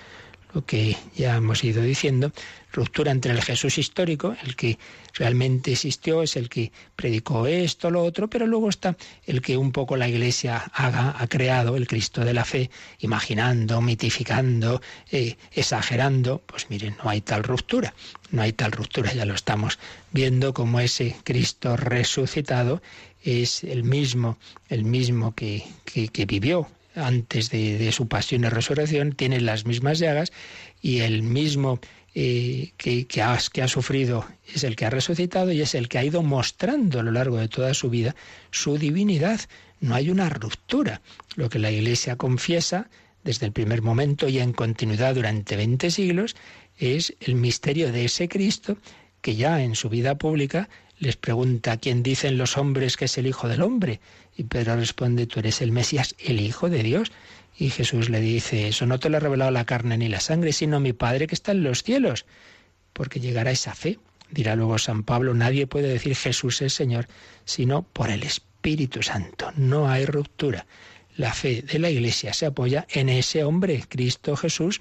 lo 0.55 0.65
que 0.65 0.97
ya 1.15 1.37
hemos 1.37 1.63
ido 1.63 1.83
diciendo, 1.83 2.33
ruptura 2.73 3.13
entre 3.13 3.33
el 3.33 3.43
Jesús 3.43 3.79
histórico, 3.79 4.37
el 4.45 4.57
que 4.57 4.79
realmente 5.15 5.73
existió, 5.73 6.23
es 6.23 6.37
el 6.37 6.49
que 6.49 6.73
predicó 6.97 7.47
esto, 7.47 7.91
lo 7.91 8.03
otro, 8.03 8.29
pero 8.29 8.47
luego 8.47 8.69
está 8.69 8.97
el 9.27 9.41
que 9.41 9.57
un 9.57 9.73
poco 9.73 9.97
la 9.97 10.09
Iglesia 10.09 10.59
haga, 10.73 11.15
ha 11.19 11.27
creado, 11.27 11.77
el 11.77 11.87
Cristo 11.87 12.25
de 12.25 12.35
la 12.35 12.45
fe, 12.45 12.71
imaginando, 13.01 13.81
mitificando, 13.81 14.81
eh, 15.11 15.37
exagerando, 15.53 16.43
pues 16.47 16.71
miren, 16.71 16.97
no 17.03 17.11
hay 17.11 17.21
tal 17.21 17.43
ruptura, 17.43 17.95
no 18.31 18.43
hay 18.43 18.53
tal 18.53 18.73
ruptura, 18.73 19.13
ya 19.13 19.25
lo 19.25 19.35
estamos 19.35 19.79
viendo 20.13 20.55
como 20.55 20.81
ese 20.81 21.17
Cristo 21.25 21.77
resucitado 21.77 22.81
es 23.23 23.65
el 23.65 23.85
mismo, 23.85 24.39
el 24.69 24.85
mismo 24.85 25.35
que, 25.35 25.65
que, 25.85 26.09
que 26.09 26.25
vivió 26.25 26.69
antes 26.99 27.51
de, 27.51 27.91
su 27.93 28.09
pasión 28.09 28.45
y 28.45 28.49
resurrección, 28.49 29.13
tiene 29.13 29.41
las 29.41 29.65
mismas 29.67 29.99
llagas 29.99 30.33
y 30.83 31.01
el 31.01 31.23
mismo 31.23 31.81
eh, 32.15 32.73
que, 32.77 33.07
ha, 33.23 33.39
que, 33.53 33.63
ha, 33.63 33.69
sufrido 33.69 34.27
es 34.55 34.65
el 34.65 34.77
que 34.77 34.87
ha 34.87 34.91
resucitado 34.91 35.53
y 35.53 35.61
es 35.61 35.75
el 35.75 35.89
que 35.89 35.99
ha 35.99 36.05
ido 36.05 36.23
mostrando 36.23 37.01
a 37.01 37.03
lo 37.03 37.13
largo 37.13 37.37
de 37.37 37.49
toda 37.49 37.75
su 37.75 37.91
vida 37.91 38.17
su 38.51 38.79
divinidad. 38.79 39.41
No 39.81 39.95
hay 39.95 40.11
una 40.11 40.29
ruptura. 40.29 41.01
Lo 41.37 41.49
que 41.49 41.59
la 41.59 41.71
Iglesia 41.71 42.17
confiesa 42.17 42.89
desde 43.25 43.47
el 43.47 43.53
primer 43.53 43.83
momento 43.83 44.29
y 44.29 44.39
en 44.39 44.53
continuidad 44.53 45.15
durante 45.15 45.57
20 45.57 45.91
siglos 45.91 46.37
es 46.79 47.15
el 47.21 47.35
misterio 47.35 47.93
de 47.93 48.05
ese 48.05 48.29
Cristo 48.29 48.79
que 49.21 49.37
ya 49.37 49.63
en 49.63 49.75
su 49.75 49.89
vida 49.89 50.17
pública 50.17 50.69
les 50.99 51.17
pregunta 51.17 51.77
quién 51.77 52.03
dicen 52.03 52.39
los 52.39 52.57
hombres 52.57 52.97
que 52.97 53.05
es 53.05 53.19
el 53.19 53.27
Hijo 53.27 53.49
del 53.49 53.63
Hombre. 53.63 54.01
Y 54.39 54.45
Pedro 54.45 54.77
responde, 54.77 55.27
tú 55.27 55.41
eres 55.41 55.61
el 55.63 55.73
Mesías, 55.73 56.15
el 56.17 56.41
Hijo 56.41 56.71
de 56.71 56.85
Dios. 56.85 57.11
Y 57.59 57.71
Jesús 57.71 58.09
le 58.09 58.21
dice, 58.21 58.69
eso 58.69 58.87
no 58.87 59.01
te 59.01 59.09
lo 59.09 59.17
ha 59.17 59.21
revelado 59.21 59.51
la 59.51 59.65
carne 59.65 59.99
ni 59.99 60.09
la 60.09 60.21
sangre, 60.21 60.53
sino 60.53 60.79
mi 60.79 60.93
Padre 60.93 61.27
que 61.27 61.35
está 61.35 61.51
en 61.51 61.65
los 61.65 61.83
cielos. 61.83 62.25
Porque 62.93 63.19
llegará 63.19 63.51
esa 63.51 63.75
fe. 63.75 63.99
Dirá 64.31 64.55
luego 64.55 64.79
San 64.79 65.03
Pablo, 65.03 65.35
nadie 65.35 65.67
puede 65.67 65.89
decir 65.89 66.15
Jesús 66.15 66.63
es 66.63 66.73
Señor, 66.73 67.09
sino 67.45 67.83
por 67.83 68.11
el 68.11 68.23
Espíritu 68.23 69.03
Santo. 69.03 69.51
No 69.57 69.89
hay 69.89 70.07
ruptura. 70.07 70.67
La 71.17 71.33
fe 71.33 71.63
de 71.63 71.81
la 71.81 71.91
Iglesia 71.91 72.33
se 72.33 72.47
apoya 72.47 72.87
en 72.91 73.09
ese 73.09 73.43
hombre, 73.43 73.83
Cristo 73.89 74.37
Jesús, 74.37 74.81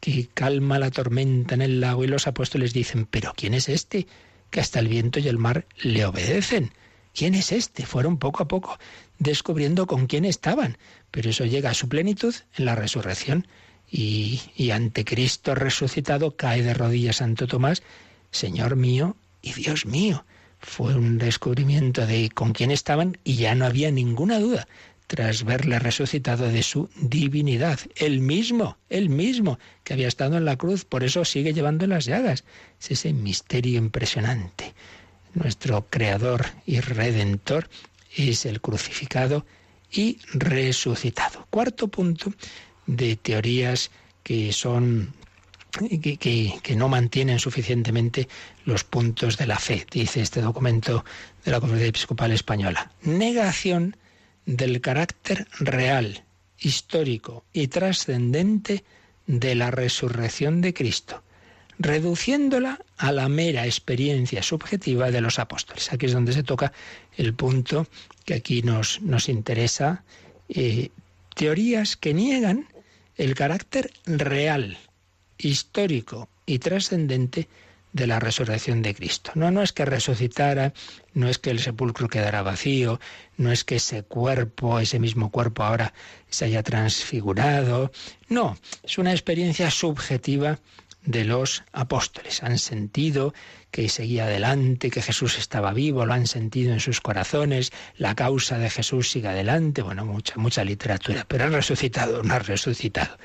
que 0.00 0.28
calma 0.32 0.78
la 0.78 0.90
tormenta 0.90 1.54
en 1.54 1.60
el 1.60 1.78
lago 1.78 2.04
y 2.04 2.06
los 2.06 2.26
apóstoles 2.26 2.72
dicen, 2.72 3.04
pero 3.04 3.34
¿quién 3.36 3.52
es 3.52 3.68
este? 3.68 4.06
Que 4.48 4.60
hasta 4.60 4.80
el 4.80 4.88
viento 4.88 5.18
y 5.20 5.28
el 5.28 5.36
mar 5.36 5.66
le 5.82 6.06
obedecen. 6.06 6.72
¿Quién 7.14 7.34
es 7.36 7.52
este? 7.52 7.86
Fueron 7.86 8.18
poco 8.18 8.42
a 8.42 8.48
poco 8.48 8.78
descubriendo 9.18 9.86
con 9.86 10.06
quién 10.06 10.24
estaban, 10.24 10.76
pero 11.12 11.30
eso 11.30 11.44
llega 11.44 11.70
a 11.70 11.74
su 11.74 11.88
plenitud 11.88 12.34
en 12.56 12.64
la 12.64 12.74
resurrección. 12.74 13.46
Y, 13.90 14.70
ante 14.72 15.04
Cristo 15.04 15.54
resucitado 15.54 16.34
cae 16.36 16.62
de 16.62 16.74
rodillas 16.74 17.16
Santo 17.16 17.46
Tomás, 17.46 17.82
Señor 18.32 18.74
mío 18.74 19.16
y 19.40 19.52
Dios 19.52 19.86
mío. 19.86 20.24
Fue 20.58 20.96
un 20.96 21.18
descubrimiento 21.18 22.04
de 22.04 22.30
con 22.30 22.52
quién 22.52 22.72
estaban 22.72 23.18
y 23.22 23.36
ya 23.36 23.54
no 23.54 23.66
había 23.66 23.92
ninguna 23.92 24.40
duda 24.40 24.66
tras 25.06 25.44
verle 25.44 25.78
resucitado 25.78 26.48
de 26.48 26.62
su 26.64 26.88
divinidad. 26.96 27.78
El 27.94 28.20
mismo, 28.20 28.78
el 28.88 29.10
mismo 29.10 29.60
que 29.84 29.92
había 29.92 30.08
estado 30.08 30.38
en 30.38 30.46
la 30.46 30.56
cruz, 30.56 30.84
por 30.84 31.04
eso 31.04 31.24
sigue 31.24 31.52
llevando 31.52 31.86
las 31.86 32.06
llagas. 32.06 32.42
Es 32.80 32.90
ese 32.90 33.12
misterio 33.12 33.78
impresionante 33.78 34.74
nuestro 35.34 35.86
Creador 35.90 36.46
y 36.66 36.80
Redentor, 36.80 37.68
es 38.16 38.46
el 38.46 38.60
crucificado 38.60 39.44
y 39.90 40.18
resucitado. 40.32 41.46
Cuarto 41.50 41.88
punto 41.88 42.32
de 42.86 43.16
teorías 43.16 43.90
que 44.22 44.52
son 44.52 45.12
que, 45.90 46.16
que, 46.62 46.76
no 46.76 46.88
mantienen 46.88 47.40
suficientemente 47.40 48.28
los 48.64 48.84
puntos 48.84 49.36
de 49.36 49.46
la 49.46 49.58
fe, 49.58 49.84
dice 49.90 50.20
este 50.20 50.40
documento 50.40 51.04
de 51.44 51.50
la 51.50 51.58
Conferencia 51.58 51.88
Episcopal 51.88 52.30
Española. 52.30 52.92
Negación 53.02 53.96
del 54.46 54.80
carácter 54.80 55.48
real 55.58 56.22
histórico 56.58 57.44
y 57.52 57.66
trascendente 57.66 58.84
de 59.26 59.54
la 59.56 59.72
resurrección 59.72 60.60
de 60.60 60.74
Cristo, 60.74 61.23
reduciéndola 61.78 62.80
a 62.96 63.12
la 63.12 63.28
mera 63.28 63.66
experiencia 63.66 64.42
subjetiva 64.42 65.10
de 65.10 65.20
los 65.20 65.38
apóstoles. 65.38 65.92
Aquí 65.92 66.06
es 66.06 66.12
donde 66.12 66.32
se 66.32 66.42
toca 66.42 66.72
el 67.16 67.34
punto 67.34 67.86
que 68.24 68.34
aquí 68.34 68.62
nos, 68.62 69.00
nos 69.02 69.28
interesa. 69.28 70.04
Eh, 70.48 70.90
teorías 71.34 71.96
que 71.96 72.14
niegan 72.14 72.68
el 73.16 73.34
carácter 73.34 73.92
real, 74.06 74.78
histórico 75.38 76.28
y 76.46 76.58
trascendente 76.58 77.48
de 77.94 78.08
la 78.08 78.18
resurrección 78.18 78.82
de 78.82 78.94
Cristo. 78.94 79.30
No, 79.36 79.52
no 79.52 79.62
es 79.62 79.72
que 79.72 79.84
resucitara, 79.84 80.74
no 81.14 81.28
es 81.28 81.38
que 81.38 81.50
el 81.50 81.60
sepulcro 81.60 82.08
quedara 82.08 82.42
vacío, 82.42 82.98
no 83.36 83.52
es 83.52 83.62
que 83.62 83.76
ese 83.76 84.02
cuerpo, 84.02 84.80
ese 84.80 84.98
mismo 84.98 85.30
cuerpo 85.30 85.62
ahora 85.62 85.94
se 86.28 86.46
haya 86.46 86.64
transfigurado. 86.64 87.92
No, 88.28 88.58
es 88.82 88.98
una 88.98 89.12
experiencia 89.12 89.70
subjetiva 89.70 90.58
de 91.04 91.24
los 91.24 91.64
apóstoles. 91.72 92.42
Han 92.42 92.58
sentido 92.58 93.34
que 93.70 93.88
seguía 93.88 94.26
adelante, 94.26 94.90
que 94.90 95.02
Jesús 95.02 95.36
estaba 95.38 95.72
vivo, 95.72 96.06
lo 96.06 96.12
han 96.12 96.26
sentido 96.26 96.72
en 96.72 96.80
sus 96.80 97.00
corazones, 97.00 97.72
la 97.96 98.14
causa 98.14 98.56
de 98.56 98.70
Jesús 98.70 99.10
sigue 99.10 99.28
adelante, 99.28 99.82
bueno, 99.82 100.04
mucha, 100.04 100.36
mucha 100.36 100.62
literatura, 100.64 101.24
pero 101.26 101.44
ha 101.44 101.48
resucitado, 101.48 102.22
no 102.22 102.34
ha 102.34 102.38
resucitado. 102.38 103.18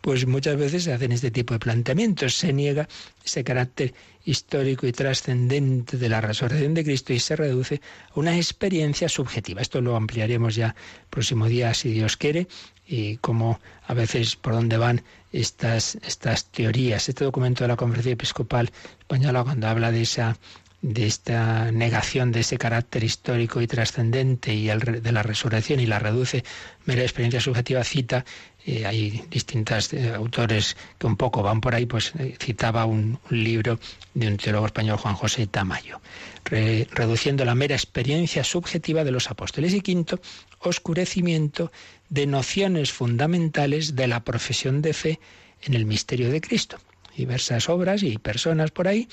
Pues 0.00 0.26
muchas 0.26 0.56
veces 0.56 0.84
se 0.84 0.92
hacen 0.92 1.10
este 1.10 1.32
tipo 1.32 1.54
de 1.54 1.60
planteamientos, 1.60 2.34
se 2.34 2.52
niega 2.52 2.88
ese 3.24 3.42
carácter 3.42 3.94
histórico 4.24 4.86
y 4.86 4.92
trascendente 4.92 5.96
de 5.96 6.08
la 6.08 6.20
resurrección 6.20 6.74
de 6.74 6.84
Cristo 6.84 7.12
y 7.12 7.18
se 7.18 7.34
reduce 7.34 7.80
a 8.10 8.20
una 8.20 8.36
experiencia 8.36 9.08
subjetiva. 9.08 9.60
Esto 9.60 9.80
lo 9.80 9.96
ampliaremos 9.96 10.54
ya 10.54 10.68
el 10.68 11.06
próximo 11.10 11.46
día, 11.46 11.74
si 11.74 11.90
Dios 11.90 12.16
quiere, 12.16 12.46
y 12.86 13.16
cómo 13.18 13.60
a 13.86 13.94
veces 13.94 14.36
por 14.36 14.54
dónde 14.54 14.76
van 14.76 15.02
estas, 15.32 15.96
estas 15.96 16.46
teorías. 16.46 17.08
Este 17.08 17.24
documento 17.24 17.64
de 17.64 17.68
la 17.68 17.76
Conferencia 17.76 18.12
Episcopal 18.12 18.70
Española, 18.98 19.44
cuando 19.44 19.68
habla 19.68 19.90
de 19.90 20.02
esa 20.02 20.36
de 20.82 21.06
esta 21.06 21.72
negación 21.72 22.30
de 22.30 22.40
ese 22.40 22.58
carácter 22.58 23.02
histórico 23.02 23.60
y 23.60 23.66
trascendente 23.66 24.54
y 24.54 24.68
el, 24.68 25.02
de 25.02 25.12
la 25.12 25.22
resurrección 25.22 25.80
y 25.80 25.86
la 25.86 25.98
reduce 25.98 26.44
mera 26.84 27.02
experiencia 27.02 27.40
subjetiva, 27.40 27.82
cita, 27.82 28.24
eh, 28.68 28.84
hay 28.84 29.22
distintos 29.30 29.92
eh, 29.92 30.12
autores 30.12 30.76
que 30.98 31.06
un 31.06 31.16
poco 31.16 31.40
van 31.40 31.60
por 31.60 31.76
ahí, 31.76 31.86
pues 31.86 32.12
eh, 32.18 32.34
citaba 32.40 32.84
un, 32.84 33.20
libro 33.30 33.78
de 34.12 34.26
un 34.26 34.36
teólogo 34.36 34.66
español, 34.66 34.96
Juan 34.98 35.14
José 35.14 35.46
Tamayo, 35.46 36.00
reduciendo 36.44 37.44
la 37.44 37.54
mera 37.54 37.76
experiencia 37.76 38.42
subjetiva 38.42 39.04
de 39.04 39.12
los 39.12 39.30
apóstoles. 39.30 39.72
Y 39.72 39.82
quinto, 39.82 40.20
oscurecimiento 40.58 41.70
de 42.08 42.26
nociones 42.26 42.90
fundamentales 42.90 43.94
de 43.94 44.08
la 44.08 44.24
profesión 44.24 44.82
de 44.82 44.92
fe 44.92 45.20
en 45.62 45.74
el 45.74 45.86
misterio 45.86 46.30
de 46.30 46.40
Cristo. 46.40 46.78
Diversas 47.16 47.68
obras 47.68 48.02
y 48.02 48.18
personas 48.18 48.72
por 48.72 48.88
ahí 48.88 49.08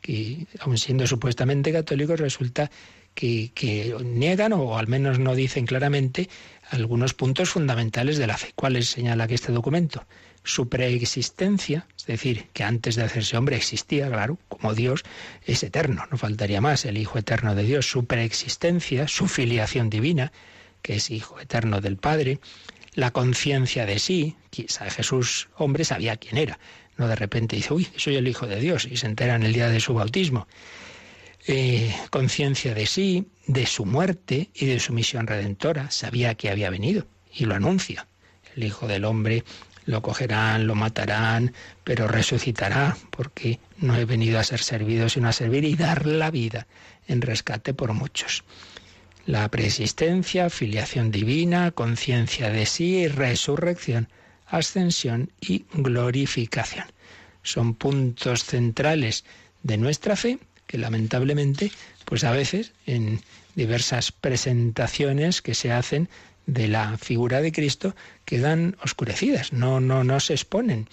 que, 0.00 0.46
aun 0.60 0.78
siendo 0.78 1.08
supuestamente 1.08 1.72
católicos, 1.72 2.20
resulta 2.20 2.70
que, 3.14 3.50
que, 3.54 3.94
niegan 4.04 4.52
o 4.52 4.78
al 4.78 4.86
menos 4.86 5.18
no 5.18 5.34
dicen 5.34 5.66
claramente 5.66 6.28
algunos 6.72 7.12
puntos 7.12 7.50
fundamentales 7.50 8.18
de 8.18 8.26
la 8.26 8.38
fe. 8.38 8.52
¿Cuáles 8.54 8.88
señala 8.88 9.26
que 9.26 9.34
este 9.34 9.52
documento? 9.52 10.04
Su 10.42 10.68
preexistencia, 10.68 11.86
es 11.96 12.06
decir, 12.06 12.46
que 12.52 12.64
antes 12.64 12.96
de 12.96 13.04
hacerse 13.04 13.36
hombre 13.36 13.56
existía, 13.56 14.08
claro, 14.08 14.38
como 14.48 14.74
Dios 14.74 15.04
es 15.44 15.62
eterno, 15.62 16.06
no 16.10 16.16
faltaría 16.16 16.60
más, 16.60 16.84
el 16.84 16.96
Hijo 16.96 17.18
eterno 17.18 17.54
de 17.54 17.64
Dios, 17.64 17.90
su 17.90 18.06
preexistencia, 18.06 19.06
su 19.06 19.28
filiación 19.28 19.90
divina, 19.90 20.32
que 20.80 20.96
es 20.96 21.10
Hijo 21.10 21.38
eterno 21.40 21.80
del 21.80 21.98
Padre, 21.98 22.40
la 22.94 23.10
conciencia 23.10 23.86
de 23.86 23.98
sí, 23.98 24.36
quizá 24.50 24.90
Jesús 24.90 25.48
hombre 25.56 25.84
sabía 25.84 26.16
quién 26.16 26.38
era, 26.38 26.58
no 26.96 27.06
de 27.06 27.16
repente 27.16 27.56
dice, 27.56 27.74
uy, 27.74 27.88
soy 27.96 28.16
el 28.16 28.28
Hijo 28.28 28.46
de 28.46 28.60
Dios, 28.60 28.86
y 28.90 28.96
se 28.96 29.06
entera 29.06 29.36
en 29.36 29.42
el 29.42 29.52
día 29.52 29.68
de 29.68 29.80
su 29.80 29.92
bautismo. 29.94 30.48
Eh, 31.46 31.92
conciencia 32.10 32.74
de 32.74 32.86
sí, 32.86 33.26
de 33.46 33.66
su 33.66 33.84
muerte 33.84 34.50
y 34.54 34.66
de 34.66 34.78
su 34.78 34.92
misión 34.92 35.26
redentora. 35.26 35.90
Sabía 35.90 36.34
que 36.34 36.50
había 36.50 36.70
venido 36.70 37.06
y 37.34 37.44
lo 37.46 37.54
anuncia. 37.54 38.06
El 38.54 38.64
Hijo 38.64 38.86
del 38.86 39.04
Hombre 39.04 39.44
lo 39.84 40.02
cogerán, 40.02 40.66
lo 40.66 40.76
matarán, 40.76 41.52
pero 41.82 42.06
resucitará, 42.06 42.96
porque 43.10 43.58
no 43.78 43.96
he 43.96 44.04
venido 44.04 44.38
a 44.38 44.44
ser 44.44 44.60
servido, 44.60 45.08
sino 45.08 45.28
a 45.28 45.32
servir 45.32 45.64
y 45.64 45.74
dar 45.74 46.06
la 46.06 46.30
vida 46.30 46.68
en 47.08 47.20
rescate 47.20 47.74
por 47.74 47.92
muchos. 47.92 48.44
La 49.26 49.48
preexistencia, 49.48 50.50
filiación 50.50 51.10
divina, 51.10 51.72
conciencia 51.72 52.50
de 52.50 52.66
sí 52.66 53.08
resurrección 53.08 54.08
ascensión 54.52 55.32
y 55.40 55.64
glorificación. 55.72 56.84
Son 57.42 57.74
puntos 57.74 58.44
centrales 58.44 59.24
de 59.62 59.78
nuestra 59.78 60.14
fe 60.14 60.38
que 60.72 60.78
lamentablemente, 60.78 61.70
pues 62.06 62.24
a 62.24 62.32
veces 62.32 62.72
en 62.86 63.20
diversas 63.54 64.10
presentaciones 64.10 65.42
que 65.42 65.54
se 65.54 65.70
hacen 65.70 66.08
de 66.46 66.66
la 66.66 66.96
figura 66.96 67.42
de 67.42 67.52
Cristo 67.52 67.94
quedan 68.24 68.74
oscurecidas, 68.82 69.52
no, 69.52 69.80
no, 69.80 70.02
no 70.02 70.18
se 70.18 70.32
exponen, 70.32 70.88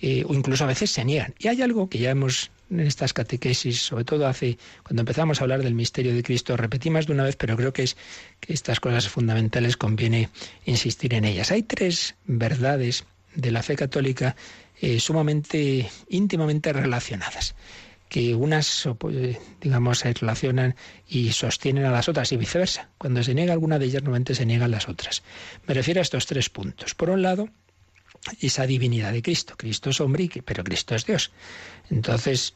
eh, 0.00 0.22
o 0.24 0.34
incluso 0.34 0.62
a 0.62 0.68
veces 0.68 0.92
se 0.92 1.04
niegan. 1.04 1.34
Y 1.40 1.48
hay 1.48 1.62
algo 1.62 1.88
que 1.88 1.98
ya 1.98 2.10
hemos 2.10 2.52
en 2.70 2.78
estas 2.78 3.12
catequesis, 3.12 3.82
sobre 3.82 4.04
todo 4.04 4.28
hace 4.28 4.56
cuando 4.84 5.02
empezamos 5.02 5.40
a 5.40 5.44
hablar 5.44 5.64
del 5.64 5.74
misterio 5.74 6.14
de 6.14 6.22
Cristo, 6.22 6.56
repetí 6.56 6.90
más 6.90 7.06
de 7.08 7.14
una 7.14 7.24
vez, 7.24 7.34
pero 7.34 7.56
creo 7.56 7.72
que 7.72 7.82
es 7.82 7.96
que 8.38 8.52
estas 8.52 8.78
cosas 8.78 9.08
fundamentales 9.08 9.76
conviene 9.76 10.28
insistir 10.64 11.12
en 11.14 11.24
ellas. 11.24 11.50
Hay 11.50 11.64
tres 11.64 12.14
verdades 12.24 13.04
de 13.34 13.50
la 13.50 13.64
fe 13.64 13.74
católica 13.74 14.36
eh, 14.80 15.00
sumamente 15.00 15.90
íntimamente 16.08 16.72
relacionadas 16.72 17.56
que 18.08 18.34
unas, 18.34 18.88
pues, 18.98 19.38
digamos, 19.60 19.98
se 19.98 20.12
relacionan 20.12 20.76
y 21.08 21.32
sostienen 21.32 21.84
a 21.84 21.90
las 21.90 22.08
otras 22.08 22.30
y 22.32 22.36
viceversa. 22.36 22.88
Cuando 22.98 23.22
se 23.22 23.34
niega 23.34 23.52
alguna 23.52 23.78
de 23.78 23.86
ellas, 23.86 24.02
normalmente 24.02 24.34
se 24.34 24.46
niegan 24.46 24.70
las 24.70 24.88
otras. 24.88 25.22
Me 25.66 25.74
refiero 25.74 26.00
a 26.00 26.02
estos 26.02 26.26
tres 26.26 26.48
puntos. 26.50 26.94
Por 26.94 27.10
un 27.10 27.22
lado, 27.22 27.48
esa 28.40 28.66
divinidad 28.66 29.12
de 29.12 29.22
Cristo. 29.22 29.54
Cristo 29.56 29.90
es 29.90 30.00
hombre, 30.00 30.30
pero 30.44 30.64
Cristo 30.64 30.94
es 30.94 31.06
Dios. 31.06 31.32
Entonces, 31.90 32.54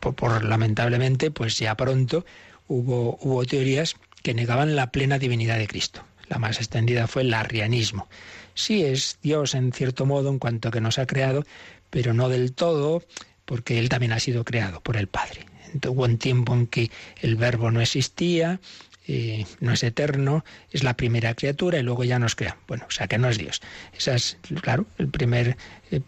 por, 0.00 0.44
lamentablemente, 0.44 1.30
pues 1.30 1.58
ya 1.58 1.76
pronto 1.76 2.24
hubo, 2.68 3.18
hubo 3.20 3.44
teorías 3.44 3.96
que 4.22 4.34
negaban 4.34 4.76
la 4.76 4.90
plena 4.90 5.18
divinidad 5.18 5.58
de 5.58 5.68
Cristo. 5.68 6.04
La 6.28 6.38
más 6.38 6.58
extendida 6.58 7.06
fue 7.06 7.22
el 7.22 7.32
arrianismo. 7.34 8.08
Sí 8.54 8.84
es 8.84 9.18
Dios 9.22 9.54
en 9.54 9.72
cierto 9.72 10.06
modo 10.06 10.30
en 10.30 10.38
cuanto 10.38 10.70
que 10.70 10.80
nos 10.80 10.98
ha 10.98 11.06
creado, 11.06 11.44
pero 11.90 12.14
no 12.14 12.28
del 12.28 12.52
todo, 12.52 13.02
porque 13.46 13.78
Él 13.78 13.88
también 13.88 14.12
ha 14.12 14.20
sido 14.20 14.44
creado 14.44 14.82
por 14.82 14.98
el 14.98 15.06
Padre. 15.06 15.46
hubo 15.88 16.04
un 16.04 16.18
tiempo 16.18 16.52
en 16.52 16.66
que 16.66 16.90
el 17.22 17.36
verbo 17.36 17.70
no 17.70 17.80
existía, 17.80 18.60
eh, 19.08 19.46
no 19.60 19.72
es 19.72 19.84
eterno, 19.84 20.44
es 20.72 20.82
la 20.82 20.96
primera 20.96 21.34
criatura 21.34 21.78
y 21.78 21.82
luego 21.82 22.02
ya 22.02 22.18
nos 22.18 22.34
crea. 22.34 22.56
Bueno, 22.66 22.86
o 22.88 22.90
sea 22.90 23.06
que 23.06 23.18
no 23.18 23.28
es 23.28 23.38
Dios. 23.38 23.62
Ese 23.96 24.14
es, 24.14 24.36
claro, 24.62 24.86
el 24.98 25.08
primer 25.08 25.56
eh, 25.92 26.00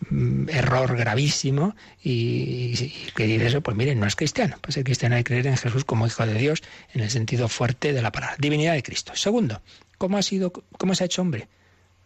error 0.49 0.97
gravísimo 0.97 1.76
y, 2.03 2.74
que 3.14 3.24
dice 3.24 3.47
eso, 3.47 3.61
pues 3.61 3.76
miren, 3.76 4.01
no 4.01 4.07
es 4.07 4.16
cristiano. 4.16 4.57
Pues 4.61 4.74
ser 4.74 4.84
cristiano 4.84 5.14
hay 5.14 5.22
que 5.22 5.34
creer 5.34 5.47
en 5.47 5.57
Jesús 5.57 5.84
como 5.84 6.07
Hijo 6.09 6.26
de 6.26 6.34
Dios 6.34 6.62
en 6.93 7.03
el 7.03 7.11
sentido 7.11 7.49
fuerte 7.49 7.93
de 7.93 8.03
la 8.03 8.11
palabra. 8.11 8.36
Divinidad 8.39 8.74
de 8.74 8.82
Cristo. 8.82 9.12
Segundo, 9.14 9.62
¿cómo 9.97 10.18
ha 10.18 10.22
sido, 10.22 10.53
cómo 10.53 10.95
se 10.97 11.05
ha 11.05 11.07
hecho 11.07 11.22
hombre? 11.22 11.47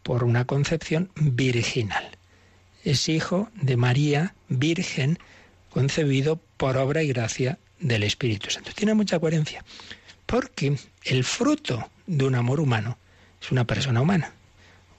Por 0.02 0.24
una 0.24 0.44
concepción 0.44 1.10
virginal. 1.14 2.18
Es 2.84 3.08
hijo 3.08 3.48
de 3.54 3.76
María, 3.76 4.34
virgen, 4.48 5.18
concebido 5.70 6.40
por 6.56 6.76
obra 6.76 7.02
y 7.02 7.08
gracia 7.08 7.58
del 7.80 8.02
Espíritu 8.02 8.50
Santo. 8.50 8.72
Tiene 8.74 8.94
mucha 8.94 9.18
coherencia. 9.18 9.64
Porque 10.26 10.76
el 11.04 11.24
fruto 11.24 11.90
de 12.06 12.24
un 12.24 12.34
amor 12.34 12.60
humano 12.60 12.98
es 13.40 13.52
una 13.52 13.64
persona 13.64 14.00
humana. 14.00 14.32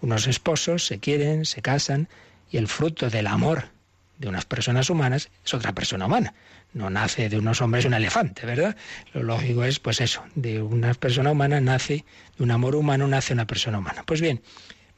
Unos 0.02 0.28
esposos 0.28 0.86
se 0.86 1.00
quieren, 1.00 1.46
se 1.46 1.62
casan, 1.62 2.08
y 2.52 2.58
el 2.58 2.68
fruto 2.68 3.10
del 3.10 3.28
amor 3.28 3.70
de 4.18 4.28
unas 4.28 4.46
personas 4.46 4.90
humanas 4.90 5.30
es 5.46 5.54
otra 5.54 5.74
persona 5.74 6.06
humana. 6.06 6.34
No 6.74 6.90
nace 6.90 7.30
de 7.30 7.38
unos 7.38 7.62
hombres 7.62 7.86
un 7.86 7.94
elefante, 7.94 8.46
¿verdad? 8.46 8.76
Lo 9.14 9.24
lógico 9.24 9.64
es, 9.64 9.80
pues 9.80 10.02
eso, 10.02 10.24
de 10.36 10.62
una 10.62 10.94
persona 10.94 11.32
humana 11.32 11.62
nace, 11.62 12.06
de 12.38 12.44
un 12.44 12.52
amor 12.52 12.76
humano 12.76 13.08
nace 13.08 13.34
una 13.34 13.48
persona 13.48 13.80
humana. 13.80 14.04
Pues 14.06 14.22
bien, 14.22 14.42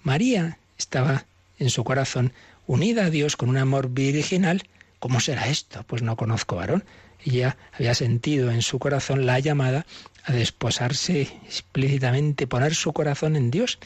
María 0.04 0.58
estaba 0.78 1.26
en 1.60 1.70
su 1.70 1.84
corazón 1.84 2.34
unida 2.68 3.06
a 3.06 3.10
Dios 3.10 3.36
con 3.36 3.50
un 3.50 3.58
amor 3.58 3.90
virginal. 3.90 4.64
¿Cómo 5.00 5.20
será 5.20 5.48
esto? 5.48 5.84
Pues 5.84 6.02
no 6.02 6.16
conozco 6.16 6.56
varón. 6.56 6.84
Ella 7.24 7.58
había 7.74 7.96
sentido 7.96 8.52
en 8.52 8.62
su 8.62 8.80
corazón 8.80 9.26
la 9.26 9.40
llamada 9.40 9.86
a 10.24 10.32
desposarse 10.34 11.22
explícitamente, 11.46 12.48
poner 12.48 12.76
su 12.76 12.94
corazón 12.94 13.36
en 13.36 13.52
Dios. 13.52 13.80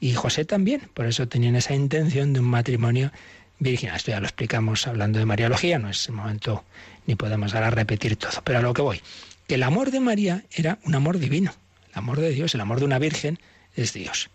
Y 0.00 0.14
José 0.14 0.44
también, 0.44 0.90
por 0.92 1.06
eso 1.06 1.28
tenían 1.28 1.56
esa 1.56 1.74
intención 1.74 2.32
de 2.32 2.40
un 2.40 2.46
matrimonio 2.46 3.10
virginal. 3.58 3.96
Esto 3.96 4.10
ya 4.10 4.20
lo 4.20 4.26
explicamos 4.26 4.86
hablando 4.86 5.18
de 5.18 5.26
Mariología, 5.26 5.78
no 5.78 5.88
es 5.88 6.08
el 6.08 6.14
momento 6.14 6.64
ni 7.06 7.14
podemos 7.14 7.54
ahora 7.54 7.70
repetir 7.70 8.16
todo, 8.16 8.42
pero 8.44 8.58
a 8.58 8.62
lo 8.62 8.74
que 8.74 8.82
voy, 8.82 9.00
que 9.46 9.54
el 9.56 9.62
amor 9.62 9.90
de 9.90 10.00
María 10.00 10.44
era 10.52 10.78
un 10.84 10.94
amor 10.94 11.18
divino, 11.18 11.52
el 11.92 11.98
amor 11.98 12.20
de 12.20 12.30
Dios, 12.30 12.54
el 12.54 12.60
amor 12.60 12.78
de 12.78 12.86
una 12.86 12.98
virgen 12.98 13.38
es 13.76 13.92
Dios. 13.92 14.30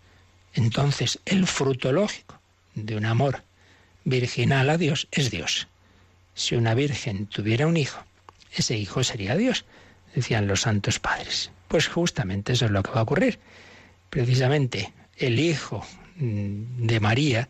entonces 0.54 1.20
el 1.24 1.46
fruto 1.46 1.92
lógico 1.92 2.40
de 2.74 2.96
un 2.96 3.04
amor 3.04 3.42
virginal 4.04 4.70
a 4.70 4.78
Dios 4.78 5.08
es 5.10 5.30
Dios. 5.30 5.68
Si 6.34 6.54
una 6.54 6.74
virgen 6.74 7.26
tuviera 7.26 7.66
un 7.66 7.76
hijo, 7.76 8.04
ese 8.54 8.76
hijo 8.76 9.04
sería 9.04 9.36
Dios, 9.36 9.64
decían 10.14 10.46
los 10.46 10.62
santos 10.62 10.98
padres. 10.98 11.50
Pues 11.68 11.88
justamente 11.88 12.52
eso 12.52 12.66
es 12.66 12.70
lo 12.70 12.82
que 12.82 12.90
va 12.90 13.00
a 13.00 13.04
ocurrir. 13.04 13.38
Precisamente 14.10 14.92
el 15.16 15.38
hijo 15.38 15.84
mm, 16.16 16.86
de 16.86 17.00
María 17.00 17.48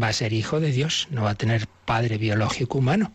va 0.00 0.08
a 0.08 0.12
ser 0.12 0.32
hijo 0.32 0.60
de 0.60 0.72
Dios, 0.72 1.08
no 1.10 1.22
va 1.22 1.30
a 1.30 1.34
tener 1.36 1.66
padre 1.84 2.18
biológico 2.18 2.78
humano. 2.78 3.12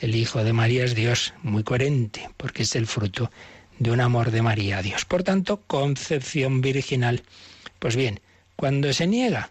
El 0.00 0.14
hijo 0.14 0.44
de 0.44 0.52
María 0.52 0.84
es 0.84 0.94
Dios, 0.94 1.34
muy 1.42 1.64
coherente, 1.64 2.28
porque 2.36 2.62
es 2.62 2.76
el 2.76 2.86
fruto 2.86 3.30
de 3.78 3.90
un 3.90 4.00
amor 4.00 4.30
de 4.30 4.42
María 4.42 4.78
a 4.78 4.82
Dios. 4.82 5.04
Por 5.04 5.22
tanto, 5.22 5.62
concepción 5.66 6.60
virginal. 6.60 7.22
Pues 7.78 7.96
bien, 7.96 8.20
cuando 8.56 8.92
se 8.92 9.06
niega 9.06 9.50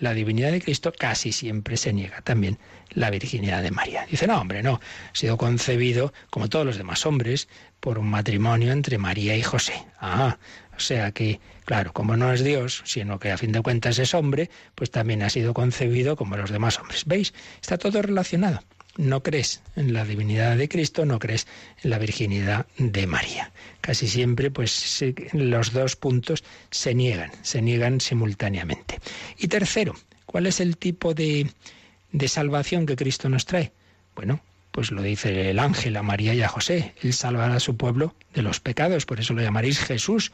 la 0.00 0.14
divinidad 0.14 0.50
de 0.50 0.60
Cristo, 0.60 0.92
casi 0.96 1.32
siempre 1.32 1.76
se 1.76 1.92
niega 1.92 2.20
también 2.22 2.58
la 2.90 3.10
virginidad 3.10 3.62
de 3.62 3.70
María. 3.70 4.06
Dice, 4.10 4.26
no, 4.26 4.40
hombre, 4.40 4.62
no, 4.62 4.74
ha 5.12 5.16
sido 5.16 5.36
concebido, 5.36 6.12
como 6.30 6.48
todos 6.48 6.66
los 6.66 6.76
demás 6.76 7.06
hombres, 7.06 7.48
por 7.78 7.98
un 7.98 8.10
matrimonio 8.10 8.72
entre 8.72 8.98
María 8.98 9.36
y 9.36 9.42
José. 9.42 9.74
Ah, 10.00 10.38
o 10.76 10.80
sea 10.80 11.12
que, 11.12 11.40
claro, 11.66 11.92
como 11.92 12.16
no 12.16 12.32
es 12.32 12.42
Dios, 12.42 12.82
sino 12.84 13.18
que 13.18 13.30
a 13.30 13.38
fin 13.38 13.52
de 13.52 13.62
cuentas 13.62 13.98
es 13.98 14.14
hombre, 14.14 14.50
pues 14.74 14.90
también 14.90 15.22
ha 15.22 15.30
sido 15.30 15.54
concebido 15.54 16.16
como 16.16 16.36
los 16.36 16.50
demás 16.50 16.78
hombres. 16.78 17.04
¿Veis? 17.06 17.34
Está 17.60 17.78
todo 17.78 18.02
relacionado 18.02 18.60
no 19.00 19.22
crees 19.22 19.62
en 19.76 19.92
la 19.92 20.04
divinidad 20.04 20.56
de 20.56 20.68
Cristo, 20.68 21.04
no 21.04 21.18
crees 21.18 21.46
en 21.82 21.90
la 21.90 21.98
virginidad 21.98 22.66
de 22.76 23.06
María. 23.06 23.50
Casi 23.80 24.06
siempre, 24.06 24.50
pues 24.50 25.02
los 25.32 25.72
dos 25.72 25.96
puntos 25.96 26.44
se 26.70 26.94
niegan, 26.94 27.30
se 27.42 27.62
niegan 27.62 28.00
simultáneamente. 28.00 29.00
Y 29.38 29.48
tercero, 29.48 29.96
¿cuál 30.26 30.46
es 30.46 30.60
el 30.60 30.76
tipo 30.76 31.14
de, 31.14 31.50
de 32.12 32.28
salvación 32.28 32.86
que 32.86 32.96
Cristo 32.96 33.28
nos 33.28 33.46
trae? 33.46 33.72
Bueno, 34.14 34.40
pues 34.70 34.90
lo 34.90 35.02
dice 35.02 35.50
el 35.50 35.58
ángel 35.58 35.96
a 35.96 36.02
María 36.02 36.34
y 36.34 36.42
a 36.42 36.48
José. 36.48 36.94
Él 37.02 37.14
salvará 37.14 37.56
a 37.56 37.60
su 37.60 37.76
pueblo 37.76 38.14
de 38.34 38.42
los 38.42 38.60
pecados, 38.60 39.06
por 39.06 39.18
eso 39.18 39.32
lo 39.34 39.42
llamaréis 39.42 39.78
Jesús. 39.78 40.30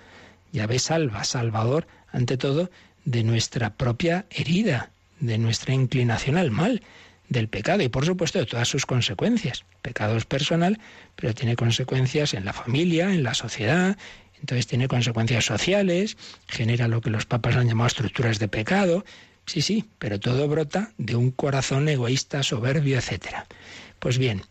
Ya 0.52 0.66
ve 0.66 0.78
salva, 0.78 1.24
salvador, 1.24 1.86
ante 2.12 2.36
todo, 2.36 2.70
de 3.04 3.22
nuestra 3.22 3.74
propia 3.74 4.26
herida, 4.30 4.90
de 5.20 5.38
nuestra 5.38 5.72
inclinación 5.72 6.36
al 6.36 6.50
mal 6.50 6.82
del 7.28 7.48
pecado 7.48 7.82
y 7.82 7.88
por 7.88 8.04
supuesto 8.04 8.38
de 8.38 8.46
todas 8.46 8.68
sus 8.68 8.86
consecuencias. 8.86 9.64
Pecado 9.82 10.16
es 10.16 10.24
personal, 10.24 10.78
pero 11.14 11.34
tiene 11.34 11.56
consecuencias 11.56 12.34
en 12.34 12.44
la 12.44 12.52
familia, 12.52 13.12
en 13.12 13.22
la 13.22 13.34
sociedad, 13.34 13.96
entonces 14.40 14.66
tiene 14.66 14.88
consecuencias 14.88 15.44
sociales, 15.44 16.16
genera 16.46 16.88
lo 16.88 17.00
que 17.00 17.10
los 17.10 17.26
papas 17.26 17.56
han 17.56 17.68
llamado 17.68 17.88
estructuras 17.88 18.38
de 18.38 18.48
pecado. 18.48 19.04
Sí, 19.46 19.62
sí, 19.62 19.84
pero 19.98 20.20
todo 20.20 20.48
brota 20.48 20.92
de 20.98 21.16
un 21.16 21.30
corazón 21.30 21.88
egoísta, 21.88 22.42
soberbio, 22.42 22.98
etc. 22.98 23.44
Pues 23.98 24.18
bien, 24.18 24.42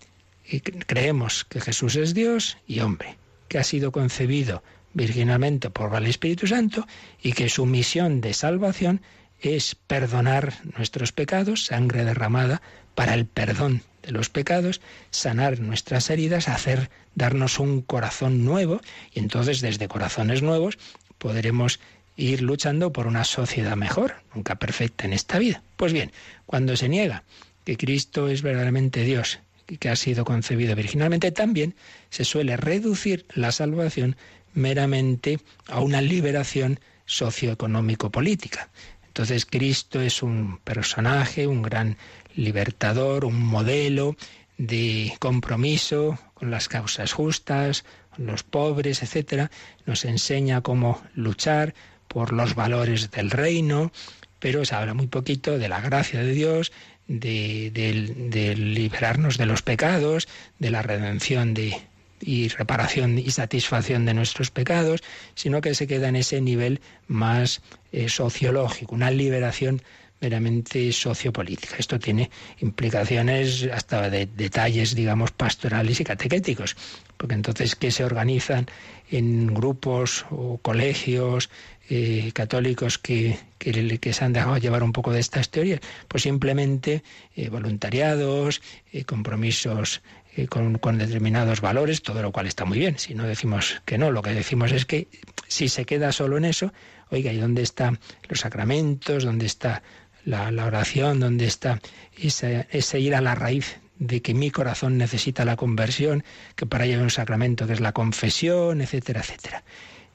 creemos 0.88 1.46
que 1.46 1.62
Jesús 1.62 1.96
es 1.96 2.14
Dios 2.14 2.58
y 2.68 2.80
hombre, 2.80 3.18
que 3.48 3.58
ha 3.58 3.64
sido 3.64 3.92
concebido 3.92 4.64
virginalmente 4.94 5.70
por 5.70 5.94
el 5.94 6.08
Espíritu 6.08 6.48
Santo 6.48 6.88
y 7.22 7.34
que 7.34 7.50
su 7.50 7.66
misión 7.66 8.22
de 8.22 8.34
salvación 8.34 9.02
es 9.46 9.76
perdonar 9.76 10.54
nuestros 10.76 11.12
pecados, 11.12 11.66
sangre 11.66 12.04
derramada 12.04 12.62
para 12.96 13.14
el 13.14 13.26
perdón 13.26 13.84
de 14.02 14.12
los 14.12 14.30
pecados, 14.30 14.82
sanar 15.12 15.60
nuestras 15.60 16.10
heridas, 16.10 16.48
hacer 16.48 16.90
darnos 17.14 17.60
un 17.60 17.82
corazón 17.82 18.46
nuevo 18.46 18.82
y 19.14 19.20
entonces 19.20 19.62
desde 19.62 19.88
corazones 19.88 20.42
nuevos 20.42 20.78
podremos 21.18 21.80
ir 22.18 22.42
luchando 22.42 22.92
por 22.92 23.08
una 23.08 23.24
sociedad 23.24 23.76
mejor, 23.76 24.16
nunca 24.34 24.56
perfecta 24.56 25.06
en 25.06 25.14
esta 25.14 25.38
vida. 25.38 25.64
Pues 25.76 25.94
bien, 25.94 26.12
cuando 26.46 26.76
se 26.78 26.90
niega 26.90 27.24
que 27.66 27.78
Cristo 27.78 28.30
es 28.30 28.42
verdaderamente 28.42 29.04
Dios 29.04 29.40
y 29.68 29.78
que 29.78 29.90
ha 29.90 29.96
sido 29.96 30.24
concebido 30.26 30.76
virginalmente, 30.76 31.32
también 31.32 31.76
se 32.10 32.26
suele 32.26 32.56
reducir 32.58 33.26
la 33.34 33.52
salvación 33.52 34.16
meramente 34.54 35.40
a 35.68 35.82
una 35.82 36.02
liberación 36.02 36.80
socioeconómico-política. 37.06 38.70
Entonces 39.16 39.46
Cristo 39.46 40.02
es 40.02 40.22
un 40.22 40.58
personaje, 40.58 41.48
un 41.48 41.62
gran 41.62 41.96
libertador, 42.36 43.24
un 43.24 43.42
modelo 43.42 44.18
de 44.58 45.14
compromiso 45.20 46.20
con 46.34 46.52
las 46.52 46.68
causas 46.68 47.14
justas, 47.14 47.86
con 48.14 48.26
los 48.26 48.44
pobres, 48.44 49.04
etcétera. 49.04 49.52
Nos 49.86 50.04
enseña 50.04 50.60
cómo 50.60 51.02
luchar 51.14 51.76
por 52.10 52.34
los 52.34 52.56
valores 52.56 53.10
del 53.10 53.32
reino, 53.32 53.94
pero 54.40 54.66
se 54.66 54.76
habla 54.76 54.94
muy 54.94 55.08
poquito 55.08 55.58
de 55.58 55.70
la 55.70 55.80
gracia 55.80 56.22
de 56.22 56.34
Dios, 56.34 56.74
de, 57.08 57.72
de 57.72 58.56
liberarnos 58.58 59.38
de 59.38 59.46
los 59.46 59.62
pecados, 59.62 60.28
de 60.60 60.72
la 60.72 60.82
redención 60.82 61.54
de, 61.54 61.82
y 62.26 62.48
reparación 62.48 63.20
y 63.20 63.30
satisfacción 63.30 64.06
de 64.06 64.16
nuestros 64.16 64.50
pecados, 64.50 65.04
sino 65.36 65.62
que 65.62 65.76
se 65.76 65.86
queda 65.86 66.10
en 66.10 66.16
ese 66.16 66.42
nivel 66.42 66.82
más 67.08 67.62
eh, 67.92 68.10
sociológico, 68.10 68.96
una 68.96 69.12
liberación 69.12 69.84
meramente 70.22 70.92
sociopolítica. 70.92 71.76
Esto 71.78 72.00
tiene 72.00 72.32
implicaciones 72.60 73.70
hasta 73.72 74.10
de 74.10 74.26
detalles, 74.26 74.96
digamos, 74.96 75.32
pastorales 75.32 76.00
y 76.00 76.04
catequéticos, 76.04 76.76
porque 77.18 77.36
entonces, 77.36 77.76
¿qué 77.76 77.92
se 77.92 78.04
organizan 78.04 78.66
en 79.12 79.54
grupos 79.54 80.26
o 80.32 80.58
colegios 80.58 81.52
eh, 81.90 82.32
católicos 82.34 82.98
que, 82.98 83.38
que, 83.60 84.14
se 84.14 84.26
han 84.26 84.34
dejado 84.34 84.58
llevar 84.58 84.82
un 84.82 84.94
poco 84.94 85.12
de 85.12 85.20
estas 85.20 85.50
teorías? 85.50 85.82
Pues 86.08 86.24
simplemente 86.24 87.04
eh, 87.36 87.50
voluntariados, 87.50 88.62
compromisos 89.06 90.02
con, 90.50 90.78
con, 90.78 90.98
determinados 90.98 91.62
valores, 91.62 92.02
todo 92.02 92.22
lo 92.22 92.32
cual 92.32 92.48
está 92.48 92.66
muy 92.66 92.80
bien. 92.80 93.00
Si 93.00 93.16
no 93.16 93.24
decimos 93.24 93.82
que 93.86 93.98
no, 93.98 94.12
lo 94.12 94.22
que 94.22 94.34
decimos 94.34 94.72
es 94.72 94.86
que 94.86 95.08
si 95.48 95.70
se 95.70 95.86
queda 95.86 96.12
solo 96.12 96.38
en 96.38 96.46
eso, 96.46 96.74
oiga, 97.10 97.32
¿y 97.32 97.38
dónde 97.38 97.62
están 97.62 98.00
los 98.28 98.42
sacramentos? 98.42 99.24
¿Dónde 99.24 99.46
está 99.46 99.82
la, 100.26 100.50
oración? 100.66 101.20
¿Dónde 101.20 101.46
está 101.46 101.80
ese, 102.18 102.68
ese 102.72 103.00
ir 103.00 103.16
a 103.16 103.22
la 103.22 103.36
raíz 103.36 103.80
de 104.00 104.22
que 104.22 104.34
mi 104.34 104.52
corazón 104.52 104.98
necesita 104.98 105.46
la 105.46 105.56
conversión, 105.56 106.24
que 106.56 106.66
para 106.66 106.86
ello 106.86 106.98
hay 106.98 107.04
un 107.04 107.10
sacramento 107.10 107.68
que 107.68 107.74
es 107.74 107.80
la 107.80 107.94
confesión, 107.94 108.82
etcétera, 108.82 109.22
etcétera. 109.22 109.64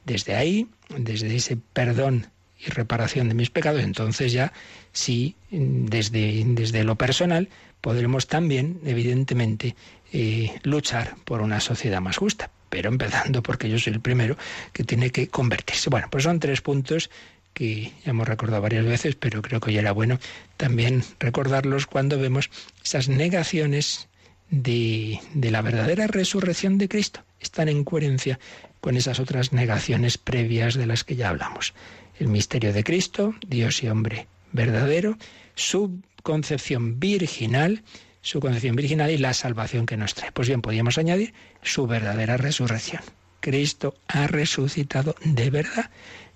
Desde 0.04 0.34
ahí, 0.34 0.68
desde 0.96 1.34
ese 1.34 1.56
perdón 1.56 2.26
y 2.58 2.68
reparación 2.70 3.28
de 3.28 3.34
mis 3.34 3.50
pecados, 3.50 3.82
entonces 3.82 4.32
ya 4.32 4.52
sí, 4.92 5.36
desde, 5.50 6.42
desde 6.46 6.84
lo 6.84 6.96
personal, 6.96 7.48
podremos 7.80 8.26
también, 8.26 8.80
evidentemente, 8.84 9.76
eh, 10.12 10.58
luchar 10.62 11.16
por 11.24 11.40
una 11.40 11.60
sociedad 11.60 12.00
más 12.00 12.16
justa. 12.16 12.50
Pero 12.68 12.88
empezando 12.88 13.42
porque 13.42 13.68
yo 13.68 13.78
soy 13.78 13.94
el 13.94 14.00
primero 14.00 14.36
que 14.72 14.84
tiene 14.84 15.10
que 15.10 15.28
convertirse. 15.28 15.90
Bueno, 15.90 16.08
pues 16.10 16.24
son 16.24 16.38
tres 16.38 16.60
puntos 16.60 17.10
que 17.52 17.92
ya 18.04 18.10
hemos 18.10 18.28
recordado 18.28 18.62
varias 18.62 18.84
veces, 18.84 19.16
pero 19.16 19.42
creo 19.42 19.60
que 19.60 19.70
hoy 19.70 19.78
era 19.78 19.92
bueno 19.92 20.18
también 20.56 21.02
recordarlos 21.18 21.86
cuando 21.86 22.18
vemos 22.18 22.48
esas 22.84 23.08
negaciones 23.08 24.08
de, 24.50 25.20
de 25.34 25.50
la 25.50 25.62
verdadera 25.62 26.06
resurrección 26.06 26.78
de 26.78 26.88
Cristo. 26.88 27.24
Están 27.40 27.68
en 27.68 27.84
coherencia 27.84 28.38
con 28.80 28.96
esas 28.96 29.20
otras 29.20 29.52
negaciones 29.52 30.18
previas 30.18 30.74
de 30.74 30.86
las 30.86 31.04
que 31.04 31.16
ya 31.16 31.28
hablamos. 31.28 31.74
El 32.18 32.28
misterio 32.28 32.72
de 32.72 32.84
Cristo, 32.84 33.34
Dios 33.46 33.82
y 33.82 33.88
hombre 33.88 34.28
verdadero, 34.52 35.16
su 35.54 36.00
concepción 36.22 36.98
virginal, 37.00 37.82
su 38.22 38.40
concepción 38.40 38.76
virginal 38.76 39.10
y 39.10 39.18
la 39.18 39.34
salvación 39.34 39.86
que 39.86 39.96
nos 39.96 40.14
trae. 40.14 40.32
Pues 40.32 40.48
bien, 40.48 40.62
podríamos 40.62 40.98
añadir 40.98 41.32
su 41.62 41.86
verdadera 41.86 42.36
resurrección. 42.36 43.02
Cristo 43.40 43.94
ha 44.08 44.26
resucitado 44.26 45.14
de 45.24 45.50
verdad. 45.50 45.90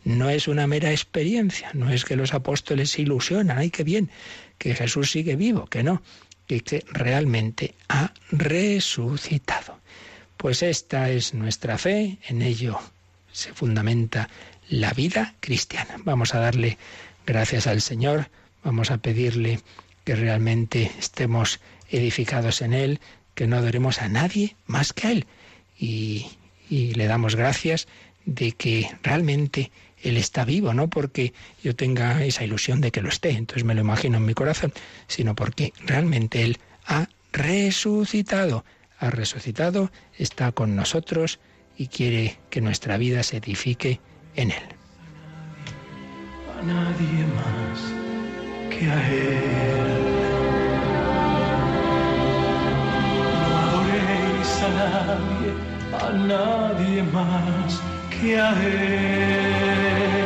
No 0.05 0.29
es 0.31 0.49
una 0.49 0.67
mera 0.67 0.91
experiencia, 0.91 1.71
no 1.73 1.91
es 1.91 2.05
que 2.05 2.17
los 2.17 2.35
apóstoles 2.35 2.99
ilusionan, 2.99 3.59
ay, 3.59 3.71
qué 3.71 3.85
bien, 3.85 4.11
que 4.59 4.75
Jesús 4.75 5.11
sigue 5.11 5.37
vivo, 5.37 5.67
que 5.67 5.83
no, 5.83 6.03
que, 6.47 6.61
que 6.61 6.85
realmente 6.91 7.75
ha 7.89 8.13
resucitado. 8.31 9.79
Pues 10.37 10.63
esta 10.63 11.11
es 11.11 11.33
nuestra 11.33 11.79
fe, 11.79 12.19
en 12.29 12.43
ello 12.43 12.79
se 13.33 13.53
fundamenta 13.55 14.29
la 14.69 14.93
vida 14.93 15.35
cristiana. 15.41 15.97
Vamos 16.05 16.35
a 16.35 16.41
darle 16.41 16.77
gracias 17.27 17.67
al 17.67 17.81
Señor, 17.81 18.29
vamos 18.63 18.91
a 18.91 18.99
pedirle 18.99 19.61
que 20.05 20.15
realmente 20.15 20.91
estemos 20.99 21.61
edificados 21.97 22.63
en 22.63 22.73
Él, 22.73 23.01
que 23.35 23.47
no 23.47 23.57
adoremos 23.57 24.01
a 24.01 24.09
nadie 24.09 24.57
más 24.67 24.93
que 24.93 25.07
a 25.07 25.13
Él. 25.13 25.27
Y, 25.79 26.27
le 26.71 27.07
damos 27.07 27.37
gracias 27.37 27.87
de 28.25 28.53
que 28.53 28.91
realmente 29.03 29.71
Él 30.03 30.17
está 30.17 30.45
vivo, 30.45 30.75
no 30.75 30.89
porque 30.89 31.33
yo 31.63 31.77
tenga 31.77 32.25
esa 32.25 32.43
ilusión 32.43 32.81
de 32.81 32.91
que 32.91 33.01
lo 33.01 33.11
esté, 33.11 33.31
entonces 33.31 33.65
me 33.65 33.75
lo 33.75 33.83
imagino 33.83 34.17
en 34.17 34.25
mi 34.25 34.35
corazón, 34.35 34.73
sino 35.07 35.37
porque 35.37 35.73
realmente 35.87 36.43
Él 36.43 36.59
ha 36.87 37.07
resucitado, 37.33 38.65
ha 38.99 39.11
resucitado, 39.11 39.93
está 40.19 40.51
con 40.51 40.75
nosotros 40.75 41.39
y 41.77 41.89
quiere 41.89 42.39
que 42.51 42.61
nuestra 42.61 42.97
vida 42.97 43.23
se 43.23 43.37
edifique 43.37 44.01
en 44.35 44.51
Él. 44.51 44.63
nadie 46.65 47.27
más 47.37 47.81
que 48.71 48.91
a 48.91 49.11
Él. 49.13 50.54
A 54.65 54.69
nadie, 54.69 55.53
a 55.93 56.13
nadie 56.13 57.03
más 57.03 57.83
que 58.11 58.41
a 58.41 58.53
Él. 58.63 60.24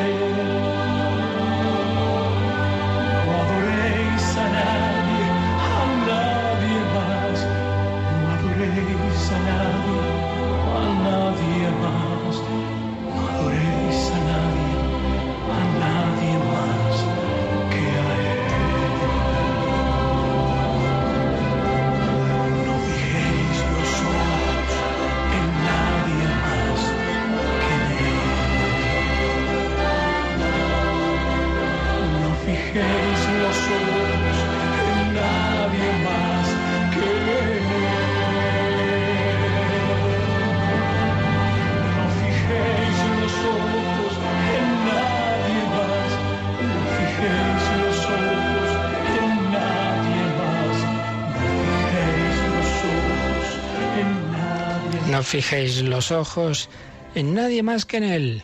Fijéis 55.29 55.83
los 55.83 56.11
ojos 56.11 56.71
en 57.15 57.35
nadie 57.35 57.63
más. 57.63 57.85
Que 57.85 57.99
en 57.99 58.05
Él. 58.05 58.43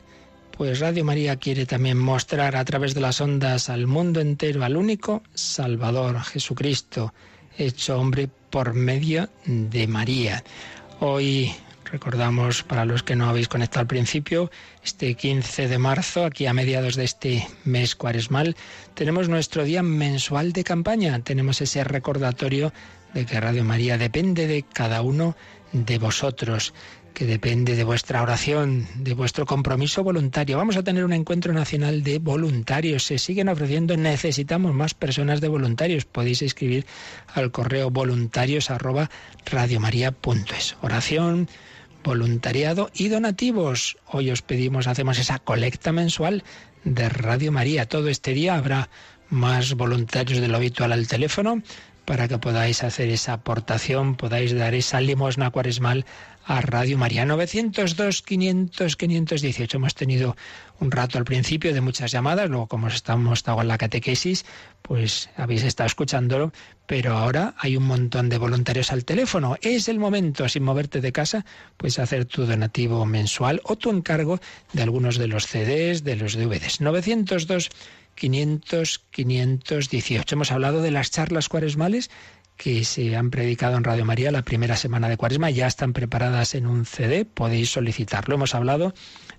Pues 0.56 0.80
Radio 0.80 1.02
María 1.04 1.36
quiere 1.36 1.64
también 1.64 1.98
mostrar 1.98 2.56
a 2.56 2.64
través 2.64 2.94
de 2.94 3.00
las 3.00 3.22
ondas 3.22 3.70
al 3.70 3.86
mundo 3.86 4.20
entero 4.20 4.62
al 4.62 4.76
único 4.76 5.22
Salvador, 5.32 6.20
Jesucristo, 6.22 7.12
hecho 7.56 7.98
hombre 7.98 8.28
por 8.50 8.74
medio 8.74 9.30
de 9.46 9.86
María. 9.88 10.44
Hoy 11.00 11.52
recordamos, 11.90 12.62
para 12.62 12.84
los 12.84 13.02
que 13.02 13.16
no 13.16 13.28
habéis 13.30 13.48
conectado 13.48 13.80
al 13.80 13.86
principio, 13.86 14.50
este 14.84 15.14
15 15.14 15.68
de 15.68 15.78
marzo, 15.78 16.24
aquí 16.24 16.46
a 16.46 16.52
mediados 16.52 16.96
de 16.96 17.04
este 17.04 17.48
mes 17.64 17.96
cuaresmal, 17.96 18.56
tenemos 18.92 19.28
nuestro 19.28 19.64
día 19.64 19.82
mensual 19.82 20.52
de 20.52 20.64
campaña. 20.64 21.18
Tenemos 21.20 21.62
ese 21.62 21.82
recordatorio 21.82 22.72
de 23.14 23.24
que 23.24 23.40
Radio 23.40 23.64
María 23.64 23.96
depende 23.96 24.46
de 24.46 24.64
cada 24.64 25.00
uno 25.02 25.34
de 25.74 25.98
vosotros 25.98 26.72
que 27.12 27.26
depende 27.26 27.76
de 27.76 27.84
vuestra 27.84 28.22
oración, 28.22 28.88
de 28.96 29.14
vuestro 29.14 29.44
compromiso 29.44 30.02
voluntario. 30.02 30.56
Vamos 30.56 30.76
a 30.76 30.82
tener 30.82 31.04
un 31.04 31.12
encuentro 31.12 31.52
nacional 31.52 32.02
de 32.02 32.18
voluntarios. 32.18 33.04
Se 33.04 33.18
siguen 33.18 33.48
ofreciendo, 33.48 33.96
necesitamos 33.96 34.74
más 34.74 34.94
personas 34.94 35.40
de 35.40 35.48
voluntarios. 35.48 36.06
Podéis 36.06 36.42
escribir 36.42 36.86
al 37.34 37.52
correo 37.52 37.90
voluntarios. 37.90 38.68
Oración, 40.80 41.48
voluntariado 42.02 42.90
y 42.94 43.08
donativos. 43.08 43.96
Hoy 44.06 44.30
os 44.30 44.42
pedimos, 44.42 44.86
hacemos 44.86 45.18
esa 45.18 45.38
colecta 45.38 45.92
mensual 45.92 46.42
de 46.84 47.08
Radio 47.08 47.52
María. 47.52 47.86
Todo 47.86 48.08
este 48.08 48.32
día 48.32 48.56
habrá 48.56 48.88
más 49.30 49.74
voluntarios 49.74 50.40
de 50.40 50.48
lo 50.48 50.56
habitual 50.56 50.92
al 50.92 51.06
teléfono 51.06 51.62
para 52.04 52.28
que 52.28 52.38
podáis 52.38 52.84
hacer 52.84 53.08
esa 53.08 53.34
aportación, 53.34 54.16
podáis 54.16 54.54
dar 54.54 54.74
esa 54.74 55.00
limosna 55.00 55.50
cuaresmal 55.50 56.04
a 56.44 56.60
Radio 56.60 56.98
María. 56.98 57.24
902 57.24 58.22
500 58.22 58.96
518. 58.96 59.76
Hemos 59.76 59.94
tenido 59.94 60.36
un 60.80 60.90
rato 60.90 61.18
al 61.18 61.24
principio 61.24 61.72
de 61.72 61.80
muchas 61.80 62.12
llamadas, 62.12 62.50
luego 62.50 62.66
como 62.66 62.88
estamos 62.88 63.38
estado 63.38 63.62
en 63.62 63.68
la 63.68 63.78
catequesis, 63.78 64.44
pues 64.82 65.30
habéis 65.36 65.62
estado 65.62 65.86
escuchándolo, 65.86 66.52
pero 66.86 67.16
ahora 67.16 67.54
hay 67.58 67.76
un 67.76 67.84
montón 67.84 68.28
de 68.28 68.38
voluntarios 68.38 68.92
al 68.92 69.04
teléfono. 69.04 69.56
Es 69.62 69.88
el 69.88 69.98
momento, 69.98 70.48
sin 70.48 70.64
moverte 70.64 71.00
de 71.00 71.12
casa, 71.12 71.44
pues 71.76 71.98
hacer 71.98 72.26
tu 72.26 72.44
donativo 72.44 73.06
mensual 73.06 73.60
o 73.64 73.76
tu 73.76 73.90
encargo 73.90 74.40
de 74.72 74.82
algunos 74.82 75.16
de 75.16 75.28
los 75.28 75.46
CDs, 75.46 76.04
de 76.04 76.16
los 76.16 76.34
DVDs. 76.34 76.80
902 76.80 77.70
500 78.14 79.04
518. 79.10 80.34
Hemos 80.34 80.52
hablado 80.52 80.82
de 80.82 80.90
las 80.90 81.10
charlas 81.10 81.48
cuaresmales 81.48 82.10
que 82.56 82.84
se 82.84 83.16
han 83.16 83.30
predicado 83.30 83.76
en 83.76 83.84
Radio 83.84 84.04
María 84.04 84.30
la 84.30 84.42
primera 84.42 84.76
semana 84.76 85.08
de 85.08 85.16
Cuaresma, 85.16 85.50
ya 85.50 85.66
están 85.66 85.92
preparadas 85.92 86.54
en 86.54 86.66
un 86.66 86.86
CD, 86.86 87.24
podéis 87.24 87.70
solicitarlo. 87.70 88.36
Hemos 88.36 88.54
hablado 88.54 88.94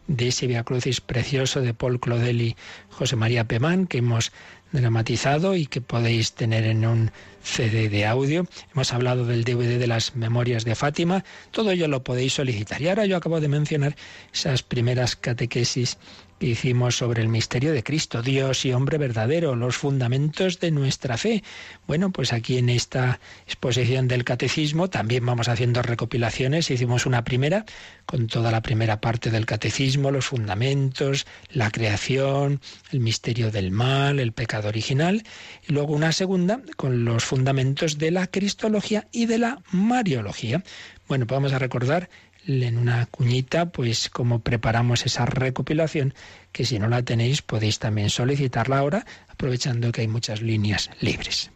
de 0.07 0.27
ese 0.27 0.47
Via 0.47 0.63
Crucis 0.63 1.01
precioso 1.01 1.61
de 1.61 1.73
Paul 1.73 1.99
Claudel 1.99 2.41
y 2.41 2.55
José 2.89 3.15
María 3.15 3.45
Pemán 3.45 3.87
que 3.87 3.99
hemos 3.99 4.31
dramatizado 4.71 5.55
y 5.55 5.67
que 5.67 5.79
podéis 5.79 6.33
tener 6.33 6.65
en 6.65 6.85
un 6.85 7.11
CD 7.41 7.87
de 7.87 8.05
audio. 8.05 8.47
Hemos 8.73 8.91
hablado 8.91 9.25
del 9.25 9.45
DVD 9.45 9.79
de 9.79 9.87
las 9.87 10.15
Memorias 10.15 10.65
de 10.65 10.75
Fátima, 10.75 11.23
todo 11.51 11.71
ello 11.71 11.87
lo 11.87 12.03
podéis 12.03 12.33
solicitar. 12.33 12.81
Y 12.81 12.89
ahora 12.89 13.05
yo 13.05 13.15
acabo 13.15 13.39
de 13.39 13.47
mencionar 13.47 13.95
esas 14.33 14.61
primeras 14.63 15.15
catequesis 15.15 15.97
hicimos 16.39 16.97
sobre 16.97 17.21
el 17.21 17.29
misterio 17.29 17.71
de 17.71 17.83
Cristo, 17.83 18.21
Dios 18.21 18.65
y 18.65 18.73
hombre 18.73 18.97
verdadero, 18.97 19.55
los 19.55 19.77
fundamentos 19.77 20.59
de 20.59 20.71
nuestra 20.71 21.17
fe. 21.17 21.43
Bueno, 21.87 22.11
pues 22.11 22.33
aquí 22.33 22.57
en 22.57 22.69
esta 22.69 23.19
exposición 23.45 24.07
del 24.07 24.23
catecismo 24.23 24.89
también 24.89 25.25
vamos 25.25 25.47
haciendo 25.47 25.81
recopilaciones. 25.81 26.69
Hicimos 26.69 27.05
una 27.05 27.23
primera 27.23 27.65
con 28.05 28.27
toda 28.27 28.51
la 28.51 28.61
primera 28.61 29.01
parte 29.01 29.31
del 29.31 29.45
catecismo, 29.45 30.11
los 30.11 30.25
fundamentos, 30.25 31.25
la 31.51 31.71
creación, 31.71 32.61
el 32.91 32.99
misterio 32.99 33.51
del 33.51 33.71
mal, 33.71 34.19
el 34.19 34.33
pecado 34.33 34.67
original, 34.67 35.23
y 35.67 35.73
luego 35.73 35.93
una 35.93 36.11
segunda 36.11 36.61
con 36.75 37.05
los 37.05 37.23
fundamentos 37.23 37.97
de 37.97 38.11
la 38.11 38.27
cristología 38.27 39.07
y 39.11 39.25
de 39.25 39.39
la 39.39 39.61
mariología. 39.71 40.63
Bueno, 41.07 41.27
pues 41.27 41.35
vamos 41.35 41.53
a 41.53 41.59
recordar 41.59 42.09
en 42.47 42.77
una 42.77 43.05
cuñita, 43.07 43.67
pues 43.67 44.09
cómo 44.09 44.39
preparamos 44.39 45.05
esa 45.05 45.25
recopilación, 45.25 46.13
que 46.51 46.65
si 46.65 46.79
no 46.79 46.87
la 46.87 47.03
tenéis 47.03 47.41
podéis 47.41 47.79
también 47.79 48.09
solicitarla 48.09 48.77
ahora, 48.77 49.05
aprovechando 49.27 49.91
que 49.91 50.01
hay 50.01 50.07
muchas 50.07 50.41
líneas 50.41 50.89
libres. 50.99 51.51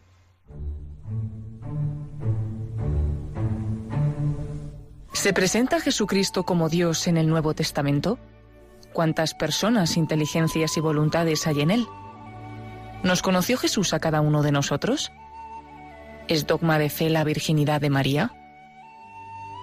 ¿Se 5.12 5.32
presenta 5.32 5.80
Jesucristo 5.80 6.44
como 6.44 6.68
Dios 6.68 7.06
en 7.06 7.16
el 7.16 7.28
Nuevo 7.28 7.54
Testamento? 7.54 8.18
¿Cuántas 8.92 9.34
personas, 9.34 9.96
inteligencias 9.96 10.76
y 10.76 10.80
voluntades 10.80 11.46
hay 11.46 11.60
en 11.60 11.70
él? 11.70 11.86
¿Nos 13.02 13.22
conoció 13.22 13.56
Jesús 13.56 13.92
a 13.92 14.00
cada 14.00 14.20
uno 14.20 14.42
de 14.42 14.52
nosotros? 14.52 15.12
¿Es 16.28 16.46
dogma 16.46 16.78
de 16.78 16.90
fe 16.90 17.10
la 17.10 17.24
virginidad 17.24 17.80
de 17.80 17.90
María? 17.90 18.39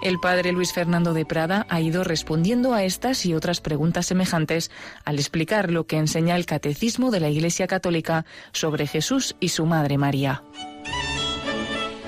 El 0.01 0.19
padre 0.19 0.51
Luis 0.51 0.73
Fernando 0.73 1.13
de 1.13 1.25
Prada 1.25 1.65
ha 1.69 1.81
ido 1.81 2.03
respondiendo 2.03 2.73
a 2.73 2.83
estas 2.83 3.25
y 3.25 3.33
otras 3.33 3.61
preguntas 3.61 4.05
semejantes 4.05 4.69
al 5.05 5.17
explicar 5.17 5.71
lo 5.71 5.87
que 5.87 5.97
enseña 5.97 6.35
el 6.35 6.45
Catecismo 6.45 7.09
de 7.09 7.19
la 7.19 7.29
Iglesia 7.29 7.65
Católica 7.65 8.25
sobre 8.51 8.85
Jesús 8.85 9.35
y 9.39 9.49
su 9.49 9.65
Madre 9.65 9.97
María. 9.97 10.43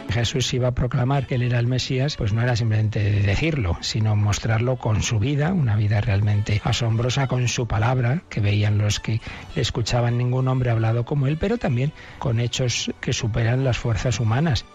Jesús 0.09 0.53
iba 0.53 0.69
a 0.69 0.73
proclamar 0.73 1.27
que 1.27 1.35
él 1.35 1.43
era 1.43 1.59
el 1.59 1.67
Mesías, 1.67 2.15
pues 2.15 2.33
no 2.33 2.41
era 2.41 2.55
simplemente 2.55 2.99
decirlo, 3.21 3.77
sino 3.81 4.15
mostrarlo 4.15 4.77
con 4.77 5.03
su 5.03 5.19
vida, 5.19 5.53
una 5.53 5.75
vida 5.75 6.01
realmente 6.01 6.61
asombrosa 6.63 7.27
con 7.27 7.47
su 7.47 7.67
palabra, 7.67 8.23
que 8.29 8.39
veían 8.39 8.77
los 8.77 8.99
que 8.99 9.21
le 9.55 9.61
escuchaban 9.61 10.17
ningún 10.17 10.47
hombre 10.47 10.71
hablado 10.71 11.05
como 11.05 11.27
él, 11.27 11.37
pero 11.37 11.57
también 11.57 11.91
con 12.17 12.39
hechos 12.39 12.91
que 13.01 13.13
superan 13.13 13.63
las 13.63 13.77
fuerzas 13.77 14.19
humanas. 14.19 14.65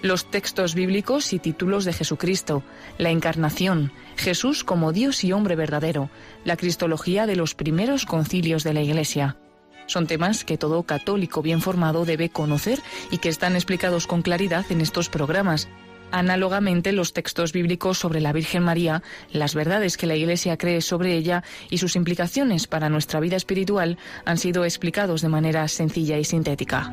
Los 0.00 0.30
textos 0.30 0.74
bíblicos 0.76 1.32
y 1.32 1.40
títulos 1.40 1.84
de 1.84 1.92
Jesucristo, 1.92 2.62
la 2.98 3.10
encarnación, 3.10 3.90
Jesús 4.16 4.62
como 4.62 4.92
Dios 4.92 5.24
y 5.24 5.32
hombre 5.32 5.56
verdadero, 5.56 6.08
la 6.44 6.56
cristología 6.56 7.26
de 7.26 7.34
los 7.34 7.56
primeros 7.56 8.06
concilios 8.06 8.62
de 8.62 8.74
la 8.74 8.80
Iglesia. 8.80 9.36
Son 9.86 10.06
temas 10.06 10.44
que 10.44 10.56
todo 10.56 10.84
católico 10.84 11.42
bien 11.42 11.60
formado 11.60 12.04
debe 12.04 12.28
conocer 12.28 12.80
y 13.10 13.18
que 13.18 13.28
están 13.28 13.56
explicados 13.56 14.06
con 14.06 14.22
claridad 14.22 14.64
en 14.70 14.82
estos 14.82 15.08
programas. 15.08 15.68
Análogamente, 16.12 16.92
los 16.92 17.12
textos 17.12 17.52
bíblicos 17.52 17.98
sobre 17.98 18.20
la 18.20 18.32
Virgen 18.32 18.62
María, 18.62 19.02
las 19.32 19.56
verdades 19.56 19.96
que 19.96 20.06
la 20.06 20.14
Iglesia 20.14 20.56
cree 20.56 20.80
sobre 20.80 21.16
ella 21.16 21.42
y 21.70 21.78
sus 21.78 21.96
implicaciones 21.96 22.68
para 22.68 22.88
nuestra 22.88 23.18
vida 23.18 23.36
espiritual 23.36 23.98
han 24.24 24.38
sido 24.38 24.64
explicados 24.64 25.22
de 25.22 25.28
manera 25.28 25.66
sencilla 25.66 26.18
y 26.18 26.24
sintética. 26.24 26.92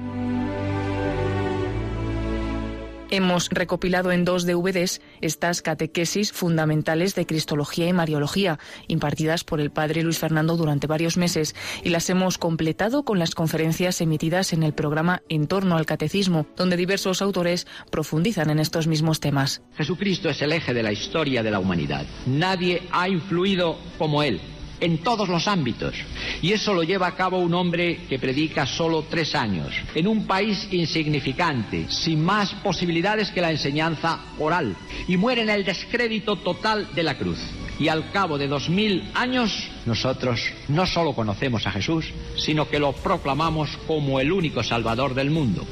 Hemos 3.16 3.47
recopilado 3.49 4.11
en 4.11 4.26
dos 4.26 4.45
DVDs 4.45 4.99
estas 5.22 5.61
catequesis 5.61 6.34
fundamentales 6.34 7.16
de 7.16 7.26
Cristología 7.26 7.88
y 7.88 7.93
Mariología, 7.93 8.59
impartidas 8.89 9.45
por 9.45 9.61
el 9.61 9.72
padre 9.72 10.03
Luis 10.03 10.20
Fernando 10.20 10.57
durante 10.57 10.86
varios 10.86 11.16
meses, 11.16 11.55
y 11.82 11.91
las 11.91 12.09
hemos 12.09 12.38
completado 12.38 13.05
con 13.05 13.18
las 13.18 13.34
conferencias 13.34 14.01
emitidas 14.01 14.51
en 14.51 14.63
el 14.63 14.74
programa 14.74 15.22
En 15.30 15.47
torno 15.47 15.78
al 15.78 15.86
Catecismo, 15.86 16.45
donde 16.57 16.76
diversos 16.76 17.22
autores 17.22 17.68
profundizan 17.89 18.49
en 18.49 18.59
estos 18.59 18.86
mismos 18.86 19.22
temas. 19.22 19.61
Jesucristo 19.78 20.30
es 20.30 20.41
el 20.41 20.51
eje 20.51 20.74
de 20.74 20.84
la 20.84 20.91
historia 20.91 21.41
de 21.41 21.51
la 21.51 21.59
humanidad. 21.59 22.05
Nadie 22.26 22.82
ha 22.91 23.07
influido 23.07 23.78
como 23.97 24.24
Él 24.24 24.41
en 24.80 24.99
todos 24.99 25.30
los 25.30 25.47
ámbitos. 25.47 25.95
Y 26.41 26.51
eso 26.53 26.73
lo 26.73 26.84
lleva 26.84 27.07
a 27.07 27.15
cabo 27.15 27.39
un 27.39 27.53
hombre 27.53 28.01
que 28.09 28.19
predica 28.19 28.65
solo 28.65 29.05
tres 29.09 29.36
años, 29.36 29.73
en 29.93 30.07
un 30.07 30.26
país 30.26 30.67
insignificante, 30.71 31.88
sin 31.89 32.23
más 32.23 32.53
posibilidades 32.55 33.32
que 33.32 33.41
la 33.41 33.51
enseñanza 33.51 34.19
oral, 34.39 34.76
y 35.07 35.17
muere 35.17 35.41
en 35.41 35.49
el 35.49 35.65
descrédito 35.65 36.38
total 36.38 36.88
de 36.93 37.03
la 37.03 37.17
cruz. 37.17 37.39
Y 37.78 37.89
al 37.89 38.11
cabo 38.11 38.38
de 38.38 38.47
dos 38.47 38.69
mil 38.69 39.09
años, 39.13 39.67
nosotros 39.86 40.41
no 40.69 40.86
solo 40.86 41.13
conocemos 41.13 41.67
a 41.67 41.71
Jesús, 41.71 42.05
sino 42.38 42.69
que 42.69 42.80
lo 42.80 42.93
proclamamos 42.93 43.69
como 43.86 44.19
el 44.19 44.32
único 44.32 44.63
Salvador 44.63 45.13
del 45.13 45.30
mundo. 45.30 45.65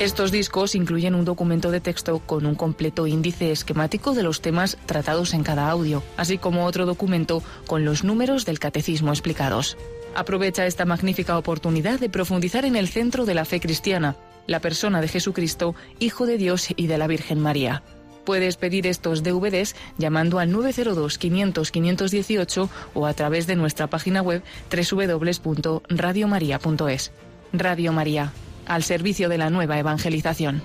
Estos 0.00 0.32
discos 0.32 0.74
incluyen 0.74 1.14
un 1.14 1.24
documento 1.24 1.70
de 1.70 1.80
texto 1.80 2.18
con 2.18 2.46
un 2.46 2.56
completo 2.56 3.06
índice 3.06 3.52
esquemático 3.52 4.12
de 4.12 4.24
los 4.24 4.40
temas 4.40 4.76
tratados 4.86 5.34
en 5.34 5.44
cada 5.44 5.70
audio, 5.70 6.02
así 6.16 6.36
como 6.36 6.66
otro 6.66 6.84
documento 6.84 7.44
con 7.68 7.84
los 7.84 8.02
números 8.02 8.44
del 8.44 8.58
catecismo 8.58 9.12
explicados. 9.12 9.76
Aprovecha 10.16 10.66
esta 10.66 10.84
magnífica 10.84 11.38
oportunidad 11.38 12.00
de 12.00 12.08
profundizar 12.08 12.64
en 12.64 12.74
el 12.74 12.88
centro 12.88 13.24
de 13.24 13.34
la 13.34 13.44
fe 13.44 13.60
cristiana, 13.60 14.16
la 14.48 14.58
persona 14.58 15.00
de 15.00 15.06
Jesucristo, 15.06 15.76
Hijo 16.00 16.26
de 16.26 16.38
Dios 16.38 16.66
y 16.76 16.88
de 16.88 16.98
la 16.98 17.06
Virgen 17.06 17.38
María. 17.38 17.84
Puedes 18.24 18.56
pedir 18.56 18.88
estos 18.88 19.22
DVDs 19.22 19.76
llamando 19.96 20.40
al 20.40 20.50
902 20.50 21.18
500 21.18 21.70
518 21.70 22.68
o 22.94 23.06
a 23.06 23.14
través 23.14 23.46
de 23.46 23.54
nuestra 23.54 23.86
página 23.86 24.22
web 24.22 24.42
www.radiomaria.es. 24.70 27.12
Radio 27.52 27.92
María, 27.92 28.32
al 28.66 28.82
servicio 28.82 29.28
de 29.28 29.38
la 29.38 29.50
nueva 29.50 29.78
evangelización. 29.78 30.62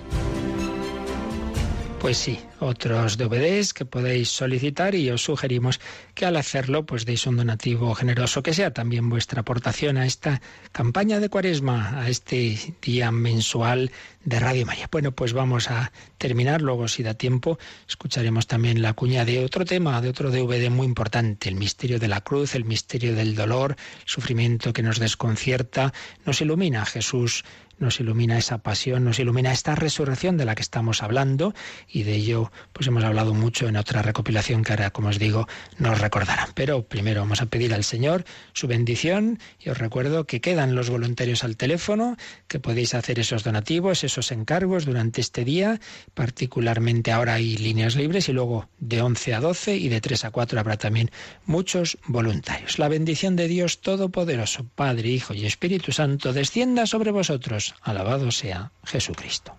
Pues 2.00 2.16
sí, 2.16 2.40
otros 2.60 3.16
DVDs 3.16 3.74
que 3.74 3.84
podéis 3.84 4.28
solicitar 4.28 4.94
y 4.94 5.10
os 5.10 5.24
sugerimos 5.24 5.80
que 6.14 6.26
al 6.26 6.36
hacerlo 6.36 6.86
pues 6.86 7.06
deis 7.06 7.26
un 7.26 7.36
donativo 7.36 7.94
generoso 7.94 8.42
que 8.42 8.54
sea 8.54 8.72
también 8.72 9.08
vuestra 9.08 9.40
aportación 9.40 9.96
a 9.96 10.06
esta 10.06 10.40
campaña 10.72 11.20
de 11.20 11.28
Cuaresma, 11.28 12.00
a 12.00 12.08
este 12.08 12.58
día 12.82 13.10
mensual 13.10 13.90
de 14.24 14.38
Radio 14.38 14.66
María. 14.66 14.88
Bueno, 14.92 15.12
pues 15.12 15.32
vamos 15.32 15.70
a 15.70 15.92
terminar, 16.18 16.60
luego 16.60 16.88
si 16.88 17.02
da 17.02 17.14
tiempo 17.14 17.58
escucharemos 17.88 18.46
también 18.46 18.82
la 18.82 18.92
cuña 18.92 19.24
de 19.24 19.44
otro 19.44 19.64
tema, 19.64 20.00
de 20.00 20.10
otro 20.10 20.30
DVD 20.30 20.70
muy 20.70 20.86
importante, 20.86 21.48
el 21.48 21.56
misterio 21.56 21.98
de 21.98 22.08
la 22.08 22.20
cruz, 22.20 22.54
el 22.54 22.64
misterio 22.64 23.14
del 23.14 23.34
dolor, 23.34 23.76
el 24.02 24.08
sufrimiento 24.08 24.72
que 24.72 24.82
nos 24.82 24.98
desconcierta, 24.98 25.92
nos 26.26 26.40
ilumina 26.40 26.84
Jesús 26.84 27.44
nos 27.80 27.98
ilumina 27.98 28.38
esa 28.38 28.58
pasión, 28.58 29.04
nos 29.04 29.18
ilumina 29.18 29.52
esta 29.52 29.74
resurrección 29.74 30.36
de 30.36 30.44
la 30.44 30.54
que 30.54 30.62
estamos 30.62 31.02
hablando 31.02 31.54
y 31.88 32.04
de 32.04 32.14
ello 32.14 32.49
pues 32.72 32.86
hemos 32.86 33.04
hablado 33.04 33.34
mucho 33.34 33.68
en 33.68 33.76
otra 33.76 34.02
recopilación 34.02 34.62
que 34.64 34.72
ahora, 34.72 34.90
como 34.90 35.08
os 35.08 35.18
digo, 35.18 35.46
nos 35.78 36.00
recordarán. 36.00 36.48
Pero 36.54 36.82
primero 36.82 37.20
vamos 37.20 37.40
a 37.42 37.46
pedir 37.46 37.74
al 37.74 37.84
Señor 37.84 38.24
su 38.52 38.66
bendición 38.66 39.38
y 39.58 39.70
os 39.70 39.78
recuerdo 39.78 40.24
que 40.24 40.40
quedan 40.40 40.74
los 40.74 40.90
voluntarios 40.90 41.44
al 41.44 41.56
teléfono, 41.56 42.16
que 42.48 42.60
podéis 42.60 42.94
hacer 42.94 43.18
esos 43.18 43.44
donativos, 43.44 44.04
esos 44.04 44.32
encargos 44.32 44.84
durante 44.84 45.20
este 45.20 45.44
día, 45.44 45.80
particularmente 46.14 47.12
ahora 47.12 47.34
hay 47.34 47.56
líneas 47.56 47.96
libres 47.96 48.28
y 48.28 48.32
luego 48.32 48.68
de 48.78 49.02
11 49.02 49.34
a 49.34 49.40
12 49.40 49.76
y 49.76 49.88
de 49.88 50.00
3 50.00 50.24
a 50.26 50.30
4 50.30 50.60
habrá 50.60 50.76
también 50.76 51.10
muchos 51.46 51.98
voluntarios. 52.06 52.78
La 52.78 52.88
bendición 52.88 53.36
de 53.36 53.48
Dios 53.48 53.80
Todopoderoso, 53.80 54.66
Padre, 54.74 55.08
Hijo 55.08 55.34
y 55.34 55.46
Espíritu 55.46 55.92
Santo, 55.92 56.32
descienda 56.32 56.86
sobre 56.86 57.10
vosotros 57.10 57.74
Alabado 57.82 58.30
sea 58.30 58.72
Jesucristo. 58.84 59.54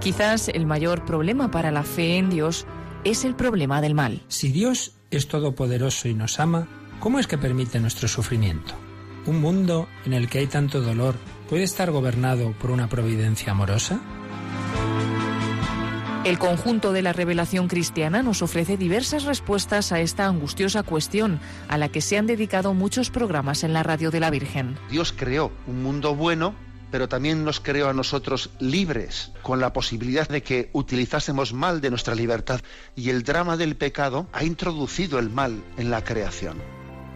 Quizás 0.00 0.48
el 0.48 0.64
mayor 0.64 1.04
problema 1.04 1.50
para 1.50 1.72
la 1.72 1.82
fe 1.82 2.18
en 2.18 2.30
Dios 2.30 2.66
es 3.04 3.24
el 3.24 3.34
problema 3.34 3.80
del 3.80 3.94
mal. 3.94 4.22
Si 4.28 4.52
Dios 4.52 4.92
es 5.10 5.26
todopoderoso 5.26 6.08
y 6.08 6.14
nos 6.14 6.38
ama, 6.38 6.68
¿cómo 7.00 7.18
es 7.18 7.26
que 7.26 7.36
permite 7.36 7.80
nuestro 7.80 8.06
sufrimiento? 8.06 8.74
¿Un 9.26 9.40
mundo 9.40 9.88
en 10.06 10.12
el 10.12 10.28
que 10.28 10.38
hay 10.38 10.46
tanto 10.46 10.80
dolor 10.80 11.16
puede 11.48 11.64
estar 11.64 11.90
gobernado 11.90 12.52
por 12.60 12.70
una 12.70 12.88
providencia 12.88 13.52
amorosa? 13.52 14.00
El 16.24 16.38
conjunto 16.38 16.92
de 16.92 17.02
la 17.02 17.12
revelación 17.12 17.68
cristiana 17.68 18.22
nos 18.22 18.42
ofrece 18.42 18.76
diversas 18.76 19.24
respuestas 19.24 19.92
a 19.92 20.00
esta 20.00 20.26
angustiosa 20.26 20.82
cuestión, 20.82 21.40
a 21.68 21.78
la 21.78 21.88
que 21.88 22.02
se 22.02 22.18
han 22.18 22.26
dedicado 22.26 22.74
muchos 22.74 23.10
programas 23.10 23.64
en 23.64 23.72
la 23.72 23.82
radio 23.82 24.10
de 24.10 24.20
la 24.20 24.30
Virgen. 24.30 24.76
Dios 24.90 25.12
creó 25.16 25.50
un 25.66 25.82
mundo 25.82 26.14
bueno, 26.14 26.54
pero 26.90 27.08
también 27.08 27.44
nos 27.44 27.60
creó 27.60 27.88
a 27.88 27.94
nosotros 27.94 28.50
libres, 28.58 29.32
con 29.42 29.60
la 29.60 29.72
posibilidad 29.72 30.28
de 30.28 30.42
que 30.42 30.70
utilizásemos 30.72 31.52
mal 31.52 31.80
de 31.80 31.90
nuestra 31.90 32.14
libertad. 32.14 32.60
Y 32.96 33.10
el 33.10 33.22
drama 33.22 33.56
del 33.56 33.76
pecado 33.76 34.26
ha 34.32 34.44
introducido 34.44 35.18
el 35.18 35.30
mal 35.30 35.62
en 35.76 35.90
la 35.90 36.02
creación. 36.02 36.58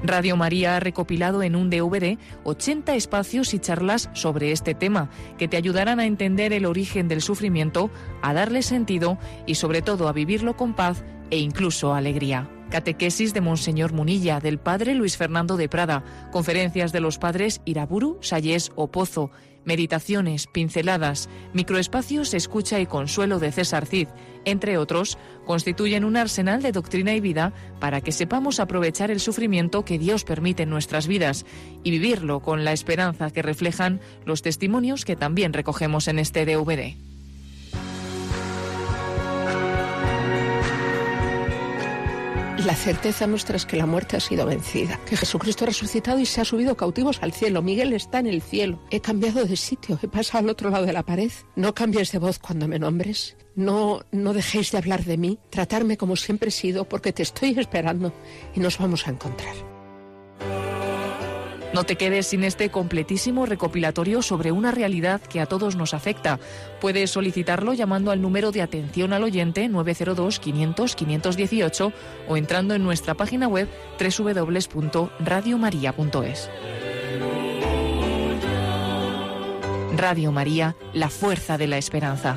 Radio 0.04 0.36
María 0.36 0.76
ha 0.76 0.80
recopilado 0.80 1.42
en 1.42 1.54
un 1.54 1.70
DVD 1.70 2.18
80 2.42 2.96
espacios 2.96 3.54
y 3.54 3.60
charlas 3.60 4.10
sobre 4.14 4.50
este 4.50 4.74
tema 4.74 5.10
que 5.38 5.46
te 5.46 5.56
ayudarán 5.56 6.00
a 6.00 6.06
entender 6.06 6.52
el 6.52 6.66
origen 6.66 7.06
del 7.06 7.22
sufrimiento, 7.22 7.90
a 8.20 8.34
darle 8.34 8.62
sentido 8.62 9.18
y 9.46 9.54
sobre 9.54 9.80
todo 9.80 10.08
a 10.08 10.12
vivirlo 10.12 10.56
con 10.56 10.74
paz 10.74 11.04
e 11.30 11.38
incluso 11.38 11.94
alegría. 11.94 12.48
Catequesis 12.72 13.34
de 13.34 13.42
Monseñor 13.42 13.92
Munilla, 13.92 14.40
del 14.40 14.58
Padre 14.58 14.94
Luis 14.94 15.18
Fernando 15.18 15.58
de 15.58 15.68
Prada, 15.68 16.30
conferencias 16.32 16.90
de 16.90 17.00
los 17.00 17.18
padres 17.18 17.60
Iraburu, 17.66 18.16
Sayés 18.22 18.72
o 18.76 18.90
Pozo, 18.90 19.30
meditaciones, 19.66 20.46
pinceladas, 20.46 21.28
microespacios, 21.52 22.32
escucha 22.32 22.80
y 22.80 22.86
consuelo 22.86 23.38
de 23.40 23.52
César 23.52 23.84
Cid, 23.84 24.08
entre 24.46 24.78
otros, 24.78 25.18
constituyen 25.44 26.02
un 26.02 26.16
arsenal 26.16 26.62
de 26.62 26.72
doctrina 26.72 27.14
y 27.14 27.20
vida 27.20 27.52
para 27.78 28.00
que 28.00 28.10
sepamos 28.10 28.58
aprovechar 28.58 29.10
el 29.10 29.20
sufrimiento 29.20 29.84
que 29.84 29.98
Dios 29.98 30.24
permite 30.24 30.62
en 30.62 30.70
nuestras 30.70 31.06
vidas 31.06 31.44
y 31.84 31.90
vivirlo 31.90 32.40
con 32.40 32.64
la 32.64 32.72
esperanza 32.72 33.30
que 33.30 33.42
reflejan 33.42 34.00
los 34.24 34.40
testimonios 34.40 35.04
que 35.04 35.14
también 35.14 35.52
recogemos 35.52 36.08
en 36.08 36.18
este 36.18 36.46
DVD. 36.46 37.11
La 42.64 42.76
certeza 42.76 43.26
nuestra 43.26 43.56
es 43.56 43.66
que 43.66 43.76
la 43.76 43.86
muerte 43.86 44.16
ha 44.16 44.20
sido 44.20 44.46
vencida, 44.46 45.00
que 45.04 45.16
Jesucristo 45.16 45.64
ha 45.64 45.66
resucitado 45.66 46.20
y 46.20 46.26
se 46.26 46.40
ha 46.40 46.44
subido 46.44 46.76
cautivos 46.76 47.18
al 47.20 47.32
cielo. 47.32 47.60
Miguel 47.60 47.92
está 47.92 48.20
en 48.20 48.28
el 48.28 48.40
cielo. 48.40 48.78
He 48.90 49.00
cambiado 49.00 49.44
de 49.44 49.56
sitio, 49.56 49.98
he 50.00 50.06
pasado 50.06 50.44
al 50.44 50.50
otro 50.50 50.70
lado 50.70 50.86
de 50.86 50.92
la 50.92 51.02
pared. 51.02 51.32
No 51.56 51.74
cambies 51.74 52.12
de 52.12 52.18
voz 52.18 52.38
cuando 52.38 52.68
me 52.68 52.78
nombres. 52.78 53.36
No, 53.56 54.02
no 54.12 54.32
dejéis 54.32 54.70
de 54.70 54.78
hablar 54.78 55.04
de 55.04 55.16
mí. 55.16 55.40
Tratarme 55.50 55.96
como 55.96 56.14
siempre 56.14 56.50
he 56.50 56.52
sido, 56.52 56.88
porque 56.88 57.12
te 57.12 57.24
estoy 57.24 57.58
esperando 57.58 58.12
y 58.54 58.60
nos 58.60 58.78
vamos 58.78 59.08
a 59.08 59.10
encontrar. 59.10 59.56
No 61.74 61.84
te 61.84 61.96
quedes 61.96 62.26
sin 62.26 62.44
este 62.44 62.70
completísimo 62.70 63.46
recopilatorio 63.46 64.20
sobre 64.20 64.52
una 64.52 64.72
realidad 64.72 65.22
que 65.22 65.40
a 65.40 65.46
todos 65.46 65.74
nos 65.74 65.94
afecta. 65.94 66.38
Puedes 66.80 67.10
solicitarlo 67.10 67.72
llamando 67.72 68.10
al 68.10 68.20
número 68.20 68.52
de 68.52 68.60
atención 68.60 69.14
al 69.14 69.24
oyente 69.24 69.70
902-500-518 69.70 71.94
o 72.28 72.36
entrando 72.36 72.74
en 72.74 72.84
nuestra 72.84 73.14
página 73.14 73.48
web 73.48 73.70
www.radiomaria.es. 73.98 76.50
Radio 79.96 80.32
María, 80.32 80.76
la 80.92 81.08
fuerza 81.08 81.56
de 81.58 81.68
la 81.68 81.78
esperanza. 81.78 82.36